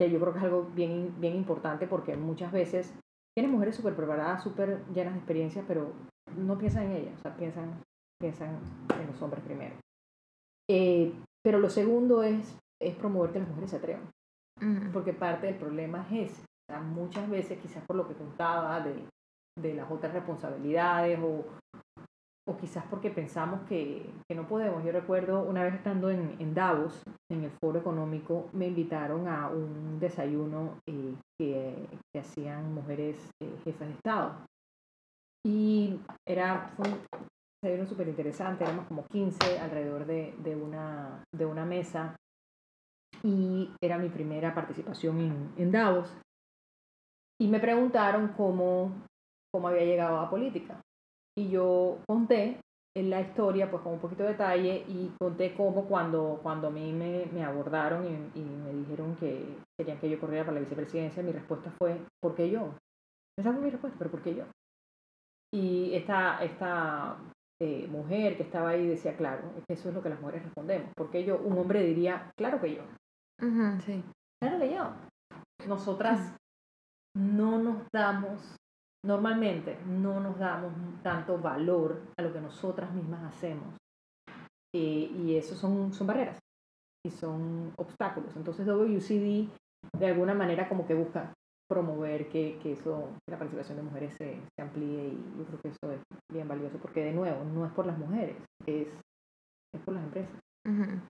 Que 0.00 0.10
yo 0.10 0.18
creo 0.18 0.32
que 0.32 0.38
es 0.38 0.44
algo 0.44 0.64
bien, 0.74 1.14
bien 1.20 1.36
importante 1.36 1.86
porque 1.86 2.16
muchas 2.16 2.50
veces 2.52 2.92
tienen 3.36 3.52
mujeres 3.52 3.76
súper 3.76 3.94
preparadas, 3.94 4.42
súper 4.42 4.82
llenas 4.92 5.12
de 5.12 5.18
experiencia, 5.18 5.62
pero 5.68 5.92
no 6.36 6.56
piensan 6.56 6.84
en 6.84 6.92
ellas, 6.92 7.18
o 7.18 7.22
sea, 7.22 7.36
piensan, 7.36 7.82
piensan 8.18 8.58
en 8.98 9.06
los 9.06 9.20
hombres 9.20 9.44
primero. 9.44 9.74
Eh, 10.70 11.12
pero 11.44 11.58
lo 11.58 11.68
segundo 11.68 12.22
es, 12.22 12.58
es 12.80 12.94
promover 12.96 13.32
que 13.32 13.40
las 13.40 13.48
mujeres 13.48 13.70
se 13.70 13.76
atrevan. 13.76 14.10
Ujú. 14.56 14.92
Porque 14.92 15.12
parte 15.12 15.46
del 15.46 15.56
problema 15.56 16.06
es 16.10 16.30
ese. 16.30 16.44
Muchas 16.82 17.28
veces, 17.28 17.60
quizás 17.60 17.84
por 17.86 17.96
lo 17.96 18.08
que 18.08 18.14
contaba 18.14 18.80
de, 18.80 19.06
de 19.60 19.74
las 19.74 19.90
otras 19.90 20.12
responsabilidades 20.12 21.18
o, 21.22 21.44
o 22.46 22.56
quizás 22.56 22.84
porque 22.90 23.10
pensamos 23.10 23.62
que, 23.68 24.10
que 24.28 24.34
no 24.34 24.46
podemos. 24.46 24.84
Yo 24.84 24.92
recuerdo 24.92 25.42
una 25.42 25.62
vez 25.62 25.74
estando 25.74 26.10
en, 26.10 26.36
en 26.38 26.54
Davos, 26.54 27.02
en 27.30 27.44
el 27.44 27.50
foro 27.62 27.78
económico, 27.78 28.48
me 28.52 28.66
invitaron 28.66 29.28
a 29.28 29.48
un 29.48 29.98
desayuno 29.98 30.78
eh, 30.86 31.14
que, 31.38 31.88
que 32.12 32.20
hacían 32.20 32.74
mujeres 32.74 33.30
eh, 33.42 33.56
jefas 33.64 33.88
de 33.88 33.94
Estado. 33.94 34.46
Y 35.46 36.00
era, 36.26 36.72
fue 36.76 36.88
un 36.88 36.98
desayuno 37.62 37.88
súper 37.88 38.08
interesante, 38.08 38.64
éramos 38.64 38.86
como 38.86 39.04
15 39.06 39.58
alrededor 39.60 40.06
de, 40.06 40.34
de, 40.38 40.56
una, 40.56 41.22
de 41.34 41.46
una 41.46 41.64
mesa 41.64 42.16
y 43.22 43.70
era 43.82 43.96
mi 43.96 44.08
primera 44.08 44.54
participación 44.54 45.20
en, 45.20 45.52
en 45.56 45.72
Davos. 45.72 46.14
Y 47.40 47.48
me 47.48 47.60
preguntaron 47.60 48.28
cómo, 48.36 48.92
cómo 49.52 49.68
había 49.68 49.84
llegado 49.84 50.18
a 50.18 50.30
política. 50.30 50.80
Y 51.36 51.48
yo 51.48 51.98
conté 52.06 52.60
en 52.96 53.10
la 53.10 53.20
historia, 53.20 53.70
pues 53.70 53.82
con 53.82 53.94
un 53.94 53.98
poquito 53.98 54.22
de 54.22 54.30
detalle, 54.30 54.84
y 54.86 55.12
conté 55.20 55.54
cómo 55.56 55.86
cuando, 55.86 56.38
cuando 56.42 56.68
a 56.68 56.70
mí 56.70 56.92
me, 56.92 57.26
me 57.32 57.42
abordaron 57.42 58.04
y, 58.04 58.38
y 58.38 58.42
me 58.42 58.72
dijeron 58.72 59.16
que 59.16 59.56
querían 59.76 59.98
que 59.98 60.08
yo 60.08 60.20
corriera 60.20 60.44
para 60.44 60.54
la 60.54 60.60
vicepresidencia, 60.60 61.22
mi 61.22 61.32
respuesta 61.32 61.72
fue, 61.76 62.00
¿por 62.22 62.36
qué 62.36 62.50
yo? 62.50 62.74
Esa 63.36 63.52
fue 63.52 63.62
mi 63.62 63.70
respuesta, 63.70 63.98
pero 63.98 64.12
¿por 64.12 64.22
qué 64.22 64.36
yo? 64.36 64.44
Y 65.52 65.94
esta, 65.94 66.42
esta 66.44 67.16
eh, 67.60 67.86
mujer 67.88 68.36
que 68.36 68.44
estaba 68.44 68.70
ahí 68.70 68.86
decía, 68.86 69.16
claro, 69.16 69.52
es 69.56 69.64
que 69.66 69.74
eso 69.74 69.88
es 69.88 69.94
lo 69.94 70.02
que 70.02 70.08
las 70.08 70.20
mujeres 70.20 70.44
respondemos. 70.44 70.90
Porque 70.96 71.24
yo, 71.24 71.38
un 71.38 71.58
hombre 71.58 71.82
diría, 71.82 72.30
claro 72.36 72.60
que 72.60 72.76
yo. 72.76 72.82
Ujú. 73.40 73.80
Sí. 73.80 74.04
Claro 74.40 74.58
que 74.58 74.74
yo. 74.74 74.90
Nosotras 75.66 76.36
no 77.16 77.58
nos 77.58 77.86
damos, 77.92 78.56
normalmente 79.04 79.78
no 79.86 80.20
nos 80.20 80.38
damos 80.38 80.72
tanto 81.02 81.38
valor 81.38 82.02
a 82.18 82.22
lo 82.22 82.32
que 82.32 82.40
nosotras 82.40 82.92
mismas 82.92 83.22
hacemos. 83.24 83.74
Y 84.74 85.36
eso 85.36 85.54
son, 85.54 85.92
son 85.92 86.08
barreras 86.08 86.38
y 87.06 87.10
son 87.10 87.72
obstáculos. 87.76 88.34
Entonces 88.36 88.66
WCD 88.66 89.48
de 89.98 90.06
alguna 90.06 90.34
manera 90.34 90.68
como 90.68 90.86
que 90.86 90.94
busca 90.94 91.32
promover 91.68 92.28
que, 92.28 92.58
que 92.62 92.72
eso, 92.72 93.10
la 93.28 93.38
participación 93.38 93.78
de 93.78 93.84
mujeres 93.84 94.14
se, 94.16 94.40
amplíe 94.60 95.08
y 95.08 95.38
yo 95.38 95.44
creo 95.44 95.60
que 95.60 95.68
eso 95.68 95.92
es 95.92 96.00
bien 96.32 96.48
valioso 96.48 96.78
porque 96.78 97.04
de 97.04 97.12
nuevo 97.12 97.44
no 97.44 97.64
es 97.66 97.72
por 97.72 97.86
las 97.86 97.98
mujeres, 97.98 98.36
es, 98.66 98.88
es 99.72 99.80
por 99.84 99.94
las 99.94 100.04
empresas. 100.04 100.34
Ujú. 100.66 101.00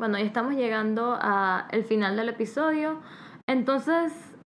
Bueno, 0.00 0.18
ya 0.18 0.24
estamos 0.24 0.54
llegando 0.54 1.16
al 1.20 1.84
final 1.84 2.16
del 2.16 2.28
episodio. 2.28 3.00
Entonces, 3.48 4.37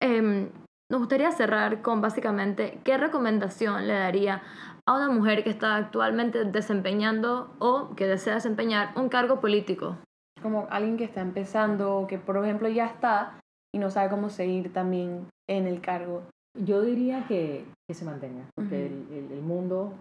em, 0.00 0.50
nos 0.90 1.00
gustaría 1.00 1.30
cerrar 1.32 1.82
con 1.82 2.00
básicamente 2.00 2.80
qué 2.84 2.96
recomendación 2.98 3.86
le 3.86 3.94
daría 3.94 4.42
a 4.86 4.94
una 4.96 5.08
mujer 5.10 5.44
que 5.44 5.50
está 5.50 5.76
actualmente 5.76 6.44
desempeñando 6.44 7.54
o 7.58 7.94
que 7.94 8.06
desea 8.06 8.34
desempeñar 8.34 8.92
un 8.96 9.08
cargo 9.08 9.40
político. 9.40 9.98
Como 10.42 10.66
alguien 10.70 10.96
que 10.96 11.04
está 11.04 11.20
empezando, 11.20 12.06
que 12.08 12.18
por 12.18 12.36
ejemplo 12.42 12.68
ya 12.68 12.86
está 12.86 13.38
y 13.74 13.78
no 13.78 13.90
sabe 13.90 14.10
cómo 14.10 14.30
seguir 14.30 14.72
también 14.72 15.28
en 15.48 15.66
el 15.66 15.80
cargo. 15.80 16.22
Yo 16.58 16.80
diría 16.82 17.26
que, 17.28 17.64
que 17.88 17.94
se 17.94 18.04
mantenga, 18.04 18.44
porque 18.56 18.86
el, 18.86 19.06
el- 19.12 19.32
el 19.32 19.42
mundo 19.42 19.94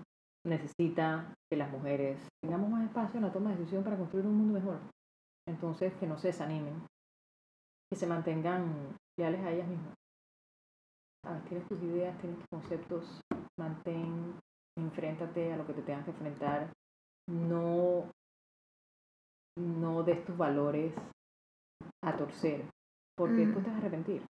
necesita 0.47 1.25
que 1.51 1.57
las 1.57 1.69
mujeres 1.71 2.17
tengamos 2.41 2.69
más 2.69 2.85
espacio 2.85 3.17
en 3.19 3.25
la 3.25 3.31
toma 3.31 3.51
de 3.51 3.57
decisión 3.57 3.83
para 3.83 3.97
construir 3.97 4.25
un 4.25 4.35
mundo 4.37 4.53
mejor. 4.53 4.79
Entonces, 5.47 5.93
que 5.99 6.07
no 6.07 6.17
se 6.17 6.27
desanimen, 6.29 6.73
que 7.91 7.97
se 7.99 8.07
mantengan 8.07 8.95
leales 9.19 9.41
a 9.41 9.51
ellas 9.51 9.67
mismas. 9.67 9.93
Tienes 11.47 11.67
tus 11.67 11.81
ideas, 11.83 12.17
tienes 12.19 12.39
tus 12.39 12.47
conceptos, 12.47 13.21
mantén, 13.59 14.39
enfréntate 14.77 15.51
a 15.53 15.57
lo 15.57 15.67
que 15.67 15.73
te 15.73 15.81
tengas 15.81 16.05
que 16.05 16.11
enfrentar. 16.11 16.71
No, 17.27 18.09
no 19.57 20.03
des 20.03 20.25
tus 20.25 20.37
valores 20.37 20.95
a 22.03 22.15
torcer, 22.15 22.65
porque 23.17 23.41
Mm. 23.41 23.45
después 23.45 23.65
te 23.65 23.69
vas 23.71 23.77
a 23.77 23.81
arrepentir. 23.81 24.25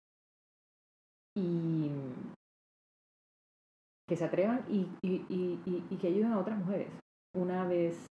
Y 1.36 1.92
que 4.08 4.16
se 4.16 4.26
atrevan 4.26 4.66
y, 4.70 4.88
y, 5.02 5.26
y, 5.28 5.62
y- 5.92 5.98
que 5.98 6.08
ayuden 6.08 6.32
a 6.32 6.40
otras 6.40 6.58
mujeres. 6.58 6.90
Una 7.36 7.68
vez 7.68 8.08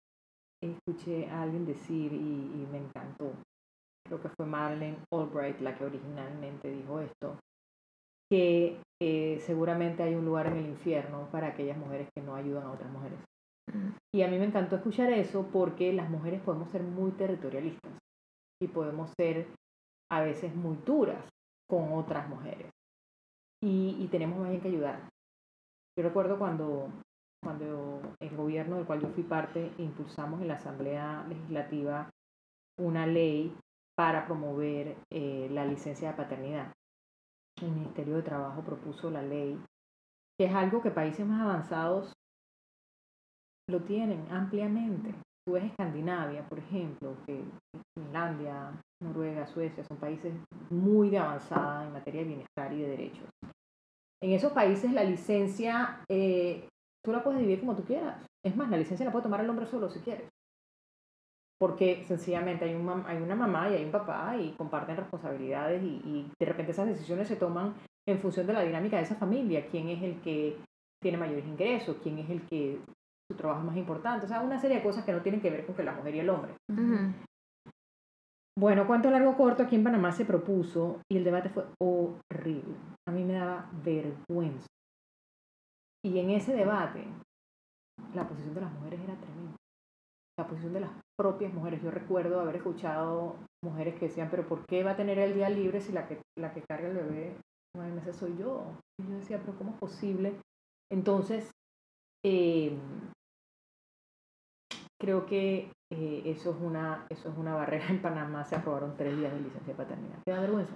escuché 0.60 1.30
a 1.30 1.42
alguien 1.42 1.64
decir 1.64 2.12
y 2.12 2.66
me 2.70 2.78
encantó, 2.78 3.32
creo 4.04 4.20
que 4.20 4.28
fue 4.28 4.46
Marlene 4.46 4.98
Albright 5.12 5.60
la 5.60 5.76
que 5.76 5.84
originalmente 5.84 6.70
dijo 6.70 7.00
esto, 7.00 7.38
que 8.30 8.80
eh, 9.02 9.38
seguramente 9.40 10.02
hay 10.02 10.14
un 10.14 10.24
lugar 10.24 10.46
en 10.46 10.56
el 10.58 10.66
infierno 10.66 11.28
para 11.30 11.48
aquellas 11.48 11.76
mujeres 11.76 12.08
que 12.14 12.22
no 12.22 12.34
ayudan 12.34 12.64
a 12.64 12.72
otras 12.72 12.90
mujeres. 12.90 13.18
Ujú. 13.68 13.94
Y 14.14 14.22
a 14.22 14.28
mí 14.28 14.38
me 14.38 14.44
encantó 14.44 14.76
escuchar 14.76 15.12
eso 15.12 15.48
porque 15.52 15.92
las 15.92 16.10
mujeres 16.10 16.40
podemos 16.42 16.70
ser 16.70 16.82
muy 16.82 17.12
territorialistas 17.12 17.92
y 18.62 18.68
podemos 18.68 19.10
ser 19.18 19.46
a 20.10 20.20
veces 20.20 20.54
muy 20.54 20.76
duras 20.84 21.28
con 21.68 21.92
otras 21.92 22.28
mujeres. 22.28 22.70
Y, 23.62 23.96
y 23.98 24.08
tenemos 24.08 24.38
más 24.38 24.50
bien 24.50 24.60
que 24.60 24.68
ayudar. 24.68 25.08
Yo 25.96 26.04
recuerdo 26.04 26.38
cuando, 26.38 26.88
cuando 27.42 28.00
el 28.20 28.36
gobierno 28.36 28.76
del 28.76 28.86
cual 28.86 29.00
yo 29.00 29.08
fui 29.08 29.22
parte 29.22 29.72
impulsamos 29.78 30.42
en 30.42 30.48
la 30.48 30.54
Asamblea 30.54 31.24
Legislativa 31.28 32.10
una 32.78 33.06
ley 33.06 33.56
para 33.96 34.26
promover 34.26 34.96
eh, 35.10 35.48
la 35.50 35.64
licencia 35.64 36.10
de 36.10 36.16
paternidad. 36.16 36.72
El 37.60 37.70
Ministerio 37.70 38.16
de 38.16 38.22
Trabajo 38.22 38.62
propuso 38.62 39.10
la 39.10 39.22
ley, 39.22 39.58
que 40.38 40.46
es 40.46 40.54
algo 40.54 40.82
que 40.82 40.90
países 40.90 41.24
más 41.26 41.40
avanzados 41.40 42.12
lo 43.68 43.80
tienen 43.82 44.26
ampliamente. 44.30 45.14
Tú 45.46 45.52
ves 45.52 45.64
Escandinavia, 45.64 46.46
por 46.48 46.58
ejemplo, 46.58 47.16
que 47.26 47.44
Finlandia, 47.96 48.72
Noruega, 49.02 49.46
Suecia 49.46 49.84
son 49.84 49.98
países 49.98 50.34
muy 50.70 51.10
de 51.10 51.18
avanzada 51.18 51.86
en 51.86 51.92
materia 51.92 52.22
de 52.22 52.28
bienestar 52.28 52.72
y 52.72 52.82
de 52.82 52.88
derechos. 52.88 53.28
En 54.22 54.30
esos 54.30 54.52
países 54.52 54.90
la 54.92 55.04
licencia 55.04 56.02
eh, 56.08 56.66
tú 57.04 57.12
la 57.12 57.22
puedes 57.22 57.40
dividir 57.40 57.60
como 57.60 57.76
tú 57.76 57.84
quieras. 57.84 58.24
Es 58.44 58.56
más, 58.56 58.70
la 58.70 58.78
licencia 58.78 59.04
la 59.04 59.12
puede 59.12 59.24
tomar 59.24 59.40
el 59.40 59.50
hombre 59.50 59.66
solo 59.66 59.90
si 59.90 60.00
quieres. 60.00 60.28
Porque 61.58 62.04
sencillamente 62.04 62.64
hay, 62.64 62.74
un 62.74 62.88
hay 63.06 63.18
una 63.18 63.36
mamá 63.36 63.70
y 63.70 63.74
hay 63.74 63.84
un 63.84 63.92
papá 63.92 64.36
y 64.36 64.52
comparten 64.52 64.96
responsabilidades 64.96 65.82
y, 65.82 66.02
y 66.04 66.32
de 66.38 66.46
repente 66.46 66.72
esas 66.72 66.88
decisiones 66.88 67.28
se 67.28 67.36
toman 67.36 67.74
en 68.06 68.18
función 68.18 68.46
de 68.46 68.52
la 68.52 68.62
dinámica 68.62 68.96
de 68.96 69.04
esa 69.04 69.14
familia. 69.14 69.66
¿Quién 69.70 69.88
es 69.88 70.02
el 70.02 70.20
que 70.20 70.58
tiene 71.02 71.18
mayores 71.18 71.46
ingresos? 71.46 71.96
¿Quién 72.02 72.18
es 72.18 72.28
el 72.28 72.42
que 72.46 72.80
su 73.30 73.36
trabajo 73.36 73.60
es 73.60 73.66
más 73.66 73.76
importante? 73.76 74.26
O 74.26 74.28
sea, 74.28 74.40
una 74.40 74.58
serie 74.58 74.78
de 74.78 74.82
cosas 74.82 75.04
que 75.04 75.12
no 75.12 75.22
tienen 75.22 75.40
que 75.40 75.50
ver 75.50 75.64
con 75.64 75.74
que 75.74 75.84
la 75.84 75.94
mujer 75.94 76.14
y 76.14 76.20
el 76.20 76.30
hombre. 76.30 76.54
Ujú. 76.70 77.12
Bueno, 78.56 78.86
cuánto 78.86 79.10
largo 79.10 79.36
corto 79.36 79.64
aquí 79.64 79.74
en 79.74 79.84
Panamá 79.84 80.12
se 80.12 80.24
propuso 80.24 81.00
y 81.10 81.16
el 81.16 81.24
debate 81.24 81.48
fue 81.48 81.64
horrible. 81.82 82.76
A 83.08 83.10
mí 83.10 83.24
me 83.24 83.34
daba 83.34 83.68
vergüenza. 83.84 84.66
Y 86.04 86.18
en 86.18 86.30
ese 86.30 86.54
debate, 86.54 87.04
la 88.14 88.28
posición 88.28 88.54
de 88.54 88.60
las 88.60 88.72
mujeres 88.72 89.00
era 89.00 89.16
tremenda. 89.16 89.56
La 90.38 90.46
posición 90.46 90.72
de 90.72 90.80
las 90.80 90.90
propias 91.16 91.52
mujeres. 91.52 91.82
Yo 91.82 91.90
recuerdo 91.90 92.40
haber 92.40 92.56
escuchado 92.56 93.36
mujeres 93.62 93.94
que 93.98 94.08
decían, 94.08 94.28
pero 94.30 94.46
¿por 94.46 94.66
qué 94.66 94.84
va 94.84 94.92
a 94.92 94.96
tener 94.96 95.18
el 95.18 95.34
día 95.34 95.48
libre 95.48 95.80
si 95.80 95.92
la 95.92 96.06
que, 96.06 96.20
la 96.38 96.52
que 96.52 96.62
carga 96.62 96.88
el 96.88 96.96
bebé 96.96 97.36
nueve 97.76 97.92
meses 97.92 98.16
soy 98.16 98.36
yo? 98.36 98.64
Y 99.00 99.08
yo 99.08 99.16
decía, 99.16 99.40
pero 99.40 99.56
¿cómo 99.58 99.72
es 99.72 99.78
posible? 99.78 100.40
Entonces, 100.90 101.50
eh, 102.24 102.78
creo 105.00 105.26
que 105.26 105.70
eh, 105.92 106.22
eso, 106.26 106.50
es 106.50 106.56
una, 106.60 107.06
eso 107.10 107.28
es 107.30 107.36
una 107.36 107.54
barrera. 107.54 107.86
En 107.90 108.02
Panamá 108.02 108.44
se 108.44 108.56
aprobaron 108.56 108.96
tres 108.96 109.16
días 109.16 109.32
de 109.32 109.40
licencia 109.40 109.72
de 109.74 109.82
paternidad. 109.82 110.22
¿Te 110.24 110.32
da 110.32 110.40
vergüenza? 110.40 110.74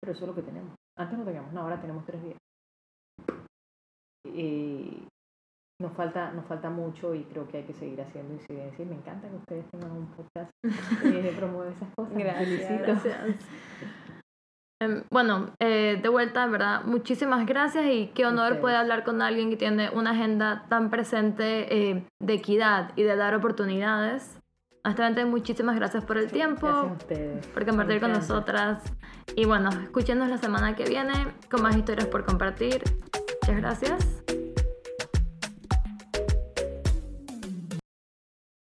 Pero 0.00 0.12
eso 0.12 0.24
es 0.24 0.28
lo 0.28 0.34
que 0.34 0.42
tenemos. 0.42 0.74
Antes 0.96 1.18
no 1.18 1.24
teníamos 1.24 1.52
nada, 1.52 1.64
ahora 1.66 1.80
tenemos 1.80 2.04
tres 2.04 2.22
días. 2.22 2.38
eh, 4.26 5.07
nos 5.80 5.92
falta, 5.92 6.32
nos 6.32 6.44
falta 6.46 6.70
mucho 6.70 7.14
y 7.14 7.22
creo 7.24 7.46
que 7.48 7.58
hay 7.58 7.64
que 7.64 7.72
seguir 7.72 8.00
haciendo 8.00 8.34
incidencia 8.34 8.84
y 8.84 8.88
me 8.88 8.96
encanta 8.96 9.28
que 9.28 9.36
ustedes 9.36 9.64
tengan 9.70 9.92
un 9.92 10.06
podcast 10.08 10.50
que 11.02 11.34
promueve 11.36 11.72
esas 11.72 11.88
cosas. 11.94 12.14
Gracias. 12.14 12.82
Gracias. 12.82 13.16
Em, 14.80 15.02
Bueno, 15.10 15.50
eh, 15.60 15.98
de 16.02 16.08
vuelta, 16.08 16.46
¿verdad? 16.46 16.82
Muchísimas 16.84 17.46
gracias 17.46 17.84
y 17.86 18.08
qué 18.14 18.26
honor 18.26 18.44
Ustedes. 18.46 18.60
poder 18.60 18.76
hablar 18.76 19.04
con 19.04 19.22
alguien 19.22 19.50
que 19.50 19.56
tiene 19.56 19.90
una 19.90 20.10
agenda 20.10 20.66
tan 20.68 20.90
presente 20.90 21.90
eh, 21.90 22.06
de 22.20 22.34
equidad 22.34 22.92
y 22.96 23.02
de 23.02 23.16
dar 23.16 23.34
oportunidades. 23.34 24.38
Honestamente, 24.84 25.24
muchísimas 25.26 25.76
gracias 25.76 26.04
por 26.04 26.16
el 26.18 26.30
tiempo, 26.30 26.66
Gracias 26.66 26.90
a 26.90 26.94
ustedes. 26.94 27.46
por 27.48 27.66
compartir 27.66 28.00
con 28.00 28.12
nosotras. 28.12 28.82
Y 29.36 29.44
bueno, 29.46 29.70
escúchenos 29.70 30.28
la 30.28 30.38
semana 30.38 30.74
que 30.76 30.84
viene 30.84 31.12
con 31.50 31.62
más 31.62 31.76
historias 31.76 32.06
por 32.06 32.24
compartir. 32.24 32.82
Muchas 33.42 33.56
gracias. 33.60 34.17